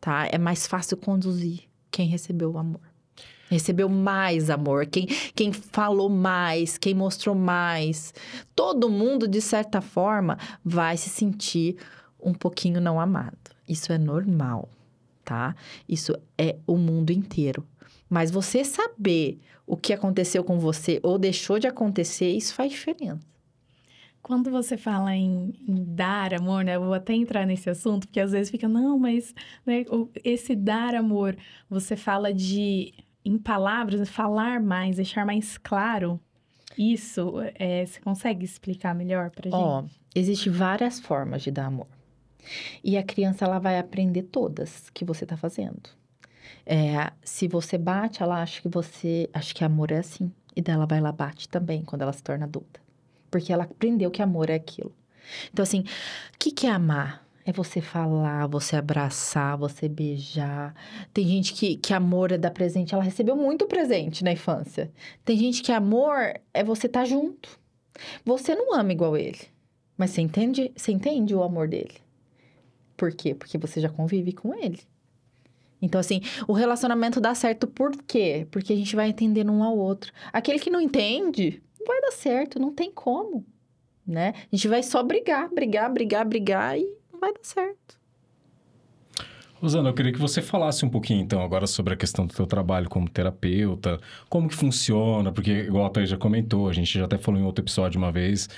Tá? 0.00 0.28
É 0.30 0.38
mais 0.38 0.66
fácil 0.66 0.96
conduzir 0.96 1.62
quem 1.90 2.06
recebeu 2.06 2.52
o 2.52 2.58
amor. 2.58 2.80
Recebeu 3.50 3.88
mais 3.88 4.50
amor, 4.50 4.86
quem, 4.86 5.06
quem 5.34 5.52
falou 5.52 6.10
mais, 6.10 6.76
quem 6.76 6.94
mostrou 6.94 7.34
mais. 7.34 8.12
Todo 8.54 8.90
mundo, 8.90 9.26
de 9.26 9.40
certa 9.40 9.80
forma, 9.80 10.38
vai 10.62 10.98
se 10.98 11.08
sentir 11.08 11.76
um 12.20 12.34
pouquinho 12.34 12.80
não 12.80 13.00
amado. 13.00 13.38
Isso 13.66 13.90
é 13.90 13.98
normal, 13.98 14.68
tá? 15.28 15.54
Isso 15.86 16.14
é 16.38 16.56
o 16.66 16.78
mundo 16.78 17.10
inteiro. 17.10 17.66
Mas 18.08 18.30
você 18.30 18.64
saber 18.64 19.38
o 19.66 19.76
que 19.76 19.92
aconteceu 19.92 20.42
com 20.42 20.58
você 20.58 20.98
ou 21.02 21.18
deixou 21.18 21.58
de 21.58 21.66
acontecer, 21.66 22.30
isso 22.30 22.54
faz 22.54 22.72
diferença. 22.72 23.20
Quando 24.22 24.50
você 24.50 24.78
fala 24.78 25.14
em, 25.14 25.52
em, 25.68 25.84
dar 25.94 26.32
amor, 26.32 26.64
né? 26.64 26.76
Eu 26.76 26.80
vou 26.80 26.94
até 26.94 27.12
entrar 27.12 27.46
nesse 27.46 27.68
assunto, 27.68 28.06
porque 28.06 28.20
às 28.20 28.32
vezes 28.32 28.50
fica, 28.50 28.66
não, 28.66 28.98
mas 28.98 29.34
né, 29.66 29.84
esse 30.24 30.56
dar 30.56 30.94
amor, 30.94 31.36
você 31.68 31.94
fala 31.94 32.32
de, 32.32 32.94
em 33.22 33.38
palavras, 33.38 34.08
falar 34.08 34.60
mais, 34.60 34.96
deixar 34.96 35.26
mais 35.26 35.58
claro. 35.58 36.18
Isso, 36.76 37.34
é, 37.54 37.84
você 37.84 38.00
consegue 38.00 38.44
explicar 38.44 38.94
melhor 38.94 39.30
pra 39.30 39.50
gente? 39.50 39.54
Ó, 39.54 39.82
oh, 39.82 39.88
existe 40.14 40.48
várias 40.48 40.98
formas 40.98 41.42
de 41.42 41.50
dar 41.50 41.66
amor. 41.66 41.97
E 42.82 42.96
a 42.96 43.02
criança, 43.02 43.44
ela 43.44 43.58
vai 43.58 43.78
aprender 43.78 44.22
todas 44.22 44.90
que 44.90 45.04
você 45.04 45.26
tá 45.26 45.36
fazendo. 45.36 45.90
É, 46.64 47.12
se 47.22 47.48
você 47.48 47.78
bate, 47.78 48.22
ela 48.22 48.42
acha 48.42 48.60
que 48.60 48.68
você. 48.68 49.28
Acha 49.32 49.54
que 49.54 49.64
amor 49.64 49.90
é 49.90 49.98
assim. 49.98 50.30
E 50.54 50.60
dela 50.60 50.86
vai 50.86 51.00
lá 51.00 51.12
bate 51.12 51.48
também 51.48 51.82
quando 51.82 52.02
ela 52.02 52.12
se 52.12 52.22
torna 52.22 52.44
adulta. 52.44 52.80
Porque 53.30 53.52
ela 53.52 53.64
aprendeu 53.64 54.10
que 54.10 54.22
amor 54.22 54.50
é 54.50 54.54
aquilo. 54.54 54.92
Então, 55.52 55.62
assim, 55.62 55.80
o 55.80 56.38
que, 56.38 56.50
que 56.50 56.66
é 56.66 56.70
amar? 56.70 57.26
É 57.44 57.52
você 57.52 57.80
falar, 57.80 58.46
você 58.46 58.76
abraçar, 58.76 59.56
você 59.56 59.88
beijar. 59.88 60.74
Tem 61.14 61.26
gente 61.26 61.54
que, 61.54 61.76
que 61.76 61.94
amor 61.94 62.32
é 62.32 62.36
dar 62.36 62.50
presente. 62.50 62.94
Ela 62.94 63.02
recebeu 63.02 63.36
muito 63.36 63.66
presente 63.66 64.22
na 64.22 64.32
infância. 64.32 64.90
Tem 65.24 65.36
gente 65.38 65.62
que 65.62 65.72
amor 65.72 66.34
é 66.52 66.62
você 66.62 66.86
estar 66.86 67.00
tá 67.00 67.06
junto. 67.06 67.58
Você 68.24 68.54
não 68.54 68.74
ama 68.74 68.92
igual 68.92 69.16
ele. 69.16 69.40
Mas 69.96 70.10
você 70.10 70.20
entende, 70.20 70.70
você 70.76 70.92
entende 70.92 71.34
o 71.34 71.42
amor 71.42 71.68
dele. 71.68 71.94
Por 72.98 73.12
quê? 73.12 73.32
Porque 73.32 73.56
você 73.56 73.80
já 73.80 73.88
convive 73.88 74.32
com 74.32 74.52
ele. 74.52 74.80
Então, 75.80 76.00
assim, 76.00 76.20
o 76.48 76.52
relacionamento 76.52 77.20
dá 77.20 77.32
certo 77.32 77.68
por 77.68 77.92
quê? 78.02 78.48
Porque 78.50 78.72
a 78.72 78.76
gente 78.76 78.96
vai 78.96 79.08
entendendo 79.08 79.52
um 79.52 79.62
ao 79.62 79.78
outro. 79.78 80.12
Aquele 80.32 80.58
que 80.58 80.68
não 80.68 80.80
entende, 80.80 81.62
não 81.78 81.86
vai 81.86 82.00
dar 82.00 82.10
certo, 82.10 82.58
não 82.58 82.74
tem 82.74 82.90
como, 82.90 83.46
né? 84.04 84.34
A 84.52 84.56
gente 84.56 84.66
vai 84.66 84.82
só 84.82 85.00
brigar, 85.04 85.48
brigar, 85.48 85.90
brigar, 85.92 86.26
brigar 86.26 86.76
e 86.76 86.82
não 87.12 87.20
vai 87.20 87.32
dar 87.32 87.44
certo. 87.44 87.96
Rosana, 89.60 89.88
eu 89.88 89.94
queria 89.94 90.12
que 90.12 90.18
você 90.18 90.40
falasse 90.40 90.84
um 90.84 90.88
pouquinho, 90.88 91.20
então, 91.20 91.42
agora 91.42 91.66
sobre 91.66 91.94
a 91.94 91.96
questão 91.96 92.26
do 92.26 92.34
teu 92.34 92.46
trabalho 92.46 92.88
como 92.88 93.08
terapeuta, 93.08 94.00
como 94.28 94.48
que 94.48 94.54
funciona, 94.54 95.32
porque, 95.32 95.50
igual 95.50 95.86
a 95.86 95.90
Thaís 95.90 96.08
já 96.10 96.16
comentou, 96.16 96.68
a 96.68 96.72
gente 96.72 96.96
já 96.96 97.04
até 97.04 97.18
falou 97.18 97.40
em 97.40 97.44
outro 97.44 97.64
episódio 97.64 97.98
uma 97.98 98.12
vez, 98.12 98.48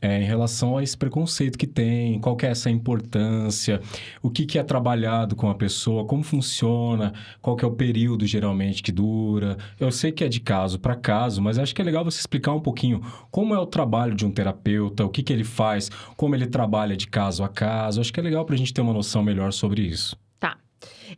é, 0.00 0.20
em 0.20 0.24
relação 0.24 0.76
a 0.76 0.82
esse 0.82 0.96
preconceito 0.96 1.58
que 1.58 1.66
tem, 1.66 2.20
qual 2.20 2.36
que 2.36 2.46
é 2.46 2.50
essa 2.50 2.70
importância, 2.70 3.80
o 4.22 4.30
que, 4.30 4.46
que 4.46 4.58
é 4.58 4.62
trabalhado 4.62 5.34
com 5.34 5.50
a 5.50 5.54
pessoa, 5.54 6.04
como 6.04 6.22
funciona, 6.22 7.12
qual 7.40 7.56
que 7.56 7.64
é 7.64 7.68
o 7.68 7.72
período 7.72 8.26
geralmente 8.26 8.82
que 8.82 8.92
dura. 8.92 9.56
Eu 9.78 9.90
sei 9.90 10.12
que 10.12 10.24
é 10.24 10.28
de 10.28 10.40
caso 10.40 10.78
para 10.78 10.94
caso, 10.94 11.42
mas 11.42 11.58
acho 11.58 11.74
que 11.74 11.82
é 11.82 11.84
legal 11.84 12.04
você 12.04 12.20
explicar 12.20 12.52
um 12.52 12.60
pouquinho 12.60 13.00
como 13.30 13.54
é 13.54 13.58
o 13.58 13.66
trabalho 13.66 14.14
de 14.14 14.24
um 14.24 14.30
terapeuta, 14.30 15.04
o 15.04 15.08
que, 15.08 15.22
que 15.22 15.32
ele 15.32 15.44
faz, 15.44 15.90
como 16.16 16.34
ele 16.34 16.46
trabalha 16.46 16.96
de 16.96 17.08
caso 17.08 17.42
a 17.42 17.48
caso. 17.48 18.00
Acho 18.00 18.12
que 18.12 18.20
é 18.20 18.22
legal 18.22 18.44
para 18.44 18.54
a 18.54 18.58
gente 18.58 18.72
ter 18.72 18.80
uma 18.80 18.92
noção 18.92 19.22
melhor 19.22 19.52
sobre 19.52 19.82
isso. 19.82 20.16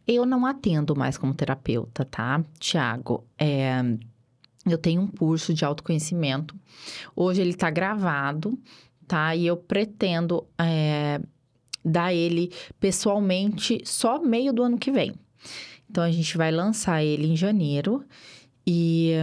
Eu 0.06 0.24
não 0.24 0.46
atendo 0.46 0.96
mais 0.96 1.18
como 1.18 1.34
terapeuta, 1.34 2.04
tá, 2.04 2.42
Tiago? 2.58 3.24
É, 3.38 3.82
eu 4.66 4.78
tenho 4.78 5.02
um 5.02 5.06
curso 5.06 5.54
de 5.54 5.64
autoconhecimento. 5.64 6.54
Hoje 7.16 7.40
ele 7.40 7.50
está 7.50 7.70
gravado, 7.70 8.58
tá? 9.06 9.34
E 9.34 9.46
eu 9.46 9.56
pretendo 9.56 10.46
é, 10.58 11.20
dar 11.84 12.12
ele 12.12 12.52
pessoalmente 12.78 13.80
só 13.84 14.20
meio 14.20 14.52
do 14.52 14.62
ano 14.62 14.78
que 14.78 14.90
vem. 14.90 15.14
Então 15.88 16.04
a 16.04 16.10
gente 16.10 16.36
vai 16.36 16.50
lançar 16.50 17.02
ele 17.02 17.26
em 17.26 17.36
janeiro 17.36 18.04
e 18.66 19.14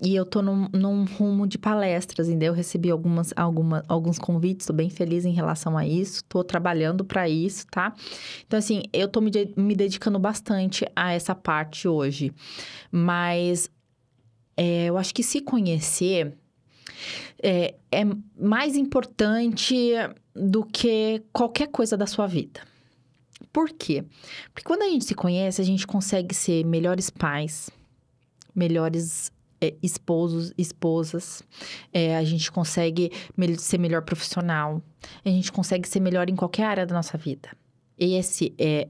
e 0.00 0.14
eu 0.14 0.24
tô 0.24 0.40
num, 0.40 0.68
num, 0.72 1.04
rumo 1.04 1.44
de 1.44 1.58
palestras, 1.58 2.28
ainda 2.28 2.44
eu 2.44 2.52
recebi 2.52 2.88
algumas, 2.88 3.32
alguma, 3.34 3.82
alguns 3.88 4.16
convites, 4.16 4.64
tô 4.64 4.72
bem 4.72 4.88
feliz 4.88 5.24
em 5.24 5.32
relação 5.32 5.76
a 5.76 5.84
isso, 5.84 6.22
tô 6.28 6.44
trabalhando 6.44 7.04
para 7.04 7.28
isso, 7.28 7.66
tá? 7.66 7.92
Então, 8.46 8.56
assim, 8.56 8.84
eu 8.92 9.08
tô 9.08 9.20
me, 9.20 9.32
me 9.56 9.74
dedicando 9.74 10.16
bastante 10.16 10.86
a 10.94 11.12
essa 11.12 11.34
parte 11.34 11.88
hoje. 11.88 12.32
Mas 12.92 13.68
é, 14.58 14.86
eu 14.86 14.98
acho 14.98 15.14
que 15.14 15.22
se 15.22 15.40
conhecer 15.40 16.36
é, 17.40 17.76
é 17.92 18.02
mais 18.36 18.76
importante 18.76 19.92
do 20.34 20.64
que 20.64 21.22
qualquer 21.32 21.68
coisa 21.68 21.96
da 21.96 22.08
sua 22.08 22.26
vida. 22.26 22.60
Por 23.52 23.70
quê? 23.70 24.04
Porque 24.52 24.64
quando 24.64 24.82
a 24.82 24.88
gente 24.88 25.04
se 25.04 25.14
conhece, 25.14 25.62
a 25.62 25.64
gente 25.64 25.86
consegue 25.86 26.34
ser 26.34 26.64
melhores 26.64 27.08
pais, 27.08 27.70
melhores 28.52 29.30
é, 29.60 29.72
esposos, 29.80 30.52
esposas, 30.58 31.40
é, 31.92 32.16
a 32.16 32.24
gente 32.24 32.50
consegue 32.50 33.12
ser 33.58 33.78
melhor 33.78 34.02
profissional, 34.02 34.82
a 35.24 35.28
gente 35.28 35.52
consegue 35.52 35.88
ser 35.88 36.00
melhor 36.00 36.28
em 36.28 36.34
qualquer 36.34 36.64
área 36.64 36.86
da 36.86 36.96
nossa 36.96 37.16
vida. 37.16 37.48
Esse 37.96 38.52
é, 38.58 38.88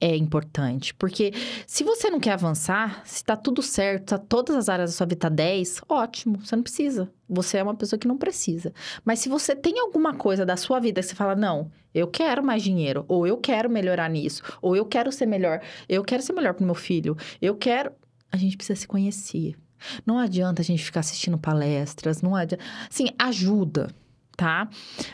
é 0.00 0.16
importante, 0.16 0.94
porque 0.94 1.32
se 1.66 1.84
você 1.84 2.10
não 2.10 2.20
quer 2.20 2.32
avançar, 2.32 3.02
se 3.04 3.24
tá 3.24 3.36
tudo 3.36 3.62
certo, 3.62 4.10
tá 4.10 4.18
todas 4.18 4.56
as 4.56 4.68
áreas 4.68 4.90
da 4.90 4.96
sua 4.96 5.06
vida 5.06 5.20
tá 5.20 5.28
10, 5.28 5.82
ótimo, 5.88 6.38
você 6.44 6.56
não 6.56 6.62
precisa. 6.62 7.10
Você 7.28 7.58
é 7.58 7.62
uma 7.62 7.74
pessoa 7.74 7.98
que 7.98 8.08
não 8.08 8.16
precisa. 8.16 8.72
Mas 9.04 9.18
se 9.18 9.28
você 9.28 9.54
tem 9.54 9.78
alguma 9.78 10.14
coisa 10.14 10.46
da 10.46 10.56
sua 10.56 10.80
vida 10.80 11.00
que 11.00 11.06
você 11.06 11.14
fala, 11.14 11.36
não, 11.36 11.70
eu 11.94 12.06
quero 12.06 12.42
mais 12.42 12.62
dinheiro, 12.62 13.04
ou 13.06 13.26
eu 13.26 13.36
quero 13.36 13.68
melhorar 13.68 14.08
nisso, 14.08 14.42
ou 14.62 14.74
eu 14.74 14.86
quero 14.86 15.12
ser 15.12 15.26
melhor, 15.26 15.60
eu 15.88 16.02
quero 16.02 16.22
ser 16.22 16.32
melhor 16.32 16.54
pro 16.54 16.64
meu 16.64 16.74
filho, 16.74 17.16
eu 17.40 17.54
quero. 17.54 17.92
A 18.32 18.36
gente 18.36 18.56
precisa 18.56 18.80
se 18.80 18.86
conhecer. 18.86 19.56
Não 20.04 20.18
adianta 20.18 20.62
a 20.62 20.64
gente 20.64 20.84
ficar 20.84 21.00
assistindo 21.00 21.38
palestras, 21.38 22.22
não 22.22 22.34
adianta. 22.34 22.64
Sim, 22.90 23.08
ajuda, 23.18 23.88
tá? 24.36 24.68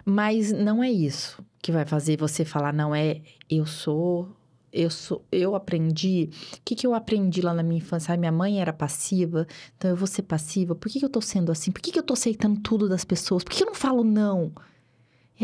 Mas 0.04 0.52
não 0.52 0.82
é 0.82 0.90
isso 0.90 1.44
que 1.62 1.72
vai 1.72 1.84
fazer 1.86 2.18
você 2.18 2.44
falar, 2.44 2.72
não 2.72 2.94
é 2.94 3.22
eu 3.48 3.64
sou 3.64 4.28
eu 4.74 4.90
sou, 4.90 5.24
eu 5.30 5.54
aprendi. 5.54 6.28
O 6.54 6.60
que, 6.64 6.74
que 6.74 6.86
eu 6.86 6.94
aprendi 6.94 7.40
lá 7.40 7.54
na 7.54 7.62
minha 7.62 7.78
infância? 7.78 8.16
Minha 8.16 8.32
mãe 8.32 8.60
era 8.60 8.72
passiva, 8.72 9.46
então 9.76 9.90
eu 9.90 9.96
vou 9.96 10.08
ser 10.08 10.22
passiva. 10.22 10.74
Por 10.74 10.90
que, 10.90 10.98
que 10.98 11.04
eu 11.04 11.08
tô 11.08 11.20
sendo 11.20 11.52
assim? 11.52 11.70
Por 11.70 11.80
que, 11.80 11.92
que 11.92 11.98
eu 11.98 12.02
tô 12.02 12.14
aceitando 12.14 12.60
tudo 12.60 12.88
das 12.88 13.04
pessoas? 13.04 13.44
Por 13.44 13.50
que, 13.50 13.58
que 13.58 13.62
eu 13.62 13.68
não 13.68 13.74
falo 13.74 14.02
não? 14.02 14.52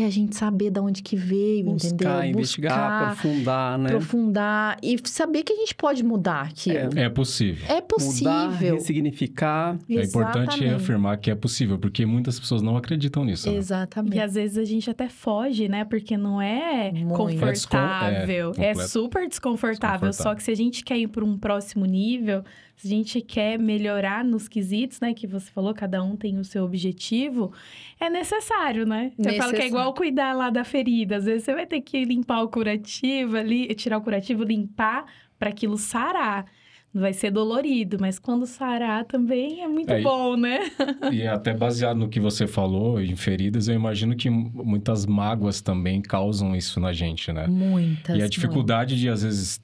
É 0.01 0.05
a 0.05 0.09
gente 0.09 0.35
saber 0.35 0.71
de 0.71 0.79
onde 0.79 1.01
que 1.01 1.15
veio, 1.15 1.65
Buscar, 1.65 1.87
entendeu? 1.89 2.23
investigar, 2.23 2.71
Buscar, 2.71 3.03
aprofundar, 3.03 3.77
né? 3.77 3.85
Aprofundar 3.89 4.77
e 4.81 4.97
saber 5.03 5.43
que 5.43 5.53
a 5.53 5.55
gente 5.55 5.75
pode 5.75 6.03
mudar 6.03 6.47
aquilo. 6.47 6.97
É, 6.97 7.03
é 7.03 7.09
possível. 7.09 7.65
É 7.67 7.81
possível. 7.81 8.31
Mudar, 8.31 8.57
ressignificar. 8.57 9.77
É 9.89 10.03
importante 10.03 10.65
afirmar 10.67 11.17
que 11.17 11.29
é 11.29 11.35
possível, 11.35 11.77
porque 11.77 12.05
muitas 12.05 12.39
pessoas 12.39 12.61
não 12.61 12.77
acreditam 12.77 13.23
nisso. 13.23 13.49
Né? 13.49 13.57
Exatamente. 13.57 14.17
E 14.17 14.19
às 14.19 14.33
vezes 14.33 14.57
a 14.57 14.65
gente 14.65 14.89
até 14.89 15.07
foge, 15.07 15.67
né? 15.67 15.85
Porque 15.85 16.17
não 16.17 16.41
é 16.41 16.91
Muito. 16.91 17.15
confortável. 17.15 18.53
É, 18.57 18.65
é, 18.65 18.69
é 18.69 18.75
super 18.75 19.27
desconfortável. 19.27 20.09
desconfortável. 20.09 20.13
Só 20.13 20.35
que 20.35 20.43
se 20.43 20.51
a 20.51 20.55
gente 20.55 20.83
quer 20.83 20.97
ir 20.97 21.07
para 21.07 21.23
um 21.23 21.37
próximo 21.37 21.85
nível, 21.85 22.43
se 22.81 22.87
a 22.87 22.89
gente 22.89 23.21
quer 23.21 23.59
melhorar 23.59 24.25
nos 24.25 24.47
quesitos, 24.47 24.99
né? 24.99 25.13
Que 25.13 25.27
você 25.27 25.51
falou, 25.51 25.71
cada 25.71 26.03
um 26.03 26.15
tem 26.15 26.39
o 26.39 26.43
seu 26.43 26.63
objetivo, 26.63 27.53
é 27.99 28.09
necessário, 28.09 28.87
né? 28.87 29.11
Você 29.15 29.33
fala 29.33 29.53
que 29.53 29.61
é 29.61 29.67
igual 29.67 29.93
cuidar 29.93 30.33
lá 30.33 30.49
da 30.49 30.63
ferida. 30.63 31.17
Às 31.17 31.25
vezes 31.25 31.43
você 31.43 31.53
vai 31.53 31.67
ter 31.67 31.81
que 31.81 32.03
limpar 32.03 32.41
o 32.41 32.49
curativo 32.49 33.37
ali, 33.37 33.67
tirar 33.75 33.99
o 33.99 34.01
curativo, 34.01 34.43
limpar 34.43 35.05
para 35.37 35.49
aquilo 35.49 35.77
sarar. 35.77 36.45
Vai 36.91 37.13
ser 37.13 37.29
dolorido, 37.29 37.97
mas 37.99 38.17
quando 38.17 38.47
sarar 38.47 39.05
também 39.05 39.61
é 39.61 39.67
muito 39.67 39.93
é, 39.93 40.01
bom, 40.01 40.35
né? 40.35 40.59
e 41.13 41.25
até 41.27 41.53
baseado 41.53 41.97
no 41.97 42.09
que 42.09 42.19
você 42.19 42.47
falou, 42.47 42.99
em 42.99 43.15
feridas, 43.15 43.67
eu 43.67 43.75
imagino 43.75 44.15
que 44.15 44.29
muitas 44.29 45.05
mágoas 45.05 45.61
também 45.61 46.01
causam 46.01 46.55
isso 46.55 46.79
na 46.79 46.91
gente, 46.91 47.31
né? 47.31 47.45
Muitas. 47.45 48.17
E 48.17 48.23
a 48.23 48.27
dificuldade 48.27 48.95
muitas. 48.95 48.99
de, 48.99 49.09
às 49.09 49.23
vezes, 49.23 49.61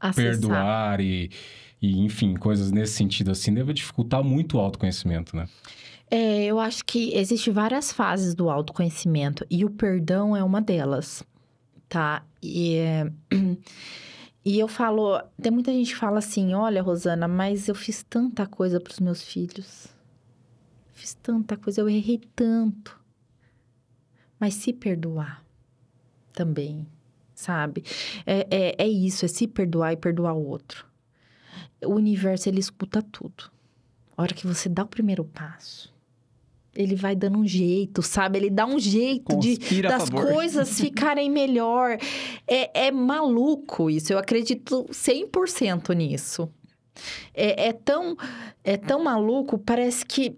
Acessar. 0.00 0.24
perdoar 0.24 1.00
e 1.02 1.30
e 1.80 1.98
enfim, 2.00 2.34
coisas 2.34 2.70
nesse 2.70 2.94
sentido 2.94 3.30
assim, 3.30 3.52
deve 3.54 3.72
dificultar 3.72 4.22
muito 4.22 4.56
o 4.56 4.60
autoconhecimento, 4.60 5.36
né? 5.36 5.48
É, 6.10 6.44
eu 6.44 6.58
acho 6.58 6.84
que 6.84 7.14
existe 7.14 7.50
várias 7.50 7.92
fases 7.92 8.34
do 8.34 8.48
autoconhecimento 8.48 9.46
e 9.50 9.64
o 9.64 9.70
perdão 9.70 10.34
é 10.34 10.42
uma 10.42 10.60
delas, 10.60 11.22
tá? 11.88 12.24
E, 12.42 12.76
é, 12.76 13.12
e 14.44 14.58
eu 14.58 14.66
falo, 14.66 15.20
tem 15.40 15.52
muita 15.52 15.70
gente 15.70 15.92
que 15.92 15.98
fala 15.98 16.18
assim, 16.18 16.54
olha, 16.54 16.82
Rosana, 16.82 17.28
mas 17.28 17.68
eu 17.68 17.74
fiz 17.74 18.02
tanta 18.02 18.46
coisa 18.46 18.80
para 18.80 18.92
os 18.92 19.00
meus 19.00 19.22
filhos. 19.22 19.88
Fiz 20.94 21.14
tanta 21.14 21.56
coisa, 21.56 21.80
eu 21.82 21.88
errei 21.88 22.20
tanto. 22.34 22.98
Mas 24.40 24.54
se 24.54 24.72
perdoar 24.72 25.44
também, 26.32 26.86
sabe? 27.34 27.84
É, 28.24 28.46
é, 28.50 28.84
é 28.84 28.88
isso, 28.88 29.24
é 29.24 29.28
se 29.28 29.46
perdoar 29.46 29.92
e 29.92 29.96
perdoar 29.96 30.32
o 30.32 30.46
outro. 30.46 30.87
O 31.84 31.94
universo, 31.94 32.48
ele 32.48 32.60
escuta 32.60 33.02
tudo. 33.02 33.50
A 34.16 34.22
hora 34.22 34.34
que 34.34 34.46
você 34.46 34.68
dá 34.68 34.82
o 34.82 34.86
primeiro 34.86 35.24
passo, 35.24 35.94
ele 36.74 36.94
vai 36.94 37.16
dando 37.16 37.38
um 37.38 37.46
jeito, 37.46 38.02
sabe? 38.02 38.38
Ele 38.38 38.50
dá 38.50 38.66
um 38.66 38.78
jeito 38.78 39.36
de 39.38 39.82
das 39.82 40.08
coisas 40.08 40.78
ficarem 40.80 41.30
melhor. 41.30 41.98
É, 42.46 42.86
é 42.86 42.90
maluco 42.90 43.90
isso. 43.90 44.12
Eu 44.12 44.18
acredito 44.18 44.86
100% 44.90 45.94
nisso. 45.94 46.48
É, 47.32 47.68
é, 47.68 47.72
tão, 47.72 48.16
é 48.64 48.76
tão 48.76 49.02
maluco, 49.02 49.58
parece 49.58 50.04
que 50.04 50.36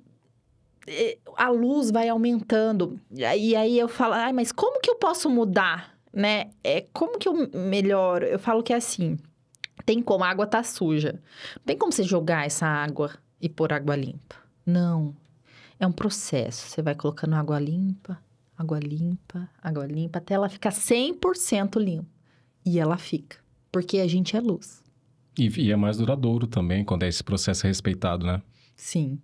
é, 0.87 1.19
a 1.37 1.49
luz 1.49 1.91
vai 1.91 2.09
aumentando. 2.09 3.01
E 3.11 3.25
aí 3.25 3.79
eu 3.79 3.89
falo, 3.89 4.15
ai, 4.15 4.33
mas 4.33 4.53
como 4.53 4.81
que 4.81 4.91
eu 4.91 4.97
posso 4.97 5.29
mudar, 5.31 5.97
né? 6.13 6.51
É, 6.63 6.87
como 6.93 7.19
que 7.19 7.29
eu 7.29 7.49
melhoro? 7.55 8.25
Eu 8.27 8.39
falo 8.39 8.63
que 8.63 8.73
é 8.73 8.77
assim, 8.77 9.17
tem 9.85 10.03
como, 10.03 10.25
a 10.25 10.29
água 10.29 10.47
tá 10.47 10.63
suja. 10.63 11.21
Não 11.57 11.63
tem 11.65 11.77
como 11.77 11.93
você 11.93 12.03
jogar 12.03 12.47
essa 12.47 12.67
água 12.67 13.13
e 13.41 13.49
pôr 13.49 13.73
água 13.73 13.97
limpa. 13.97 14.37
Não, 14.65 15.15
é 15.79 15.87
um 15.87 15.93
processo. 15.93 16.69
Você 16.69 16.83
vai 16.83 16.95
colocando 16.95 17.35
água 17.35 17.59
limpa, 17.59 18.19
água 18.57 18.79
limpa, 18.79 19.49
água 19.63 19.87
limpa, 19.87 20.19
até 20.19 20.35
ela 20.35 20.49
ficar 20.49 20.71
100% 20.71 21.79
limpa. 21.79 22.07
E 22.65 22.79
ela 22.79 22.99
fica, 22.99 23.39
porque 23.73 23.99
a 23.99 24.07
gente 24.07 24.37
é 24.37 24.41
luz. 24.41 24.83
E, 25.39 25.49
e, 25.59 25.73
é 25.73 25.77
mais 25.77 25.97
duradouro 25.97 26.47
também, 26.47 26.85
quando 26.85 27.05
é 27.05 27.09
esse 27.09 27.25
processo 27.25 27.67
respeitado, 27.67 28.27
né? 28.27 28.43
Sim. 28.77 29.19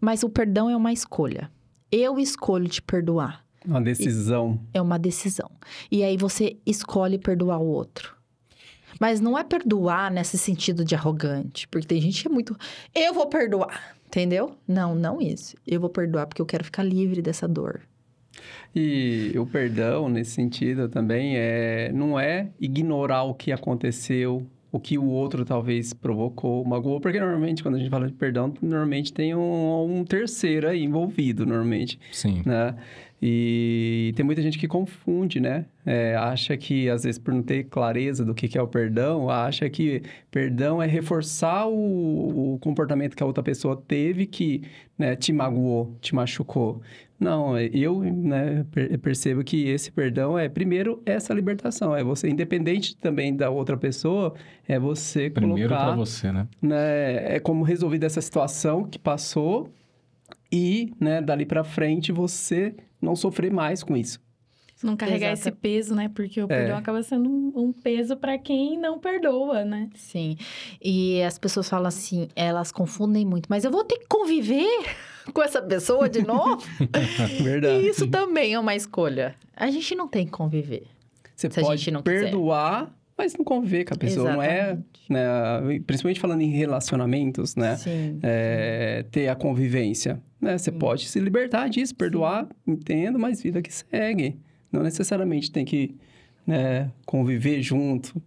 Mas 0.00 0.22
o 0.22 0.28
perdão 0.28 0.68
é 0.68 0.76
uma 0.76 0.92
escolha. 0.92 1.50
Eu 1.90 2.18
escolho 2.18 2.68
te 2.68 2.82
perdoar. 2.82 3.44
Uma 3.64 3.80
decisão. 3.80 4.60
É 4.74 4.82
uma 4.82 4.98
decisão. 4.98 5.50
E 5.90 6.02
aí 6.02 6.16
você 6.16 6.58
escolhe 6.66 7.18
perdoar 7.18 7.58
o 7.58 7.66
outro. 7.66 8.16
Mas 9.02 9.20
não 9.20 9.36
é 9.36 9.42
perdoar 9.42 10.12
nesse 10.12 10.38
sentido 10.38 10.84
de 10.84 10.94
arrogante, 10.94 11.66
porque 11.66 11.88
tem 11.88 12.00
gente 12.00 12.22
que 12.22 12.28
é 12.28 12.30
muito. 12.30 12.56
Eu 12.94 13.12
vou 13.12 13.26
perdoar. 13.26 13.96
Entendeu? 14.06 14.52
Não, 14.68 14.94
não 14.94 15.20
isso. 15.20 15.56
Eu 15.66 15.80
vou 15.80 15.90
perdoar 15.90 16.28
porque 16.28 16.40
eu 16.40 16.46
quero 16.46 16.62
ficar 16.62 16.84
livre 16.84 17.20
dessa 17.20 17.48
dor. 17.48 17.80
E 18.72 19.32
o 19.36 19.44
perdão, 19.44 20.08
nesse 20.08 20.30
sentido, 20.30 20.88
também 20.88 21.36
é 21.36 21.90
não 21.92 22.20
é 22.20 22.50
ignorar 22.60 23.24
o 23.24 23.34
que 23.34 23.50
aconteceu, 23.50 24.46
o 24.70 24.78
que 24.78 24.96
o 24.96 25.06
outro 25.06 25.44
talvez 25.44 25.92
provocou, 25.92 26.64
magoou, 26.64 27.00
porque 27.00 27.18
normalmente 27.18 27.60
quando 27.60 27.74
a 27.74 27.78
gente 27.78 27.90
fala 27.90 28.06
de 28.06 28.12
perdão, 28.12 28.54
normalmente 28.62 29.12
tem 29.12 29.34
um, 29.34 29.98
um 29.98 30.04
terceiro 30.04 30.68
aí 30.68 30.84
envolvido, 30.84 31.44
normalmente. 31.44 31.98
Sim. 32.12 32.42
Né? 32.46 32.76
E 33.24 34.12
tem 34.16 34.26
muita 34.26 34.42
gente 34.42 34.58
que 34.58 34.66
confunde, 34.66 35.38
né? 35.38 35.66
É, 35.86 36.16
acha 36.16 36.56
que, 36.56 36.90
às 36.90 37.04
vezes, 37.04 37.20
por 37.20 37.32
não 37.32 37.40
ter 37.40 37.62
clareza 37.64 38.24
do 38.24 38.34
que, 38.34 38.48
que 38.48 38.58
é 38.58 38.62
o 38.62 38.66
perdão, 38.66 39.30
acha 39.30 39.70
que 39.70 40.02
perdão 40.28 40.82
é 40.82 40.88
reforçar 40.88 41.68
o, 41.68 42.54
o 42.54 42.58
comportamento 42.58 43.14
que 43.14 43.22
a 43.22 43.26
outra 43.26 43.40
pessoa 43.40 43.80
teve 43.86 44.26
que 44.26 44.62
né, 44.98 45.14
te 45.14 45.32
magoou, 45.32 45.96
te 46.00 46.16
machucou. 46.16 46.82
Não, 47.20 47.56
eu 47.56 48.00
né, 48.00 48.66
percebo 49.00 49.44
que 49.44 49.68
esse 49.68 49.92
perdão 49.92 50.36
é, 50.36 50.48
primeiro, 50.48 51.00
essa 51.06 51.32
libertação. 51.32 51.94
É 51.94 52.02
você, 52.02 52.28
independente 52.28 52.96
também 52.96 53.36
da 53.36 53.50
outra 53.50 53.76
pessoa, 53.76 54.34
é 54.66 54.80
você 54.80 55.30
primeiro 55.30 55.68
colocar... 55.68 55.92
Primeiro 55.92 55.94
para 55.94 55.94
você, 55.94 56.32
né? 56.32 56.48
né? 56.60 57.36
É 57.36 57.38
como 57.38 57.62
resolver 57.62 57.98
dessa 57.98 58.20
situação 58.20 58.82
que 58.82 58.98
passou 58.98 59.72
e, 60.50 60.92
né, 60.98 61.22
dali 61.22 61.46
para 61.46 61.62
frente, 61.62 62.10
você 62.10 62.74
não 63.02 63.16
sofrer 63.16 63.52
mais 63.52 63.82
com 63.82 63.96
isso. 63.96 64.20
Não 64.82 64.96
carregar 64.96 65.32
Exato. 65.32 65.48
esse 65.48 65.58
peso, 65.58 65.94
né? 65.94 66.10
Porque 66.12 66.42
o 66.42 66.48
perdão 66.48 66.76
é. 66.76 66.78
acaba 66.78 67.02
sendo 67.02 67.28
um, 67.28 67.52
um 67.54 67.72
peso 67.72 68.16
para 68.16 68.36
quem 68.36 68.76
não 68.76 68.98
perdoa, 68.98 69.64
né? 69.64 69.88
Sim. 69.94 70.36
E 70.82 71.22
as 71.22 71.38
pessoas 71.38 71.68
falam 71.68 71.86
assim, 71.86 72.28
elas 72.34 72.72
confundem 72.72 73.24
muito, 73.24 73.46
mas 73.48 73.64
eu 73.64 73.70
vou 73.70 73.84
ter 73.84 73.98
que 73.98 74.06
conviver 74.06 74.66
com 75.32 75.42
essa 75.42 75.62
pessoa 75.62 76.08
de 76.08 76.26
novo? 76.26 76.62
Verdade. 77.42 77.84
E 77.84 77.88
isso 77.88 78.08
também 78.08 78.54
é 78.54 78.58
uma 78.58 78.74
escolha. 78.74 79.36
A 79.56 79.70
gente 79.70 79.94
não 79.94 80.08
tem 80.08 80.26
que 80.26 80.32
conviver. 80.32 80.86
Você 81.36 81.48
pode 81.48 81.90
perdoar, 82.02 82.86
quiser. 82.86 82.96
mas 83.16 83.34
não 83.36 83.44
conviver 83.44 83.84
com 83.84 83.94
a 83.94 83.96
pessoa. 83.96 84.30
Exatamente. 84.30 84.90
Não 85.08 85.18
é, 85.18 85.68
né, 85.68 85.80
principalmente 85.86 86.20
falando 86.20 86.40
em 86.40 86.50
relacionamentos, 86.50 87.56
né? 87.56 87.76
Sim. 87.76 88.18
É, 88.22 89.04
ter 89.10 89.28
a 89.28 89.34
convivência. 89.34 90.20
Né? 90.42 90.58
Você 90.58 90.72
Sim. 90.72 90.78
pode 90.78 91.06
se 91.06 91.20
libertar 91.20 91.68
disso, 91.68 91.94
perdoar, 91.94 92.44
Sim. 92.44 92.72
entendo, 92.72 93.16
mas 93.16 93.40
vida 93.40 93.62
que 93.62 93.72
segue. 93.72 94.36
Não 94.72 94.82
necessariamente 94.82 95.52
tem 95.52 95.64
que 95.64 95.94
né, 96.44 96.90
conviver 97.06 97.62
junto. 97.62 98.20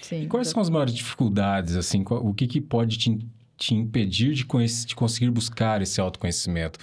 Sim. 0.00 0.22
E 0.22 0.26
quais 0.26 0.48
são 0.48 0.62
as 0.62 0.70
maiores 0.70 0.94
dificuldades, 0.94 1.76
assim? 1.76 2.02
O 2.08 2.32
que, 2.32 2.46
que 2.46 2.60
pode 2.62 2.96
te, 2.96 3.18
te 3.58 3.74
impedir 3.74 4.32
de, 4.32 4.46
de 4.86 4.94
conseguir 4.96 5.30
buscar 5.30 5.82
esse 5.82 6.00
autoconhecimento? 6.00 6.78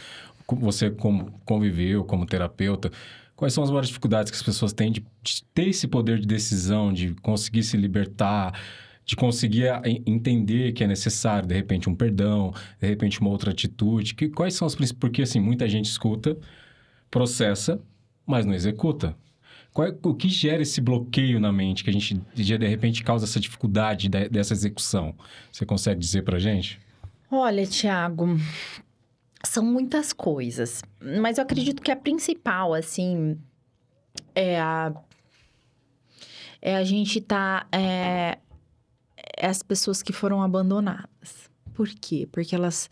Você 0.59 0.91
como 0.91 1.31
conviveu, 1.43 2.03
como 2.03 2.25
terapeuta, 2.25 2.91
quais 3.35 3.51
são 3.51 3.63
as 3.63 3.71
maiores 3.71 3.87
dificuldades 3.87 4.29
que 4.29 4.37
as 4.37 4.43
pessoas 4.43 4.73
têm 4.73 4.91
de, 4.91 5.03
de 5.23 5.43
ter 5.55 5.69
esse 5.69 5.87
poder 5.87 6.19
de 6.19 6.27
decisão, 6.27 6.93
de 6.93 7.15
conseguir 7.15 7.63
se 7.63 7.77
libertar, 7.77 8.53
de 9.05 9.15
conseguir 9.15 9.67
entender 10.05 10.71
que 10.71 10.83
é 10.83 10.87
necessário, 10.87 11.47
de 11.47 11.53
repente, 11.53 11.87
um 11.87 11.93
perdão, 11.95 12.51
de 12.81 12.87
repente, 12.87 13.21
uma 13.21 13.29
outra 13.29 13.51
atitude. 13.51 14.15
Que, 14.15 14.29
quais 14.29 14.55
são 14.55 14.65
as 14.65 14.73
principais... 14.73 14.99
Porque, 14.99 15.21
assim, 15.21 15.39
muita 15.39 15.69
gente 15.69 15.85
escuta, 15.85 16.35
processa, 17.11 17.79
mas 18.25 18.45
não 18.45 18.53
executa. 18.53 19.15
Qual 19.71 19.87
é, 19.87 19.95
o 20.01 20.15
que 20.15 20.27
gera 20.27 20.63
esse 20.63 20.81
bloqueio 20.81 21.39
na 21.39 21.51
mente 21.51 21.83
que 21.83 21.89
a 21.89 21.93
gente, 21.93 22.19
de 22.33 22.55
repente, 22.67 23.03
causa 23.03 23.25
essa 23.25 23.39
dificuldade 23.39 24.09
de, 24.09 24.27
dessa 24.29 24.53
execução? 24.53 25.13
Você 25.51 25.65
consegue 25.65 25.99
dizer 25.99 26.23
pra 26.23 26.39
gente? 26.39 26.79
Olha, 27.29 27.65
Tiago, 27.67 28.39
são 29.43 29.63
muitas 29.63 30.13
coisas. 30.13 30.81
Mas 31.21 31.37
eu 31.37 31.43
acredito 31.43 31.81
que 31.81 31.91
a 31.91 31.95
principal, 31.95 32.73
assim, 32.73 33.37
é 34.33 34.59
a... 34.59 34.93
É 36.59 36.75
a 36.77 36.83
gente 36.83 37.21
tá... 37.21 37.67
É, 37.71 38.39
é 39.37 39.47
as 39.47 39.61
pessoas 39.61 40.01
que 40.01 40.13
foram 40.13 40.41
abandonadas. 40.41 41.49
Por 41.73 41.89
quê? 41.89 42.27
Porque 42.31 42.55
elas 42.55 42.89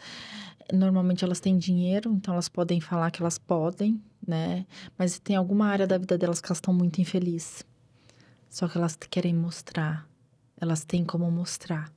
normalmente 0.72 1.24
elas 1.24 1.40
têm 1.40 1.58
dinheiro, 1.58 2.12
então 2.12 2.34
elas 2.34 2.48
podem 2.48 2.80
falar 2.80 3.12
que 3.12 3.22
elas 3.22 3.38
podem, 3.38 4.02
né? 4.26 4.66
Mas 4.98 5.20
tem 5.20 5.36
alguma 5.36 5.68
área 5.68 5.88
da 5.88 5.98
vida 5.98 6.18
delas 6.18 6.40
que 6.40 6.48
elas 6.48 6.58
estão 6.58 6.74
muito 6.74 7.02
infelizes. 7.02 7.64
Só 8.50 8.68
que 8.68 8.78
elas 8.78 8.96
querem 8.96 9.34
mostrar. 9.34 10.08
Elas 10.58 10.86
têm 10.86 11.04
como 11.04 11.30
mostrar, 11.30 11.92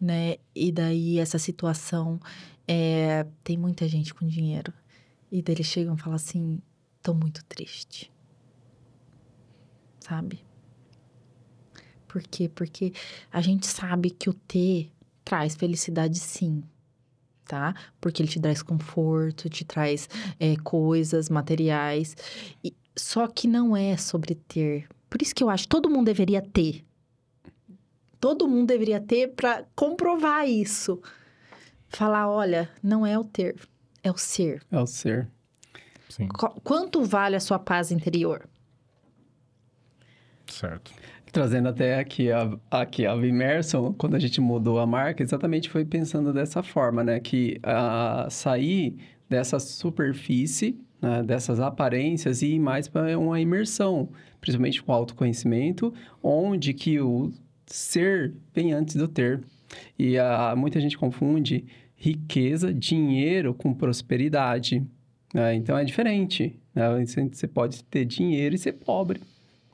né? 0.00 0.36
E 0.54 0.72
daí 0.72 1.18
essa 1.18 1.38
situação 1.38 2.18
é, 2.66 3.26
tem 3.44 3.56
muita 3.56 3.86
gente 3.86 4.12
com 4.14 4.26
dinheiro 4.26 4.72
e 5.30 5.42
daí 5.42 5.54
eles 5.56 5.66
chegam 5.66 5.94
e 5.94 5.98
falam 5.98 6.16
assim: 6.16 6.60
"Tô 7.02 7.14
muito 7.14 7.44
triste". 7.44 8.10
Sabe? 10.00 10.40
Por 12.14 12.22
quê? 12.22 12.48
Porque 12.48 12.92
a 13.32 13.40
gente 13.40 13.66
sabe 13.66 14.08
que 14.08 14.30
o 14.30 14.32
ter 14.32 14.88
traz 15.24 15.56
felicidade 15.56 16.16
sim, 16.20 16.62
tá? 17.44 17.74
Porque 18.00 18.22
ele 18.22 18.28
te 18.28 18.38
traz 18.38 18.62
conforto, 18.62 19.48
te 19.48 19.64
traz 19.64 20.08
é, 20.38 20.54
coisas, 20.58 21.28
materiais. 21.28 22.16
E, 22.62 22.72
só 22.94 23.26
que 23.26 23.48
não 23.48 23.76
é 23.76 23.96
sobre 23.96 24.36
ter. 24.36 24.86
Por 25.10 25.20
isso 25.20 25.34
que 25.34 25.42
eu 25.42 25.50
acho 25.50 25.64
que 25.64 25.70
todo 25.70 25.90
mundo 25.90 26.06
deveria 26.06 26.40
ter. 26.40 26.84
Todo 28.20 28.46
mundo 28.46 28.68
deveria 28.68 29.00
ter 29.00 29.34
para 29.34 29.64
comprovar 29.74 30.48
isso. 30.48 31.02
Falar, 31.88 32.30
olha, 32.30 32.70
não 32.80 33.04
é 33.04 33.18
o 33.18 33.24
ter, 33.24 33.56
é 34.04 34.10
o 34.12 34.16
ser. 34.16 34.62
É 34.70 34.78
o 34.78 34.86
ser. 34.86 35.28
Sim. 36.08 36.28
Qu 36.28 36.60
quanto 36.62 37.02
vale 37.02 37.34
a 37.34 37.40
sua 37.40 37.58
paz 37.58 37.90
interior? 37.90 38.48
Certo. 40.46 40.92
Trazendo 41.34 41.68
até 41.68 41.98
aqui 41.98 42.30
a, 42.30 42.56
aqui 42.70 43.04
a 43.04 43.16
Vimerson, 43.16 43.92
quando 43.94 44.14
a 44.14 44.20
gente 44.20 44.40
mudou 44.40 44.78
a 44.78 44.86
marca, 44.86 45.20
exatamente 45.20 45.68
foi 45.68 45.84
pensando 45.84 46.32
dessa 46.32 46.62
forma, 46.62 47.02
né? 47.02 47.18
Que 47.18 47.58
a, 47.60 48.28
sair 48.30 48.96
dessa 49.28 49.58
superfície, 49.58 50.78
né? 51.02 51.24
dessas 51.24 51.58
aparências 51.58 52.40
e 52.40 52.54
ir 52.54 52.60
mais 52.60 52.86
para 52.86 53.18
uma 53.18 53.40
imersão, 53.40 54.10
principalmente 54.40 54.80
com 54.80 54.92
autoconhecimento, 54.92 55.92
onde 56.22 56.72
que 56.72 57.00
o 57.00 57.32
ser 57.66 58.32
vem 58.54 58.72
antes 58.72 58.94
do 58.94 59.08
ter. 59.08 59.42
E 59.98 60.16
a, 60.16 60.54
muita 60.56 60.78
gente 60.78 60.96
confunde 60.96 61.64
riqueza, 61.96 62.72
dinheiro 62.72 63.52
com 63.52 63.74
prosperidade. 63.74 64.86
Né? 65.34 65.56
Então 65.56 65.76
é 65.76 65.84
diferente. 65.84 66.54
Né? 66.72 66.84
Você 67.32 67.48
pode 67.48 67.82
ter 67.82 68.04
dinheiro 68.04 68.54
e 68.54 68.58
ser 68.58 68.74
pobre 68.74 69.20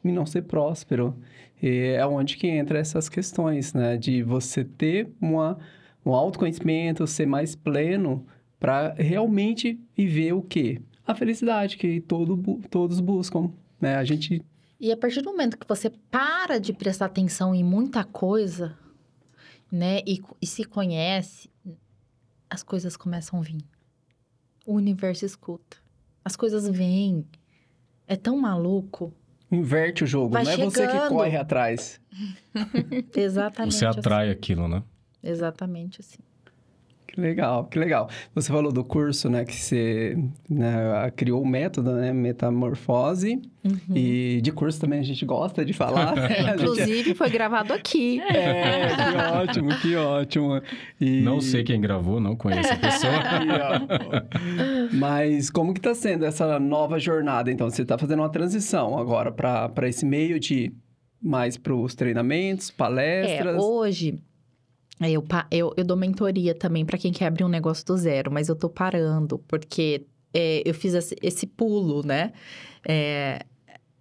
e 0.03 0.11
não 0.11 0.25
ser 0.25 0.45
próspero. 0.45 1.15
E 1.63 1.95
é 1.97 2.07
onde 2.07 2.37
que 2.37 2.47
entra 2.47 2.79
essas 2.79 3.09
questões, 3.09 3.75
né? 3.75 3.97
De 3.97 4.23
você 4.23 4.65
ter 4.65 5.11
uma, 5.21 5.59
um 6.05 6.15
autoconhecimento, 6.15 7.07
ser 7.07 7.27
mais 7.27 7.55
pleno 7.55 8.27
para 8.59 8.95
realmente 8.95 9.81
viver 9.97 10.33
o 10.33 10.43
quê? 10.43 10.81
A 11.07 11.15
felicidade 11.15 11.77
que 11.77 12.01
todo, 12.01 12.61
todos 12.71 13.01
buscam, 13.01 13.51
né? 13.81 13.97
A 13.97 14.05
gente... 14.05 14.43
E 14.79 14.91
a 14.91 14.97
partir 14.97 15.21
do 15.21 15.31
momento 15.31 15.59
que 15.59 15.69
você 15.69 15.91
para 16.11 16.59
de 16.59 16.73
prestar 16.73 17.07
atenção 17.07 17.55
em 17.55 17.63
muita 17.63 18.05
coisa, 18.05 18.77
né? 19.71 20.01
E, 20.07 20.23
e 20.41 20.47
se 20.47 20.65
conhece, 20.65 21.51
as 22.49 22.63
coisas 22.63 22.97
começam 22.97 23.39
a 23.39 23.43
vir. 23.43 23.65
O 24.67 24.75
universo 24.75 25.25
escuta. 25.25 25.77
As 26.25 26.37
coisas 26.37 26.69
vêm. 26.69 27.25
É 28.07 28.17
tão 28.17 28.37
maluco. 28.39 29.13
Inverte 29.51 30.05
o 30.05 30.07
jogo, 30.07 30.33
Vai 30.33 30.45
não 30.45 30.51
é 30.53 30.57
você 30.57 30.87
que 30.87 30.93
chegando. 30.93 31.09
corre 31.09 31.37
atrás. 31.37 32.01
Exatamente. 33.17 33.75
Você 33.75 33.87
atrai 33.87 34.27
assim. 34.29 34.33
aquilo, 34.33 34.69
né? 34.69 34.83
Exatamente 35.23 36.01
assim. 36.01 36.19
Que 37.13 37.21
legal, 37.21 37.65
que 37.65 37.79
legal. 37.79 38.09
Você 38.35 38.53
falou 38.53 38.71
do 38.71 38.85
curso, 38.85 39.29
né, 39.29 39.45
que 39.45 39.55
você 39.55 40.17
né, 40.49 41.11
criou 41.17 41.43
o 41.43 41.47
método, 41.47 41.93
né, 41.93 42.13
metamorfose. 42.13 43.43
Uhum. 43.65 43.95
E 43.97 44.41
de 44.43 44.53
curso 44.53 44.81
também 44.81 45.01
a 45.01 45.03
gente 45.03 45.25
gosta 45.27 45.65
de 45.65 45.73
falar. 45.73 46.15
né? 46.17 46.29
Gente- 46.29 46.51
Inclusive, 46.63 47.15
foi 47.15 47.29
gravado 47.31 47.73
aqui. 47.73 48.21
É, 48.31 48.89
que 48.89 49.37
ótimo, 49.37 49.69
que 49.81 49.97
ótimo. 49.97 50.63
E- 51.01 51.21
Não 51.23 51.41
sei 51.41 51.65
quem 51.65 51.81
gravou, 51.81 52.21
não 52.21 52.37
conheço 52.37 52.73
a 52.73 52.77
pessoa. 52.77 53.13
Ó. 54.13 54.97
Mas 54.97 55.51
como 55.51 55.75
que 55.75 55.81
tá 55.81 55.95
sendo 55.95 56.25
essa 56.25 56.59
nova 56.59 56.99
jornada? 56.99 57.51
Então, 57.51 57.69
você 57.69 57.85
tá 57.85 57.99
fazendo 57.99 58.21
uma 58.21 58.29
transição 58.31 58.97
agora 58.99 59.31
para 59.33 59.89
esse 59.89 60.07
meio 60.07 60.39
de 60.39 60.73
mais 61.23 61.57
para 61.57 61.75
os 61.75 61.95
treinamentos, 61.95 62.71
É, 62.71 62.73
palestras. 62.77 63.63
hoje 63.63 64.09
é, 64.11 64.30
eu, 65.09 65.23
pa- 65.23 65.47
eu, 65.51 65.73
eu 65.77 65.85
dou 65.85 65.97
mentoria 65.97 66.55
também 66.55 66.85
para 66.85 66.99
quem 66.99 67.13
quer 67.13 67.27
abrir 67.27 67.45
um 67.45 67.49
negócio 67.49 67.85
do 67.87 67.97
zero, 67.97 68.31
mas 68.31 68.49
eu 68.49 68.57
tô 68.57 68.69
parando, 68.69 69.39
porque 69.49 70.07
é, 70.35 70.63
eu 70.65 70.75
fiz 70.75 70.95
esse, 70.95 71.17
esse 71.23 71.47
pulo, 71.47 72.03
né? 72.07 72.33
É, 72.87 73.45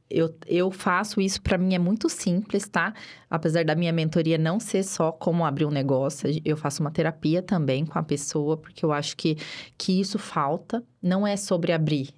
eu, 0.10 0.36
eu 0.48 0.72
faço 0.72 1.22
isso, 1.22 1.42
para 1.42 1.58
mim 1.58 1.76
é 1.76 1.80
muito 1.80 2.10
simples, 2.10 2.68
tá? 2.68 2.94
Apesar 3.30 3.64
da 3.64 3.76
minha 3.76 3.94
mentoria 3.94 4.38
não 4.38 4.60
ser 4.60 4.84
só 4.84 5.12
como 5.12 5.46
abrir 5.46 5.66
um 5.66 5.72
negócio, 5.72 6.30
eu 6.44 6.58
faço 6.58 6.82
uma 6.82 6.90
terapia 6.92 7.44
também 7.44 7.86
com 7.86 8.00
a 8.00 8.04
pessoa, 8.04 8.58
porque 8.58 8.84
eu 8.84 8.92
acho 8.92 9.16
que, 9.16 9.38
que 9.78 10.00
isso 10.00 10.18
falta. 10.18 10.84
Não 11.02 11.28
é 11.28 11.38
sobre 11.38 11.72
abrir 11.72 12.10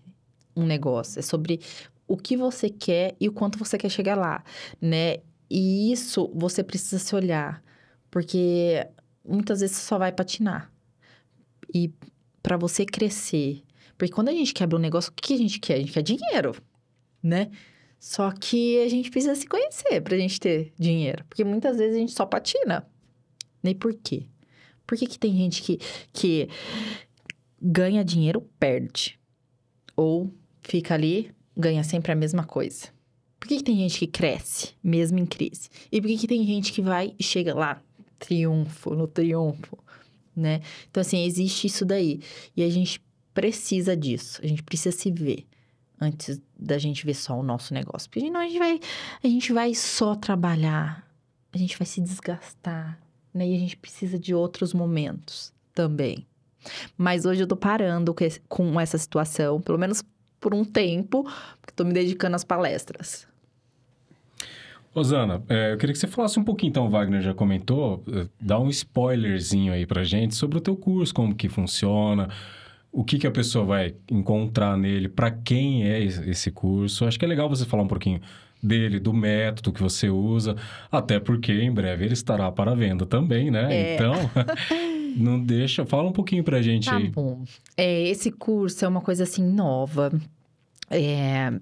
um 0.56 0.66
negócio, 0.66 1.20
é 1.20 1.22
sobre 1.22 1.60
o 2.08 2.16
que 2.18 2.36
você 2.38 2.70
quer 2.70 3.16
e 3.20 3.28
o 3.28 3.32
quanto 3.34 3.60
você 3.60 3.78
quer 3.78 3.90
chegar 3.90 4.18
lá, 4.18 4.44
né? 4.82 5.18
E 5.50 5.92
isso 5.92 6.32
você 6.34 6.64
precisa 6.64 6.98
se 6.98 7.14
olhar, 7.14 7.62
porque 8.12 8.86
muitas 9.26 9.62
vezes 9.62 9.78
você 9.78 9.88
só 9.88 9.98
vai 9.98 10.12
patinar. 10.12 10.72
E 11.74 11.92
para 12.44 12.58
você 12.58 12.86
crescer, 12.86 13.64
porque 13.98 14.14
quando 14.14 14.30
a 14.30 14.34
gente 14.34 14.54
quebra 14.54 14.78
um 14.78 14.82
negócio, 14.82 15.12
o 15.12 15.16
que 15.16 15.34
a 15.34 15.38
gente 15.38 15.60
quer? 15.60 15.76
A 15.76 15.78
gente 15.78 15.94
quer 15.94 16.02
dinheiro, 16.02 16.56
né? 17.24 17.50
Só 18.00 18.32
que 18.32 18.82
a 18.82 18.90
gente 18.90 19.10
precisa 19.10 19.36
se 19.36 19.48
conhecer 19.48 20.02
pra 20.02 20.18
gente 20.18 20.40
ter 20.40 20.74
dinheiro, 20.78 21.24
porque 21.30 21.44
muitas 21.44 21.78
vezes 21.78 21.96
a 21.96 22.00
gente 22.00 22.12
só 22.12 22.26
patina. 22.26 22.86
Nem 23.64 23.76
por 23.76 23.94
quê? 23.94 24.26
Por 24.86 24.98
que, 24.98 25.06
que 25.06 25.20
tem 25.20 25.38
gente 25.38 25.62
que, 25.62 25.80
que 26.12 26.50
ganha 27.62 28.04
dinheiro, 28.04 28.42
perde? 28.60 29.20
Ou 29.96 30.34
fica 30.62 30.96
ali, 30.96 31.32
ganha 31.56 31.84
sempre 31.84 32.12
a 32.12 32.16
mesma 32.16 32.44
coisa? 32.44 32.88
Por 33.40 33.48
que, 33.48 33.58
que 33.58 33.64
tem 33.64 33.78
gente 33.78 34.00
que 34.00 34.08
cresce, 34.08 34.74
mesmo 34.84 35.20
em 35.20 35.26
crise? 35.26 35.70
E 35.92 36.02
por 36.02 36.08
que, 36.08 36.18
que 36.18 36.28
tem 36.28 36.46
gente 36.46 36.74
que 36.74 36.82
vai 36.82 37.16
e 37.18 37.24
chega 37.24 37.54
lá, 37.54 37.82
triunfo, 38.22 38.94
no 38.96 39.08
triunfo, 39.08 39.78
né? 40.36 40.62
Então, 40.90 41.02
assim, 41.02 41.26
existe 41.26 41.68
isso 41.68 41.84
daí. 41.84 42.22
E 42.56 42.64
a 42.64 42.70
gente 42.70 43.02
precisa 43.34 43.98
disso. 43.98 44.40
A 44.44 44.48
gente 44.48 44.64
precisa 44.64 44.96
se 44.96 45.12
ver 45.12 45.46
antes 46.00 46.42
da 46.58 46.78
gente 46.78 47.06
ver 47.06 47.16
só 47.16 47.38
o 47.40 47.44
nosso 47.44 47.74
negócio. 47.74 48.10
Porque 48.10 48.22
senão 48.22 48.40
a 48.40 48.46
gente 48.46 48.60
vai, 48.60 48.80
a 49.24 49.28
gente 49.28 49.52
vai 49.52 49.74
só 49.74 50.16
trabalhar, 50.16 51.08
a 51.52 51.58
gente 51.58 51.78
vai 51.78 51.86
se 51.86 52.00
desgastar, 52.00 53.00
né? 53.34 53.48
E 53.48 53.56
a 53.56 53.60
gente 53.60 53.78
precisa 53.78 54.18
de 54.18 54.34
outros 54.34 54.74
momentos 54.74 55.54
também. 55.74 56.26
Mas 56.98 57.26
hoje 57.26 57.42
eu 57.42 57.48
tô 57.48 57.58
parando 57.58 58.14
com, 58.48 58.80
essa 58.80 58.98
situação, 58.98 59.60
pelo 59.60 59.80
menos 59.80 60.04
por 60.40 60.54
um 60.54 60.64
tempo, 60.64 61.24
porque 61.60 61.74
tô 61.76 61.84
me 61.84 61.94
dedicando 61.94 62.36
às 62.36 62.44
palestras. 62.44 63.28
Rosana, 64.94 65.42
é, 65.48 65.72
eu 65.74 65.78
queria 65.78 65.94
que 65.94 66.00
você 66.00 66.08
falasse 66.08 66.38
um 66.40 66.44
pouquinho, 66.44 66.70
então, 66.70 66.86
o 66.86 66.90
Wagner 66.90 67.22
já 67.22 67.34
comentou, 67.34 68.04
eh, 68.12 68.26
dá 68.42 68.60
um 68.60 68.70
spoilerzinho 68.70 69.72
aí 69.72 69.86
pra 69.86 70.04
gente 70.04 70.36
sobre 70.36 70.58
o 70.58 70.62
teu 70.62 70.76
curso, 70.76 71.14
como 71.14 71.34
que 71.34 71.48
funciona, 71.48 72.28
o 72.92 73.02
que 73.04 73.18
que 73.18 73.26
a 73.26 73.32
pessoa 73.32 73.64
vai 73.64 73.96
encontrar 74.12 74.78
nele, 74.78 75.08
pra 75.08 75.32
quem 75.32 75.86
é 75.88 76.00
es- 76.02 76.18
esse 76.28 76.52
curso. 76.52 77.06
Acho 77.06 77.18
que 77.18 77.24
é 77.24 77.28
legal 77.28 77.48
você 77.48 77.66
falar 77.66 77.84
um 77.84 77.88
pouquinho 77.88 78.20
dele, 78.62 79.00
do 79.00 79.14
método 79.14 79.72
que 79.72 79.82
você 79.82 80.10
usa, 80.10 80.58
até 80.92 81.20
porque 81.22 81.54
em 81.54 81.72
breve 81.72 82.04
ele 82.04 82.14
estará 82.14 82.52
para 82.52 82.76
venda 82.76 83.06
também, 83.06 83.50
né? 83.50 83.74
É. 83.74 83.96
Então, 83.96 84.14
não 85.16 85.40
deixa, 85.42 85.86
fala 85.86 86.10
um 86.10 86.14
pouquinho 86.14 86.44
pra 86.44 86.62
gente 86.62 86.90
Tá 86.90 86.98
aí. 86.98 87.08
bom. 87.10 87.44
É, 87.78 88.10
esse 88.10 88.30
curso 88.30 88.84
é 88.84 88.88
uma 88.90 89.02
coisa 89.02 89.24
assim 89.24 89.44
nova. 89.44 90.12
É, 90.90 91.54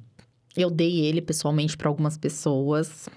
eu 0.62 0.70
dei 0.70 1.00
ele 1.00 1.22
pessoalmente 1.22 1.78
para 1.78 1.88
algumas 1.88 2.18
pessoas. 2.18 3.08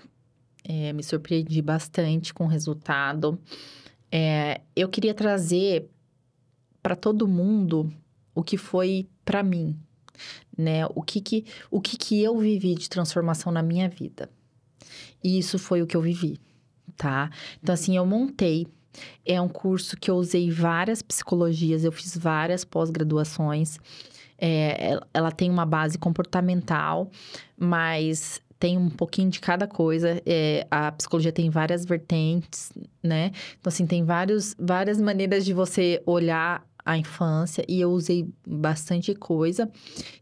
É, 0.65 0.93
me 0.93 1.03
surpreendi 1.03 1.61
bastante 1.61 2.33
com 2.33 2.45
o 2.45 2.49
resultado. 2.49 3.39
É, 4.11 4.61
eu 4.77 4.89
queria 4.89 5.15
trazer 5.15 5.89
para 6.83 6.95
todo 6.95 7.27
mundo 7.27 7.93
o 8.35 8.43
que 8.43 8.57
foi 8.57 9.09
para 9.25 9.43
mim, 9.43 9.77
né? 10.57 10.87
O 10.95 11.03
que 11.03 11.21
que, 11.21 11.45
o 11.71 11.81
que 11.81 11.97
que 11.97 12.23
eu 12.23 12.39
vivi 12.39 12.75
de 12.75 12.89
transformação 12.89 13.53
na 13.53 13.63
minha 13.63 13.89
vida. 13.89 14.31
E 15.23 15.39
isso 15.39 15.59
foi 15.59 15.83
o 15.83 15.87
que 15.87 15.97
eu 15.97 16.03
vivi, 16.03 16.39
tá? 16.97 17.31
Então, 17.61 17.73
assim, 17.73 17.97
eu 17.97 18.07
montei 18.07 18.67
é 19.25 19.41
um 19.41 19.49
curso 19.49 19.97
que 19.97 20.11
eu 20.11 20.17
usei 20.17 20.51
várias 20.51 21.03
psicologias, 21.03 21.85
eu 21.85 21.93
fiz 21.93 22.17
várias 22.17 22.65
pós-graduações. 22.65 23.79
É, 24.45 24.99
ela- 25.15 25.31
tem 25.31 25.49
uma 25.49 25.65
base 25.65 25.97
comportamental, 25.97 27.09
mas 27.57 28.41
tem 28.59 28.77
um 28.77 28.91
pouquinho 28.91 29.31
de 29.31 29.41
cada 29.41 29.67
coisa. 29.69 30.21
É, 30.27 30.67
a 30.71 30.91
psicologia 30.93 31.31
tem 31.33 31.49
várias 31.49 31.85
vertentes, 31.85 32.73
né? 33.03 33.31
Então, 33.59 33.71
assim, 33.71 33.87
tem 33.87 34.05
vários, 34.05 34.55
várias 34.59 35.01
maneiras 35.01 35.45
de 35.45 35.53
você 35.53 36.03
olhar 36.07 36.65
a 36.85 36.99
infância 36.99 37.65
e 37.69 37.81
eu 37.81 37.91
usei 37.91 38.29
bastante 38.47 39.15
coisa. 39.15 39.71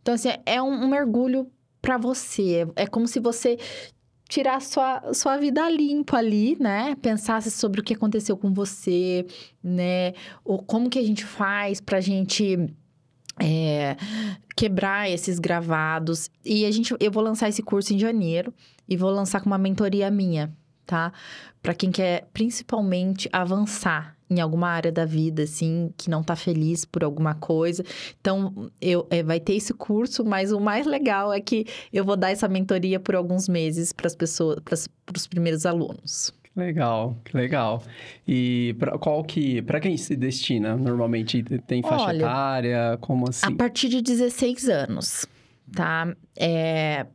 Então, 0.03 0.15
assim, 0.15 0.29
é 0.45 0.61
um, 0.61 0.85
um 0.85 0.89
mergulho 0.89 1.51
para 1.81 1.97
você. 1.97 2.67
É 2.77 2.87
como 2.87 3.09
se 3.09 3.19
você 3.21 3.59
tirar 4.29 4.61
sua, 4.63 5.13
sua 5.13 5.37
vida 5.39 5.69
limpa 5.69 6.19
ali, 6.19 6.57
né? 6.61 6.95
Pensasse 7.03 7.51
sobre 7.51 7.81
o 7.81 7.85
que 7.85 7.95
aconteceu 7.95 8.37
com 8.37 8.53
você, 8.55 9.27
né? 9.63 10.13
Ou 10.45 10.63
como 10.63 10.89
que 10.89 10.99
a 10.99 11.03
gente 11.03 11.25
faz 11.25 11.81
pra 11.81 12.01
gente 12.01 12.57
é, 13.41 13.97
quebrar 14.55 15.11
esses 15.11 15.39
gravados. 15.39 16.31
E 16.45 16.65
a 16.65 16.71
gente, 16.71 16.95
eu 17.01 17.11
vou 17.11 17.23
lançar 17.23 17.49
esse 17.49 17.63
curso 17.63 17.95
em 17.95 17.99
janeiro 17.99 18.53
e 18.89 18.97
vou 18.97 19.11
lançar 19.11 19.41
com 19.41 19.47
uma 19.47 19.59
mentoria 19.59 20.11
minha, 20.11 20.53
tá? 20.87 21.13
Pra 21.63 21.75
quem 21.75 21.91
quer 21.91 22.29
principalmente 22.33 23.29
avançar 23.33 24.17
em 24.29 24.41
alguma 24.41 24.69
área 24.69 24.93
da 24.93 25.05
vida, 25.05 25.43
assim, 25.43 25.93
que 25.97 26.09
não 26.09 26.23
tá 26.23 26.37
feliz 26.37 26.85
por 26.85 27.03
alguma 27.03 27.35
coisa. 27.35 27.85
Então, 28.21 28.71
eu, 28.81 29.05
é, 29.11 29.25
vai 29.25 29.41
ter 29.41 29.55
esse 29.55 29.75
curso, 29.75 30.25
mas 30.25 30.53
o 30.53 30.61
mais 30.61 30.87
legal 30.87 31.33
é 31.33 31.41
que 31.41 31.67
eu 31.93 32.05
vou 32.05 32.17
dar 32.17 32.31
essa 32.31 32.47
mentoria 32.47 33.01
por 33.01 33.17
alguns 33.17 33.49
meses 33.49 33.93
para 33.93 34.07
as 34.07 34.15
pessoas, 34.15 34.61
para 34.65 35.17
os 35.17 35.27
primeiros 35.27 35.67
alunos. 35.67 36.33
Legal, 36.61 37.17
que 37.25 37.35
legal. 37.35 37.83
E 38.29 38.77
pra, 38.79 38.99
qual 38.99 39.25
que, 39.25 39.63
para 39.63 39.81
quem 39.81 39.97
se 39.97 40.15
destina 40.15 40.77
normalmente? 40.77 41.43
Tem 41.67 41.83
faixa 41.83 42.05
Olha, 42.05 42.19
etária? 42.19 42.99
Como 43.01 43.25
A 43.27 43.31
assim? 43.31 43.57
partir 43.57 43.89
de 43.89 44.03
16 44.03 44.69
anos, 44.69 45.27
tá? 45.73 46.15
É, 46.39 47.07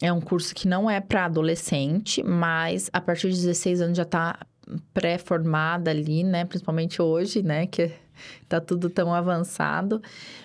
é 0.00 0.12
um 0.12 0.20
curso 0.20 0.54
que 0.54 0.68
não 0.68 0.88
é 0.88 1.00
para 1.00 1.24
adolescente, 1.24 2.22
mas 2.22 2.88
a 2.92 3.00
partir 3.00 3.30
de 3.30 3.36
16 3.36 3.80
anos 3.80 3.96
já 3.96 4.04
tá 4.04 4.38
pré-formada 4.94 5.90
ali, 5.90 6.22
né? 6.22 6.44
Principalmente 6.44 7.02
hoje, 7.02 7.42
né? 7.42 7.66
Que 7.66 7.90
tá 8.48 8.60
tudo 8.60 8.88
tão 8.88 9.12
avançado. 9.12 10.00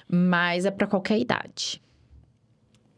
Mas 0.09 0.65
é 0.65 0.71
para 0.71 0.87
qualquer 0.87 1.19
idade. 1.19 1.79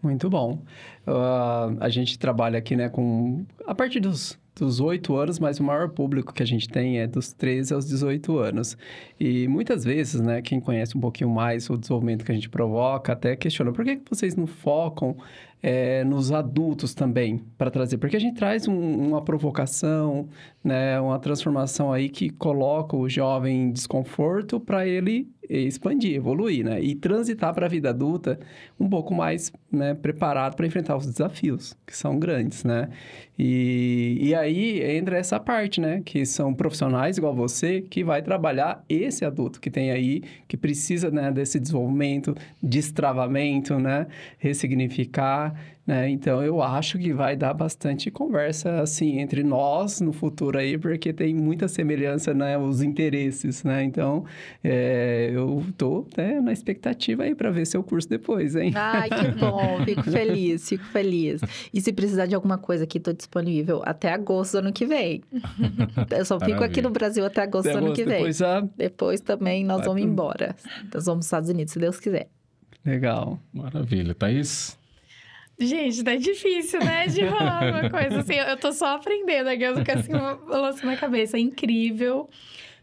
Muito 0.02 0.30
bom. 0.30 0.62
Ah, 1.06 1.70
a 1.82 1.90
gente 1.90 2.18
trabalha 2.18 2.60
aqui, 2.60 2.76
né, 2.76 2.90
com... 2.90 3.46
A 3.66 3.74
partir 3.74 4.02
dos 4.02 4.38
dos 4.56 4.80
8 4.80 5.16
anos, 5.16 5.40
mas 5.40 5.60
o 5.60 5.64
maior 5.64 5.90
público 5.90 6.34
que 6.34 6.44
a 6.44 6.46
gente 6.46 6.70
tem 6.70 7.00
é 7.00 7.08
dos 7.08 7.34
13 7.34 7.74
aos 7.74 7.88
18 7.88 8.38
anos. 8.38 8.78
E 9.20 9.48
muitas 9.48 9.84
vezes, 9.84 10.22
né, 10.22 10.42
quem 10.42 10.60
conhece 10.60 10.98
um 10.98 11.02
pouquinho 11.02 11.30
mais 11.30 11.70
o 11.70 11.78
desenvolvimento 11.78 12.24
que 12.24 12.32
a 12.32 12.36
gente 12.36 12.50
provoca, 12.50 13.14
até 13.14 13.36
questiona, 13.36 13.72
por 13.72 13.84
que, 13.84 13.98
que 13.98 14.10
vocês 14.10 14.36
não 14.36 14.46
focam 14.46 15.18
é, 15.64 16.04
nos 16.04 16.34
adultos 16.34 16.94
também 16.94 17.42
para 17.58 17.72
trazer? 17.72 17.98
Porque 17.98 18.18
a 18.18 18.20
gente 18.20 18.36
traz 18.36 18.68
um, 18.68 19.08
uma 19.08 19.22
provocação, 19.24 20.28
né, 20.62 21.00
uma 21.00 21.18
transformação 21.18 21.94
aí 21.94 22.10
que 22.10 22.30
coloca 22.30 22.98
o 22.98 23.08
jovem 23.08 23.64
em 23.64 23.72
desconforto 23.72 24.60
para 24.60 24.86
ele 24.86 25.32
expandir, 25.50 26.16
evoluir, 26.16 26.64
né? 26.64 26.82
E 26.82 26.96
transitar 26.96 27.54
para 27.54 27.66
a 27.66 27.70
vida 27.70 27.90
adulta 27.90 28.40
um 28.80 28.90
pouco 28.90 29.14
mais 29.14 29.52
né, 29.72 29.94
preparado 29.94 30.56
para 30.56 30.66
enfrentar 30.66 30.96
os 30.96 31.06
desafios, 31.06 31.76
que 31.86 31.96
são 31.96 32.18
grandes, 32.18 32.64
né? 32.64 32.90
E, 33.38 34.18
e 34.22 34.36
aí 34.36 34.82
entra 34.98 35.18
essa 35.18 35.40
parte, 35.40 35.82
né? 35.82 36.02
Que 36.04 36.26
são 36.26 36.54
profissionais 36.54 37.18
igual 37.18 37.36
você 37.36 37.82
que 37.82 38.04
vai 38.04 38.22
trabalhar 38.22 38.84
esse 38.88 39.26
adulto 39.26 39.60
que 39.60 39.70
tem 39.70 39.92
aí, 39.92 40.24
que 40.48 40.56
precisa 40.56 41.12
né, 41.12 41.32
desse 41.32 41.60
desenvolvimento, 41.60 42.36
destravamento, 42.62 43.78
né? 43.78 44.08
Ressignificar 44.38 45.53
né? 45.86 46.10
Então, 46.10 46.42
eu 46.42 46.62
acho 46.62 46.98
que 46.98 47.12
vai 47.14 47.36
dar 47.36 47.54
bastante 47.54 48.10
conversa, 48.10 48.80
assim, 48.82 49.20
entre 49.20 49.44
nós 49.44 50.00
no 50.00 50.14
futuro 50.14 50.58
aí, 50.58 50.78
porque 50.78 51.12
tem 51.12 51.34
muita 51.34 51.68
semelhança, 51.68 52.34
né? 52.34 52.58
Os 52.58 52.82
interesses, 52.82 53.64
né? 53.64 53.84
Então, 53.84 54.24
é, 54.64 55.30
eu 55.34 55.64
tô 55.78 56.06
né, 56.18 56.40
na 56.40 56.54
expectativa 56.54 57.24
aí 57.24 57.36
para 57.36 57.52
ver 57.52 57.66
seu 57.68 57.84
curso 57.84 58.08
depois, 58.10 58.56
hein? 58.56 58.72
Ai, 58.76 59.10
que 59.10 59.28
bom. 59.40 59.84
Fico 59.84 60.04
feliz, 60.04 60.70
fico 60.70 60.86
feliz. 60.86 61.42
E 61.74 61.82
se 61.82 61.92
precisar 61.92 62.26
de 62.28 62.36
alguma 62.36 62.58
coisa 62.58 62.86
aqui, 62.86 63.00
tô 63.00 63.12
disponível 63.12 63.82
até 63.86 64.12
agosto 64.14 64.54
do 64.54 64.58
ano 64.60 64.74
que 64.74 64.86
vem. 64.86 65.22
Eu 66.12 66.26
só 66.26 66.36
fico 66.40 66.52
Maravilha. 66.52 66.66
aqui 66.66 66.82
no 66.82 66.90
Brasil 66.90 67.26
até 67.26 67.42
agosto 67.42 67.70
do 67.72 67.78
ano 67.78 67.94
que 67.94 68.04
vem. 68.06 68.14
Depois, 68.20 68.42
ah, 68.42 68.68
Depois 68.78 69.20
também 69.22 69.66
nós 69.66 69.80
Vai 69.80 69.88
vamos 69.88 70.02
pro- 70.02 70.12
embora. 70.12 70.56
Nós 70.94 71.06
vamos 71.06 71.06
para 71.06 71.20
os 71.20 71.26
Estados 71.26 71.50
Unidos, 71.50 71.74
se 71.74 71.80
Deus 71.80 72.00
quiser. 72.00 72.30
legal. 72.86 73.40
Maravilha. 73.54 74.14
Thaís? 74.14 74.78
Gente, 75.60 76.04
tá 76.04 76.16
difícil, 76.16 76.80
né? 76.80 77.08
De 77.08 77.26
falar 77.30 77.70
uma 77.70 77.90
coisa 77.90 78.20
assim. 78.20 78.36
Eu 78.36 78.58
tô 78.58 78.72
só 78.72 78.96
aprendendo 78.96 79.48
aqui, 79.48 79.64
eu 79.64 79.76
fico 79.78 79.92
assim, 79.92 80.12
balançando 80.12 80.88
na 80.88 80.98
cabeça. 80.98 81.38
É 81.38 81.40
incrível. 81.40 82.30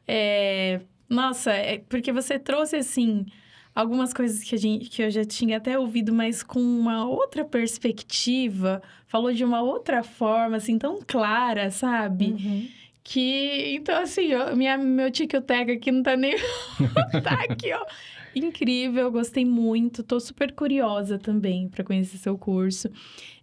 É... 0.07 0.81
Nossa, 1.09 1.51
é 1.53 1.79
porque 1.89 2.13
você 2.13 2.39
trouxe, 2.39 2.77
assim, 2.77 3.27
algumas 3.75 4.15
coisas 4.15 4.43
que, 4.45 4.55
a 4.55 4.59
gente, 4.59 4.89
que 4.89 5.03
eu 5.03 5.11
já 5.11 5.25
tinha 5.25 5.57
até 5.57 5.77
ouvido, 5.79 6.13
mas 6.13 6.43
com 6.43 6.61
uma 6.61 7.05
outra 7.09 7.45
perspectiva. 7.45 8.81
Falou 9.07 9.33
de 9.33 9.45
uma 9.45 9.61
outra 9.61 10.03
forma, 10.05 10.57
assim, 10.57 10.79
tão 10.79 11.01
clara, 11.05 11.71
sabe? 11.71 12.27
Que, 13.03 13.75
então, 13.75 14.01
assim, 14.01 14.27
eu- 14.27 14.57
minha, 14.57 14.79
meu 14.79 15.11
tic-tac 15.11 15.71
aqui 15.73 15.91
não 15.91 16.03
tá 16.03 16.17
nem... 16.17 16.37
tá 17.25 17.43
aqui, 17.49 17.73
ó. 17.73 17.85
Incrível, 18.35 19.11
gostei 19.11 19.45
muito. 19.45 20.05
Tô 20.05 20.21
super 20.21 20.53
curiosa 20.53 21.19
também 21.19 21.69
para 21.69 21.83
conhecer 21.83 22.17
seu 22.19 22.39
curso. 22.39 22.89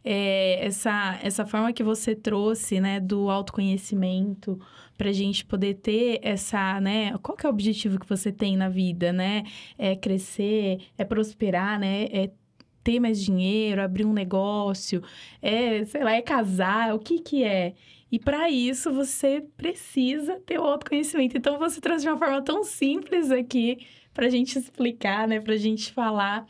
É, 0.03 0.65
essa, 0.65 1.19
essa 1.21 1.45
forma 1.45 1.73
que 1.73 1.83
você 1.83 2.15
trouxe, 2.15 2.79
né, 2.79 2.99
do 2.99 3.29
autoconhecimento, 3.29 4.57
pra 4.97 5.11
gente 5.11 5.45
poder 5.45 5.75
ter 5.75 6.19
essa, 6.23 6.79
né, 6.79 7.17
qual 7.21 7.37
que 7.37 7.45
é 7.45 7.49
o 7.49 7.51
objetivo 7.51 7.99
que 7.99 8.07
você 8.07 8.31
tem 8.31 8.55
na 8.55 8.69
vida, 8.69 9.11
né? 9.11 9.43
É 9.77 9.95
crescer, 9.95 10.79
é 10.97 11.03
prosperar, 11.03 11.77
né? 11.79 12.05
É 12.05 12.31
ter 12.81 13.01
mais 13.01 13.21
dinheiro, 13.21 13.81
abrir 13.81 14.05
um 14.05 14.13
negócio, 14.13 15.03
é, 15.41 15.83
sei 15.83 16.03
lá, 16.05 16.13
é 16.13 16.21
casar, 16.21 16.95
o 16.95 16.99
que 16.99 17.19
que 17.19 17.43
é? 17.43 17.73
E 18.09 18.17
para 18.17 18.49
isso 18.49 18.93
você 18.93 19.43
precisa 19.57 20.39
ter 20.45 20.57
o 20.57 20.63
autoconhecimento. 20.63 21.37
Então 21.37 21.59
você 21.59 21.81
trouxe 21.81 22.03
de 22.03 22.09
uma 22.09 22.17
forma 22.17 22.41
tão 22.41 22.63
simples 22.63 23.29
aqui 23.31 23.79
pra 24.17 24.29
gente 24.29 24.57
explicar, 24.57 25.27
né, 25.27 25.39
pra 25.39 25.55
gente 25.55 25.91
falar 25.93 26.47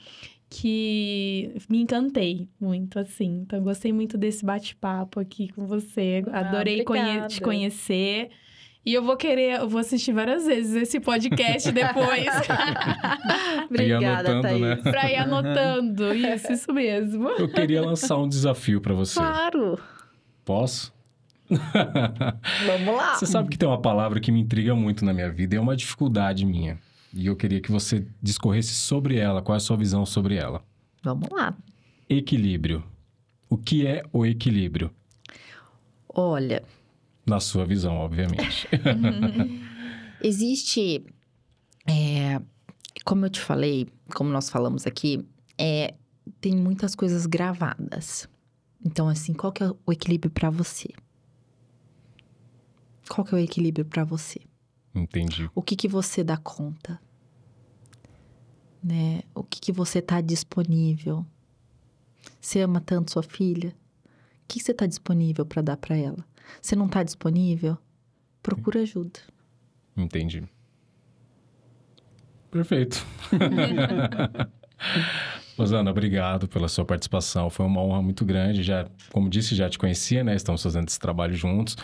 que 0.49 1.53
me 1.70 1.82
encantei 1.82 2.47
muito 2.59 2.97
assim. 2.97 3.41
Então 3.45 3.61
gostei 3.61 3.91
muito 3.91 4.18
desse 4.18 4.45
bate-papo 4.45 5.20
aqui 5.20 5.49
com 5.49 5.68
você. 5.68 6.24
Ah, 6.32 6.39
Adorei 6.39 6.86
conhe- 6.86 7.28
te 7.28 7.41
conhecer. 7.41 8.30
E 8.86 8.93
eu 8.93 9.03
vou 9.03 9.18
querer, 9.18 9.59
eu 9.59 9.68
vou 9.68 9.82
assistir 9.82 10.13
várias 10.13 10.45
vezes 10.45 10.74
esse 10.74 11.01
podcast 11.01 11.70
depois. 11.74 12.26
Obrigada, 13.70 14.30
anotando, 14.32 14.41
Thaís. 14.43 14.61
né? 14.61 14.76
pra 14.91 15.11
ir 15.11 15.15
anotando. 15.18 16.13
Isso, 16.15 16.53
isso 16.53 16.74
mesmo. 16.74 17.28
Eu 17.32 17.49
queria 17.49 17.82
lançar 17.82 18.15
um 18.18 18.30
desafio 18.30 18.80
para 18.80 18.93
você. 18.93 19.20
Claro. 19.20 19.78
Posso? 20.45 20.93
Vamos 21.49 22.95
lá. 22.95 23.15
Você 23.15 23.26
sabe 23.26 23.49
que 23.49 23.57
tem 23.57 23.68
uma 23.68 23.82
palavra 23.82 24.22
que 24.22 24.32
me 24.32 24.39
intriga 24.39 24.74
muito 24.74 25.03
na 25.03 25.13
minha 25.13 25.30
vida 25.30 25.55
e 25.55 25.57
é 25.57 25.61
uma 25.61 25.76
dificuldade 25.76 26.45
minha. 26.45 26.80
E 27.14 27.26
eu 27.28 27.36
queria 27.36 27.62
que 27.62 27.72
você 27.72 28.05
discorresse 28.22 28.74
sobre 28.74 29.18
ela. 29.18 29.41
Qual 29.41 29.55
é 29.55 29.58
a 29.58 29.60
sua 29.60 29.78
visão 29.78 30.05
sobre 30.05 30.36
ela? 30.36 30.64
Vamos 31.03 31.30
lá. 31.32 31.58
Equilíbrio. 32.10 32.84
O 33.49 33.58
que 33.58 33.88
é 33.88 34.03
o 34.12 34.26
equilíbrio? 34.26 34.91
Olha, 36.10 36.64
Na 37.26 37.39
sua 37.39 37.66
visão, 37.66 37.95
obviamente. 37.97 38.68
existe. 40.22 41.05
é, 41.88 42.41
como 43.05 43.26
eu 43.26 43.30
te 43.30 43.39
falei, 43.39 43.88
como 44.14 44.30
nós 44.30 44.49
falamos 44.49 44.86
aqui, 44.86 45.26
é, 45.58 45.93
tem 46.41 46.55
muitas 46.55 46.95
coisas 46.95 47.26
gravadas. 47.26 48.28
Então, 48.86 49.08
assim, 49.08 49.34
qual 49.34 49.51
que 49.51 49.64
é 49.64 49.72
o 49.86 49.91
equilíbrio 49.91 50.32
para 50.32 50.49
você? 50.49 50.89
Qual 53.10 53.26
que 53.26 53.34
é 53.34 53.38
o 53.38 53.41
equilíbrio 53.41 53.86
para 53.86 54.03
você? 54.03 54.41
Entendi. 54.98 55.50
O 55.54 55.62
que 55.62 55.76
que 55.76 55.88
você 55.88 56.24
dá 56.24 56.38
conta? 56.38 57.00
Né? 58.84 59.22
O 59.36 59.43
que 59.43 59.60
que 59.60 59.72
você 59.72 60.02
tá 60.02 60.22
disponível? 60.22 61.26
Você 62.41 62.62
ama 62.62 62.82
tanto 62.82 63.12
sua 63.12 63.24
filha? 63.24 63.70
O 63.70 64.48
que 64.48 64.60
que 64.60 64.66
você 64.66 64.74
tá 64.74 64.86
disponível 64.86 65.45
para 65.45 65.62
dar 65.62 65.78
para 65.78 65.95
ela? 65.95 66.26
Você 66.62 66.76
não 66.76 66.88
tá 66.88 67.04
disponível? 67.04 67.78
Procura 68.41 68.82
ajuda. 68.82 69.20
Entendi. 69.95 70.43
Perfeito. 72.50 73.06
Rosana, 75.58 75.89
obrigado 75.89 76.48
pela 76.48 76.68
sua 76.68 76.86
participação. 76.86 77.50
Foi 77.50 77.66
uma 77.66 77.82
honra 77.82 78.02
muito 78.02 78.24
grande. 78.24 78.64
Já, 78.64 78.88
como 79.12 79.30
disse, 79.30 79.56
já 79.56 79.68
te 79.70 79.78
conhecia, 79.78 80.24
né? 80.24 80.36
Estamos 80.36 80.62
fazendo 80.62 80.88
esse 80.88 81.00
trabalho 81.00 81.34
juntos. 81.36 81.76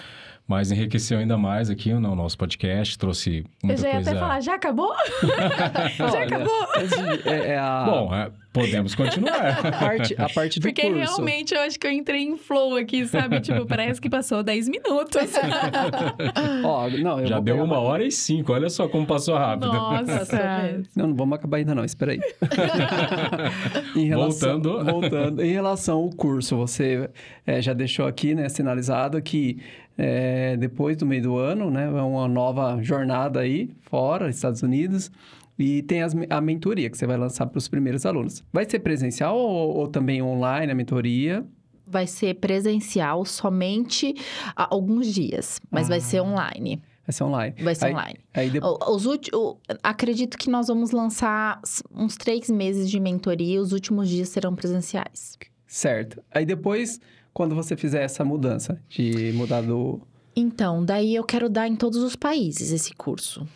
Mas 0.45 0.71
enriqueceu 0.71 1.19
ainda 1.19 1.37
mais 1.37 1.69
aqui 1.69 1.93
no 1.93 2.15
nosso 2.15 2.37
podcast. 2.37 2.97
Trouxe 2.97 3.45
Eu 3.63 3.67
muita 3.67 3.81
já 3.81 3.87
ia 3.87 3.93
coisa. 3.95 4.09
até 4.11 4.19
falar, 4.19 4.41
já 4.41 4.55
acabou? 4.55 4.93
já 5.97 6.05
Olha, 6.05 6.23
acabou? 6.25 6.67
esse- 6.81 7.29
É, 7.29 7.47
é 7.53 7.57
a, 7.57 7.83
Bom, 7.85 8.13
é, 8.13 8.29
podemos 8.51 8.93
continuar. 8.93 9.65
a 9.65 9.71
parte, 9.71 10.15
a 10.17 10.27
parte 10.27 10.59
do 10.59 10.63
Porque 10.63 10.81
curso. 10.81 10.97
realmente 10.99 11.55
eu 11.55 11.61
acho 11.61 11.79
que 11.79 11.87
eu 11.87 11.91
entrei 11.91 12.23
em 12.23 12.35
flow 12.35 12.75
aqui, 12.75 13.05
sabe? 13.07 13.39
Tipo, 13.39 13.65
parece 13.65 14.01
que 14.01 14.09
passou 14.09 14.43
10 14.43 14.67
minutos. 14.67 15.15
Ó, 16.63 16.89
não, 16.89 17.21
eu 17.21 17.27
Já 17.27 17.39
deu 17.39 17.55
uma 17.55 17.65
mais- 17.67 17.79
hora 17.81 18.03
e 18.05 18.11
cinco. 18.11 18.51
Olha 18.51 18.69
só 18.69 18.87
como 18.89 19.05
passou 19.07 19.37
rápido. 19.37 19.71
Nossa. 19.71 20.83
Não, 20.93 21.07
não 21.07 21.15
vamos 21.15 21.37
acabar 21.37 21.57
ainda 21.57 21.73
não, 21.73 21.85
espera 21.85 22.11
aí. 22.11 22.19
Em 23.95 24.05
relação- 24.07 24.59
Voltando. 24.61 24.83
Voltando. 24.91 25.41
Em 25.43 25.51
relação 25.51 25.99
ao 25.99 26.09
curso, 26.09 26.57
você 26.57 27.09
eh, 27.47 27.61
já 27.61 27.73
deixou 27.73 28.05
aqui, 28.07 28.35
né, 28.35 28.49
sinalizado 28.49 29.21
que 29.21 29.57
eh, 29.97 30.55
depois 30.57 30.97
do 30.97 31.05
meio 31.05 31.21
do 31.23 31.37
ano, 31.37 31.69
né, 31.69 31.85
é 31.85 32.01
uma 32.01 32.27
nova 32.27 32.81
jornada 32.81 33.41
aí, 33.41 33.69
fora, 33.81 34.29
Estados 34.29 34.61
Unidos, 34.63 35.11
e 35.57 35.83
tem 35.83 36.01
as- 36.01 36.15
a 36.29 36.41
mentoria 36.41 36.89
que 36.89 36.97
você 36.97 37.05
vai 37.05 37.17
lançar 37.17 37.45
para 37.45 37.57
os 37.57 37.67
primeiros 37.67 38.05
alunos. 38.05 38.43
Vai 38.51 38.67
ser 38.69 38.79
presencial 38.79 39.37
ou, 39.37 39.75
ou 39.77 39.87
também 39.87 40.21
online 40.21 40.71
a 40.71 40.75
mentoria? 40.75 41.45
Vai 41.85 42.07
ser 42.07 42.35
presencial 42.35 43.23
somente 43.25 44.15
há 44.55 44.67
alguns 44.73 45.07
dias, 45.13 45.59
mas 45.69 45.87
vai 45.87 45.99
ser 45.99 46.17
Ah. 46.19 46.23
online. 46.23 46.81
Vai 47.05 47.13
ser 47.13 47.23
online. 47.25 47.55
Vai 47.61 47.75
ser 47.75 47.85
Aí- 47.85 47.93
online. 47.93 48.19
Aí 48.33 48.49
depois... 48.49 48.77
Os 48.87 49.05
o- 49.33 49.57
acredito 49.83 50.37
que 50.37 50.49
nós 50.49 50.67
vamos 50.69 50.91
lançar 50.91 51.59
uns 51.93 52.15
três 52.15 52.49
meses 52.49 52.89
de 52.89 52.99
mentoria, 52.99 53.61
os 53.61 53.73
últimos 53.73 54.07
dias 54.09 54.29
serão 54.29 54.55
presenciais. 54.55 55.37
Certo. 55.67 56.23
Aí 56.31 56.45
depois, 56.45 57.01
quando 57.33 57.55
você 57.55 57.75
fizer 57.75 58.03
essa 58.03 58.23
mudança 58.23 58.79
de 58.89 59.31
mudar 59.33 59.61
do... 59.61 59.99
Então, 60.35 60.83
daí 60.83 61.13
eu 61.13 61.23
quero 61.23 61.47
dar 61.47 61.67
em 61.67 61.75
todos 61.75 61.99
os 61.99 62.15
países 62.15 62.71
esse 62.71 62.93
curso, 62.95 63.47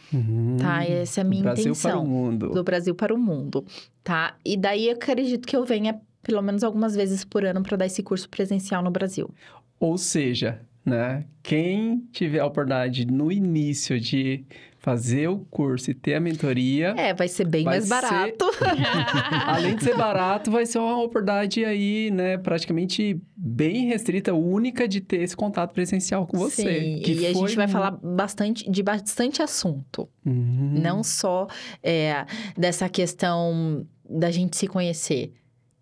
tá? 0.59 0.83
Essa 0.85 1.21
é 1.21 1.23
a 1.23 1.23
minha 1.23 1.41
Hum, 1.41 1.43
Brasil 1.43 1.63
intenção. 1.71 1.91
para 1.91 1.99
o 1.99 2.05
mundo. 2.07 2.49
Do 2.49 2.63
Brasil 2.63 2.93
para 2.95 3.13
o 3.13 3.17
mundo, 3.17 3.65
tá? 4.03 4.35
E 4.45 4.55
daí 4.55 4.87
eu 4.87 4.93
acredito 4.93 5.47
que 5.47 5.55
eu 5.55 5.65
venha 5.65 5.99
pelo 6.21 6.41
menos 6.41 6.63
algumas 6.63 6.95
vezes 6.95 7.23
por 7.23 7.43
ano 7.45 7.63
para 7.63 7.77
dar 7.77 7.85
esse 7.87 8.03
curso 8.03 8.29
presencial 8.29 8.83
no 8.83 8.91
Brasil. 8.91 9.29
Ou 9.79 9.97
seja, 9.97 10.61
né, 10.85 11.25
quem 11.41 11.99
tiver 12.11 12.39
a 12.39 12.45
oportunidade 12.45 13.05
no 13.07 13.31
início 13.31 13.99
de 13.99 14.43
fazer 14.87 15.27
o 15.27 15.39
curso 15.51 15.91
e 15.91 15.93
ter 15.93 16.13
a 16.15 16.19
mentoria, 16.21 16.93
É, 16.97 17.13
vai 17.13 17.27
ser 17.27 17.43
bem 17.45 17.65
Vai 17.65 17.73
mais 17.73 17.83
ser- 17.83 17.89
barato. 17.89 18.45
além 19.45 19.75
de 19.75 19.83
ser 19.83 19.97
barato, 19.97 20.49
vai 20.49 20.65
ser 20.65 20.79
uma 20.79 20.97
oportunidade 21.03 21.65
aí, 21.65 22.09
né, 22.09 22.37
praticamente 22.37 23.19
bem 23.35 23.87
restrita, 23.87 24.33
única 24.33 24.87
de 24.87 25.01
ter 25.01 25.21
esse 25.21 25.35
contato 25.35 25.73
presencial 25.73 26.25
com 26.25 26.37
você. 26.37 26.61
Sim, 26.79 27.01
que 27.03 27.11
e 27.11 27.27
a 27.27 27.33
foi 27.33 27.47
gente 27.49 27.57
vai 27.57 27.67
falar 27.67 27.91
bastante 28.01 28.69
de 28.71 28.81
bastante 28.81 29.41
assunto. 29.41 30.07
Uhum. 30.25 30.79
Não 30.81 31.03
só 31.03 31.47
é, 31.83 32.25
dessa 32.57 32.87
questão 32.87 33.85
da 34.09 34.31
gente 34.31 34.55
se 34.55 34.67
conhecer, 34.67 35.33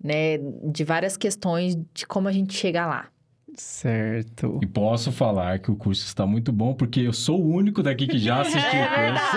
né? 0.04 0.40
De 0.64 0.84
várias 0.84 1.16
questões 1.16 1.78
de 1.94 2.08
como 2.08 2.28
a 2.28 2.32
gente 2.32 2.56
chega 2.56 2.88
lá. 2.88 3.06
Certo. 3.58 4.60
E 4.62 4.66
posso 4.66 5.12
falar 5.12 5.60
que 5.60 5.72
o 5.72 5.76
curso 5.76 6.06
está 6.06 6.26
muito 6.26 6.52
bom, 6.52 6.74
porque 6.74 7.02
eu 7.02 7.14
sou 7.14 7.42
o 7.42 7.54
único 7.54 7.82
daqui 7.82 8.08
que 8.08 8.18
já 8.18 8.42
assistiu 8.42 8.80
o 8.82 8.88
curso. 8.88 9.36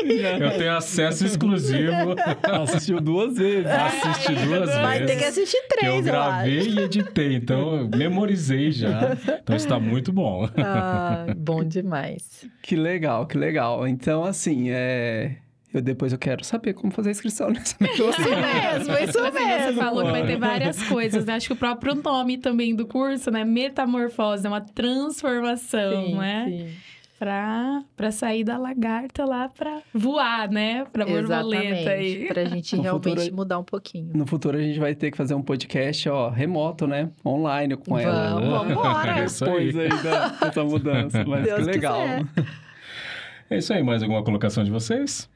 eu 0.42 0.58
tenho 0.58 0.76
acesso 0.76 1.24
exclusivo. 1.26 2.14
Assistiu 2.62 3.00
duas 3.00 3.36
vezes. 3.36 3.66
Assisti 3.66 4.34
duas 4.34 4.70
Vai 4.74 4.98
ter 5.00 5.06
vezes. 5.06 5.18
que 5.22 5.24
assistir 5.24 5.58
que 5.58 5.74
eu 5.74 5.78
três, 5.78 6.06
eu, 6.06 6.14
acho. 6.14 6.30
gravei 6.32 6.60
e 6.68 6.78
editei, 6.78 7.34
então 7.34 7.76
eu 7.76 7.88
memorizei 7.88 8.70
já. 8.70 9.16
Então 9.42 9.56
está 9.56 9.78
muito 9.78 10.12
bom. 10.12 10.48
Ah, 10.58 11.26
bom 11.36 11.64
demais. 11.64 12.44
Que 12.62 12.76
legal, 12.76 13.26
que 13.26 13.36
legal. 13.36 13.86
Então, 13.86 14.24
assim, 14.24 14.70
é... 14.70 15.36
Eu 15.74 15.82
depois 15.82 16.12
eu 16.12 16.18
quero 16.18 16.44
saber 16.44 16.72
como 16.72 16.92
fazer 16.92 17.08
a 17.08 17.12
inscrição 17.12 17.50
nessa 17.52 17.74
Isso 17.84 18.04
mesmo, 18.06 18.94
isso 18.96 19.18
Assim, 19.18 19.32
você 19.32 19.44
mesmo. 19.44 19.82
falou 19.82 20.04
que 20.04 20.10
vai 20.12 20.24
ter 20.26 20.36
várias 20.38 20.82
coisas, 20.84 21.24
né? 21.24 21.34
Acho 21.34 21.48
que 21.48 21.52
o 21.52 21.56
próprio 21.56 21.96
nome 21.96 22.38
também 22.38 22.74
do 22.76 22.86
curso, 22.86 23.30
né? 23.30 23.44
Metamorfose, 23.44 24.46
é 24.46 24.48
uma 24.48 24.60
transformação, 24.60 26.06
Sim, 26.06 26.14
né? 26.16 26.46
sim. 26.48 26.68
Pra, 27.18 27.82
pra 27.96 28.10
sair 28.10 28.44
da 28.44 28.58
lagarta 28.58 29.24
lá 29.24 29.48
pra 29.48 29.80
voar, 29.94 30.50
né? 30.50 30.84
Pra 30.92 31.06
borboleta 31.06 31.90
aí. 31.90 32.06
Exatamente. 32.06 32.26
Pra 32.34 32.44
gente 32.44 32.76
No 32.76 32.82
realmente 32.82 33.10
futuro- 33.20 33.36
mudar 33.36 33.58
um 33.60 33.64
pouquinho. 33.64 34.10
No 34.14 34.26
futuro 34.26 34.58
a 34.58 34.60
gente 34.60 34.78
vai 34.78 34.94
ter 34.94 35.10
que 35.10 35.16
fazer 35.16 35.32
um 35.34 35.40
podcast, 35.40 36.08
ó, 36.08 36.28
remoto, 36.28 36.86
né? 36.86 37.08
Online 37.24 37.76
com 37.76 37.98
ela. 37.98 38.34
Vamos, 38.34 38.48
vamos 38.50 38.72
embora. 38.72 39.14
Depois 39.14 39.76
aí 39.78 39.88
da- 40.02 40.28
dessa 40.28 40.64
mudança. 40.64 41.24
Mas 41.24 41.44
Deus 41.44 41.60
que 41.60 41.64
legal. 41.72 42.00
quiser. 42.02 42.46
É 43.48 43.58
isso 43.58 43.72
aí, 43.72 43.82
mais 43.82 44.02
alguma 44.02 44.22
colocação 44.22 44.62
de 44.64 44.70
vocês? 44.70 45.30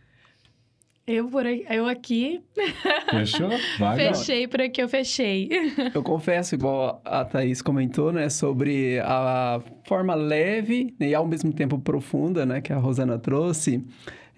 Eu, 1.08 1.26
por 1.26 1.46
aí, 1.46 1.64
eu 1.70 1.86
aqui, 1.86 2.42
Fechou? 3.10 3.48
Vai, 3.78 3.96
fechei 4.12 4.46
por 4.46 4.60
aqui, 4.60 4.82
eu 4.82 4.88
fechei. 4.90 5.48
Eu 5.94 6.02
confesso, 6.02 6.54
igual 6.54 7.00
a 7.02 7.24
Thaís 7.24 7.62
comentou, 7.62 8.12
né? 8.12 8.28
Sobre 8.28 9.00
a 9.00 9.58
forma 9.84 10.14
leve 10.14 10.94
né, 11.00 11.08
e 11.08 11.14
ao 11.14 11.26
mesmo 11.26 11.50
tempo 11.50 11.78
profunda, 11.78 12.44
né? 12.44 12.60
Que 12.60 12.74
a 12.74 12.76
Rosana 12.76 13.18
trouxe. 13.18 13.82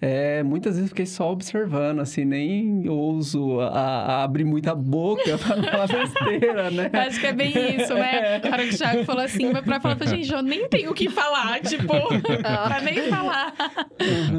É, 0.03 0.41
muitas 0.41 0.75
vezes 0.77 0.89
fiquei 0.89 1.05
só 1.05 1.31
observando, 1.31 1.99
assim, 1.99 2.25
nem 2.25 2.89
ouso 2.89 3.59
a, 3.59 3.67
a 3.67 4.23
abrir 4.23 4.43
muita 4.45 4.73
boca 4.73 5.37
pra 5.37 5.61
falar 5.61 5.87
besteira, 5.87 6.71
né? 6.71 6.89
Acho 6.91 7.19
que 7.19 7.27
é 7.27 7.33
bem 7.33 7.49
isso, 7.75 7.93
né? 7.93 8.41
A 8.43 8.47
hora 8.47 8.67
que 8.67 8.73
o 8.73 8.77
Thiago 8.77 9.05
falou 9.05 9.21
assim, 9.23 9.51
mas 9.53 9.63
pra 9.63 9.79
falar 9.79 9.95
pra 9.95 10.07
gente, 10.07 10.33
eu 10.33 10.41
nem 10.41 10.67
tenho 10.67 10.89
o 10.89 10.93
que 10.95 11.07
falar, 11.07 11.59
tipo, 11.61 11.85
pra 12.41 12.81
nem 12.83 13.03
falar 13.09 13.53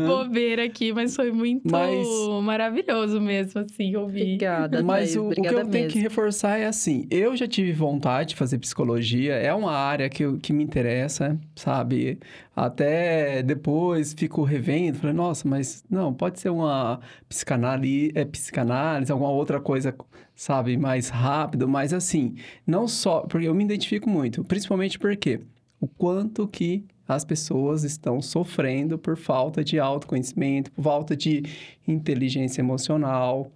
bobeira 0.07 0.65
aqui, 0.65 0.93
mas 0.93 1.15
foi 1.15 1.31
muito 1.33 1.71
Mas- 1.71 2.07
maravilhoso 2.43 3.21
mesmo, 3.21 3.61
assim, 3.61 3.95
ouvir. 3.97 4.23
Obrigada, 4.23 4.83
Mas 4.83 5.13
Thaís. 5.13 5.17
o, 5.17 5.29
o 5.29 5.31
que 5.31 5.47
eu 5.47 5.65
tenho 5.69 5.89
que 5.89 5.95
mesmo. 5.97 6.01
reforçar 6.03 6.59
é 6.59 6.67
assim, 6.67 7.07
eu 7.11 7.37
já 7.37 7.47
tive 7.47 7.73
vontade 7.73 8.31
de 8.31 8.37
fazer 8.37 8.59
psicologia, 8.59 9.35
é 9.35 9.53
uma 9.55 9.73
área 9.73 10.09
que, 10.09 10.25
eu- 10.25 10.39
que 10.39 10.53
me 10.53 10.63
interessa, 10.65 11.39
sabe? 11.55 12.19
Até 12.55 13.43
depois 13.43 14.13
fico 14.13 14.43
revendo, 14.43 14.99
falei, 14.99 15.15
nossa, 15.17 15.49
mas 15.49 15.83
não, 15.89 16.13
pode 16.13 16.39
ser 16.39 16.51
uma 16.51 17.01
psicanálise, 17.29 18.13
é, 18.15 18.25
psicanálise, 18.27 19.11
alguma 19.11 19.31
outra 19.31 19.59
coisa, 19.59 19.95
sabe, 20.35 20.77
mais 20.77 21.09
rápido, 21.09 21.67
mas 21.67 21.95
assim, 21.95 22.35
não 22.67 22.87
só, 22.87 23.21
porque 23.23 23.49
eu 23.49 23.55
me 23.55 23.65
identifico 23.65 24.09
muito, 24.09 24.45
principalmente 24.45 24.99
porque 24.99 25.41
o 25.81 25.89
quanto 25.89 26.47
que 26.47 26.85
as 27.09 27.25
pessoas 27.25 27.85
estão 27.85 28.21
sofrendo 28.21 28.99
por 28.99 29.17
falta 29.17 29.65
de 29.65 29.79
autoconhecimento, 29.79 30.71
por 30.73 30.83
falta 30.83 31.17
de 31.17 31.43
inteligência 31.87 32.61
emocional, 32.61 33.51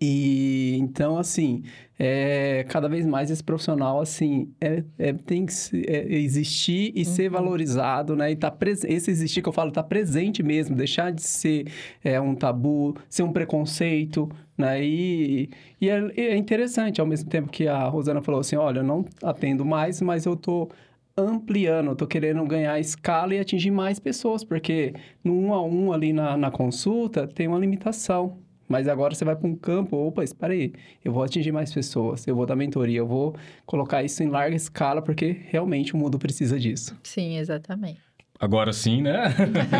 e 0.00 0.76
então, 0.78 1.18
assim, 1.18 1.62
é, 1.98 2.64
cada 2.68 2.88
vez 2.88 3.06
mais 3.06 3.30
esse 3.30 3.42
profissional, 3.44 4.00
assim, 4.00 4.52
é, 4.60 4.82
é- 4.98 5.12
tem 5.12 5.46
que 5.46 5.52
é, 5.86 6.14
existir 6.14 6.92
e 6.94 7.04
ser 7.04 7.28
valorizado, 7.30 8.16
né? 8.16 8.30
E 8.32 8.36
tá 8.36 8.54
esse 8.86 9.10
existir 9.10 9.42
que 9.42 9.48
eu 9.48 9.52
falo, 9.52 9.70
tá 9.70 9.82
presente 9.82 10.42
mesmo, 10.42 10.74
deixar 10.76 11.12
de 11.12 11.22
ser 11.22 11.66
é, 12.02 12.20
um 12.20 12.34
tabu, 12.34 12.96
ser 13.08 13.22
um 13.22 13.32
preconceito, 13.32 14.30
né? 14.56 14.82
E, 14.84 15.50
e 15.80 15.88
é, 15.90 16.10
é 16.16 16.36
interessante, 16.36 17.00
ao 17.00 17.06
mesmo 17.06 17.28
tempo 17.28 17.48
que 17.50 17.66
a 17.68 17.84
Rosana 17.84 18.22
falou 18.22 18.40
assim, 18.40 18.56
olha, 18.56 18.80
eu 18.80 18.84
não 18.84 19.04
atendo 19.22 19.64
mais, 19.64 20.00
mas 20.00 20.24
eu 20.26 20.36
tô 20.36 20.68
ampliando, 21.16 21.88
eu 21.90 21.96
tô 21.96 22.06
querendo 22.06 22.44
ganhar 22.46 22.78
escala 22.80 23.34
e 23.34 23.38
atingir 23.38 23.70
mais 23.70 23.98
pessoas, 23.98 24.42
porque 24.44 24.94
no 25.22 25.34
um 25.34 25.52
a 25.54 25.62
um 25.62 25.92
ali 25.92 26.12
na, 26.12 26.36
na 26.36 26.50
consulta 26.50 27.26
tem 27.26 27.46
uma 27.48 27.58
limitação. 27.58 28.38
Mas 28.70 28.86
agora 28.86 29.12
você 29.12 29.24
vai 29.24 29.34
para 29.34 29.48
um 29.48 29.56
campo, 29.56 29.96
opa, 29.96 30.22
espera 30.22 30.52
aí, 30.52 30.72
eu 31.04 31.12
vou 31.12 31.24
atingir 31.24 31.50
mais 31.50 31.74
pessoas, 31.74 32.24
eu 32.28 32.36
vou 32.36 32.46
dar 32.46 32.54
mentoria, 32.54 32.98
eu 32.98 33.06
vou 33.06 33.34
colocar 33.66 34.00
isso 34.04 34.22
em 34.22 34.28
larga 34.28 34.54
escala, 34.54 35.02
porque 35.02 35.40
realmente 35.48 35.92
o 35.92 35.96
mundo 35.96 36.20
precisa 36.20 36.56
disso. 36.56 36.96
Sim, 37.02 37.36
exatamente. 37.36 38.00
Agora 38.38 38.72
sim, 38.72 39.02
né? 39.02 39.24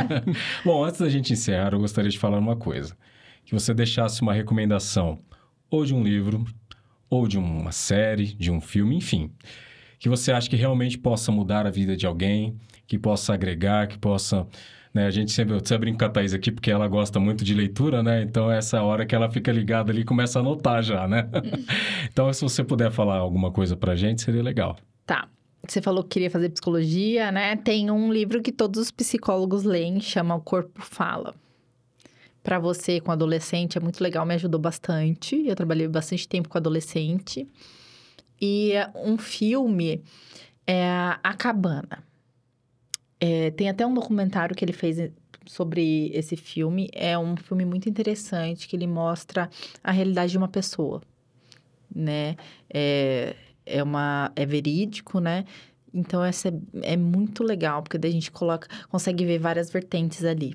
Bom, 0.66 0.84
antes 0.84 0.98
da 0.98 1.08
gente 1.08 1.32
encerrar, 1.32 1.72
eu 1.72 1.78
gostaria 1.78 2.10
de 2.10 2.18
falar 2.18 2.36
uma 2.38 2.56
coisa. 2.56 2.96
Que 3.44 3.54
você 3.54 3.72
deixasse 3.72 4.22
uma 4.22 4.34
recomendação, 4.34 5.20
ou 5.70 5.84
de 5.84 5.94
um 5.94 6.02
livro, 6.02 6.44
ou 7.08 7.28
de 7.28 7.38
uma 7.38 7.70
série, 7.70 8.26
de 8.34 8.50
um 8.50 8.60
filme, 8.60 8.96
enfim. 8.96 9.30
Que 10.00 10.08
você 10.08 10.32
acha 10.32 10.50
que 10.50 10.56
realmente 10.56 10.98
possa 10.98 11.30
mudar 11.30 11.64
a 11.64 11.70
vida 11.70 11.96
de 11.96 12.06
alguém, 12.08 12.56
que 12.88 12.98
possa 12.98 13.34
agregar, 13.34 13.86
que 13.86 13.96
possa... 13.98 14.48
Né? 14.92 15.06
A 15.06 15.10
gente 15.10 15.30
sempre, 15.30 15.54
sempre 15.60 15.78
brinco 15.78 15.98
com 15.98 16.04
a 16.04 16.08
Thaís 16.08 16.34
aqui, 16.34 16.50
porque 16.50 16.70
ela 16.70 16.88
gosta 16.88 17.20
muito 17.20 17.44
de 17.44 17.54
leitura, 17.54 18.02
né? 18.02 18.22
Então, 18.22 18.50
essa 18.50 18.76
é 18.76 18.80
a 18.80 18.82
hora 18.82 19.06
que 19.06 19.14
ela 19.14 19.30
fica 19.30 19.52
ligada 19.52 19.92
ali 19.92 20.00
e 20.00 20.04
começa 20.04 20.38
a 20.38 20.42
anotar 20.42 20.82
já, 20.82 21.06
né? 21.06 21.28
então, 22.10 22.32
se 22.32 22.42
você 22.42 22.64
puder 22.64 22.90
falar 22.90 23.16
alguma 23.16 23.50
coisa 23.52 23.76
pra 23.76 23.94
gente, 23.94 24.22
seria 24.22 24.42
legal. 24.42 24.76
Tá. 25.06 25.28
Você 25.66 25.80
falou 25.80 26.02
que 26.02 26.10
queria 26.10 26.30
fazer 26.30 26.48
psicologia, 26.48 27.30
né? 27.30 27.54
Tem 27.54 27.90
um 27.90 28.12
livro 28.12 28.42
que 28.42 28.50
todos 28.50 28.80
os 28.80 28.90
psicólogos 28.90 29.62
leem, 29.62 30.00
chama 30.00 30.34
O 30.34 30.40
Corpo 30.40 30.82
Fala. 30.82 31.34
Para 32.42 32.58
você, 32.58 33.00
com 33.00 33.12
adolescente, 33.12 33.76
é 33.76 33.80
muito 33.80 34.02
legal, 34.02 34.24
me 34.24 34.34
ajudou 34.34 34.58
bastante. 34.58 35.46
Eu 35.46 35.54
trabalhei 35.54 35.86
bastante 35.86 36.26
tempo 36.26 36.48
com 36.48 36.56
adolescente. 36.56 37.46
E 38.40 38.72
é 38.72 38.90
um 38.94 39.18
filme 39.18 40.02
é 40.66 40.88
A 41.22 41.34
Cabana. 41.34 42.09
É, 43.20 43.50
tem 43.50 43.68
até 43.68 43.86
um 43.86 43.92
documentário 43.92 44.56
que 44.56 44.64
ele 44.64 44.72
fez 44.72 45.10
sobre 45.46 46.10
esse 46.14 46.36
filme. 46.36 46.88
É 46.92 47.18
um 47.18 47.36
filme 47.36 47.64
muito 47.64 47.88
interessante, 47.88 48.66
que 48.66 48.76
ele 48.76 48.86
mostra 48.86 49.50
a 49.84 49.92
realidade 49.92 50.32
de 50.32 50.38
uma 50.38 50.48
pessoa, 50.48 51.02
né? 51.94 52.36
É, 52.72 53.36
é, 53.66 53.82
uma, 53.82 54.32
é 54.34 54.46
verídico, 54.46 55.20
né? 55.20 55.44
Então, 55.92 56.24
essa 56.24 56.48
é, 56.48 56.52
é 56.92 56.96
muito 56.96 57.42
legal, 57.42 57.82
porque 57.82 57.98
daí 57.98 58.10
a 58.10 58.14
gente 58.14 58.30
coloca, 58.30 58.68
consegue 58.88 59.24
ver 59.24 59.38
várias 59.38 59.70
vertentes 59.70 60.24
ali. 60.24 60.54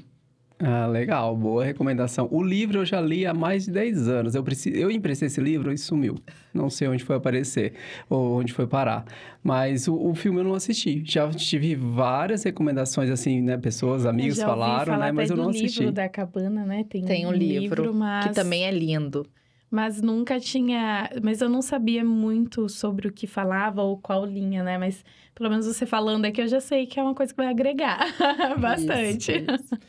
Ah, 0.57 0.87
legal, 0.87 1.35
boa 1.35 1.65
recomendação. 1.65 2.29
O 2.31 2.41
livro 2.41 2.79
eu 2.79 2.85
já 2.85 3.01
li 3.01 3.25
há 3.25 3.33
mais 3.33 3.65
de 3.65 3.71
10 3.71 4.07
anos. 4.07 4.35
Eu, 4.35 4.43
preci... 4.43 4.71
eu 4.73 4.89
emprestei 4.89 5.27
esse 5.27 5.41
livro 5.41 5.71
e 5.71 5.77
sumiu. 5.77 6.15
Não 6.53 6.69
sei 6.69 6.87
onde 6.87 7.03
foi 7.03 7.17
aparecer 7.17 7.73
ou 8.09 8.39
onde 8.39 8.53
foi 8.53 8.65
parar. 8.65 9.05
Mas 9.43 9.87
o, 9.87 9.95
o 9.95 10.15
filme 10.15 10.39
eu 10.39 10.45
não 10.45 10.53
assisti. 10.53 11.03
Já 11.05 11.29
tive 11.29 11.75
várias 11.75 12.43
recomendações, 12.43 13.09
assim, 13.09 13.41
né? 13.41 13.57
Pessoas, 13.57 14.05
amigos 14.05 14.37
já 14.37 14.45
falaram, 14.45 14.93
falar 14.93 15.05
né? 15.07 15.11
Mas 15.11 15.29
eu 15.29 15.35
não 15.35 15.45
do 15.45 15.49
assisti. 15.49 15.79
livro 15.79 15.93
da 15.93 16.07
cabana, 16.07 16.65
né? 16.65 16.85
Tem, 16.87 17.03
Tem 17.03 17.25
um 17.25 17.33
livro, 17.33 17.93
mas... 17.93 18.27
Que 18.27 18.33
também 18.33 18.63
é 18.63 18.71
lindo. 18.71 19.25
Mas 19.69 20.01
nunca 20.01 20.39
tinha. 20.39 21.09
Mas 21.21 21.41
eu 21.41 21.49
não 21.49 21.61
sabia 21.61 22.05
muito 22.05 22.69
sobre 22.69 23.09
o 23.09 23.11
que 23.11 23.27
falava 23.27 23.81
ou 23.81 23.97
qual 23.97 24.25
linha, 24.25 24.63
né? 24.63 24.77
Mas 24.77 25.03
pelo 25.33 25.49
menos 25.49 25.65
você 25.65 25.85
falando 25.85 26.23
aqui, 26.23 26.41
eu 26.41 26.47
já 26.47 26.61
sei 26.61 26.85
que 26.85 26.97
é 26.97 27.03
uma 27.03 27.13
coisa 27.13 27.33
que 27.33 27.37
vai 27.37 27.47
agregar 27.47 27.99
bastante. 28.57 29.33
Isso, 29.33 29.51
isso. 29.51 29.79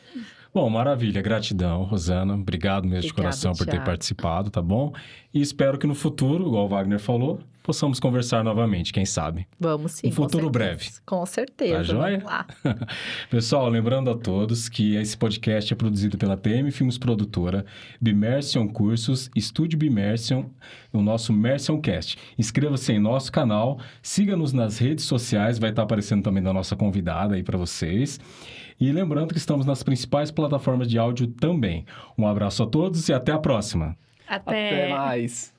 Bom, 0.56 0.70
maravilha. 0.70 1.20
Gratidão, 1.20 1.82
Rosana. 1.82 2.32
Obrigado 2.32 2.84
mesmo 2.84 3.02
de 3.02 3.08
Obrigada, 3.08 3.22
coração 3.24 3.52
por 3.52 3.66
ter 3.66 3.72
Thiago. 3.72 3.84
participado, 3.84 4.50
tá 4.50 4.62
bom? 4.62 4.90
E 5.34 5.42
espero 5.42 5.76
que 5.76 5.86
no 5.86 5.94
futuro, 5.94 6.46
igual 6.46 6.64
o 6.64 6.68
Wagner 6.68 6.98
falou, 6.98 7.40
possamos 7.66 7.98
conversar 7.98 8.44
novamente, 8.44 8.92
quem 8.92 9.04
sabe. 9.04 9.44
Vamos 9.58 9.92
sim. 9.92 10.06
Um 10.06 10.10
com 10.10 10.16
futuro 10.16 10.44
certeza. 10.44 10.50
breve. 10.52 10.90
Com 11.04 11.26
certeza. 11.26 11.76
Tá 11.76 11.82
joia? 11.82 12.18
Vamos 12.18 12.32
lá. 12.32 12.46
Pessoal, 13.28 13.68
lembrando 13.68 14.08
a 14.08 14.16
todos 14.16 14.68
que 14.68 14.94
esse 14.94 15.18
podcast 15.18 15.72
é 15.72 15.76
produzido 15.76 16.16
pela 16.16 16.36
TM 16.36 16.70
Filmes 16.70 16.96
Produtora, 16.96 17.66
Bimersion 18.00 18.68
Cursos, 18.68 19.28
Estúdio 19.34 19.76
Bimersion 19.76 20.44
o 20.92 21.02
nosso 21.02 21.32
Mersion 21.32 21.80
Cast. 21.80 22.16
Inscreva-se 22.38 22.92
em 22.92 22.98
nosso 22.98 23.30
canal, 23.30 23.78
siga-nos 24.00 24.52
nas 24.52 24.78
redes 24.78 25.04
sociais, 25.04 25.58
vai 25.58 25.70
estar 25.70 25.82
aparecendo 25.82 26.22
também 26.22 26.42
da 26.42 26.52
nossa 26.52 26.74
convidada 26.76 27.34
aí 27.34 27.42
para 27.42 27.58
vocês. 27.58 28.18
E 28.78 28.92
lembrando 28.92 29.32
que 29.32 29.38
estamos 29.38 29.66
nas 29.66 29.82
principais 29.82 30.30
plataformas 30.30 30.88
de 30.88 30.98
áudio 30.98 31.26
também. 31.26 31.84
Um 32.16 32.26
abraço 32.26 32.62
a 32.62 32.66
todos 32.66 33.08
e 33.08 33.12
até 33.12 33.32
a 33.32 33.38
próxima. 33.38 33.96
Até, 34.26 34.84
Até 34.84 34.88
mais. 34.88 35.54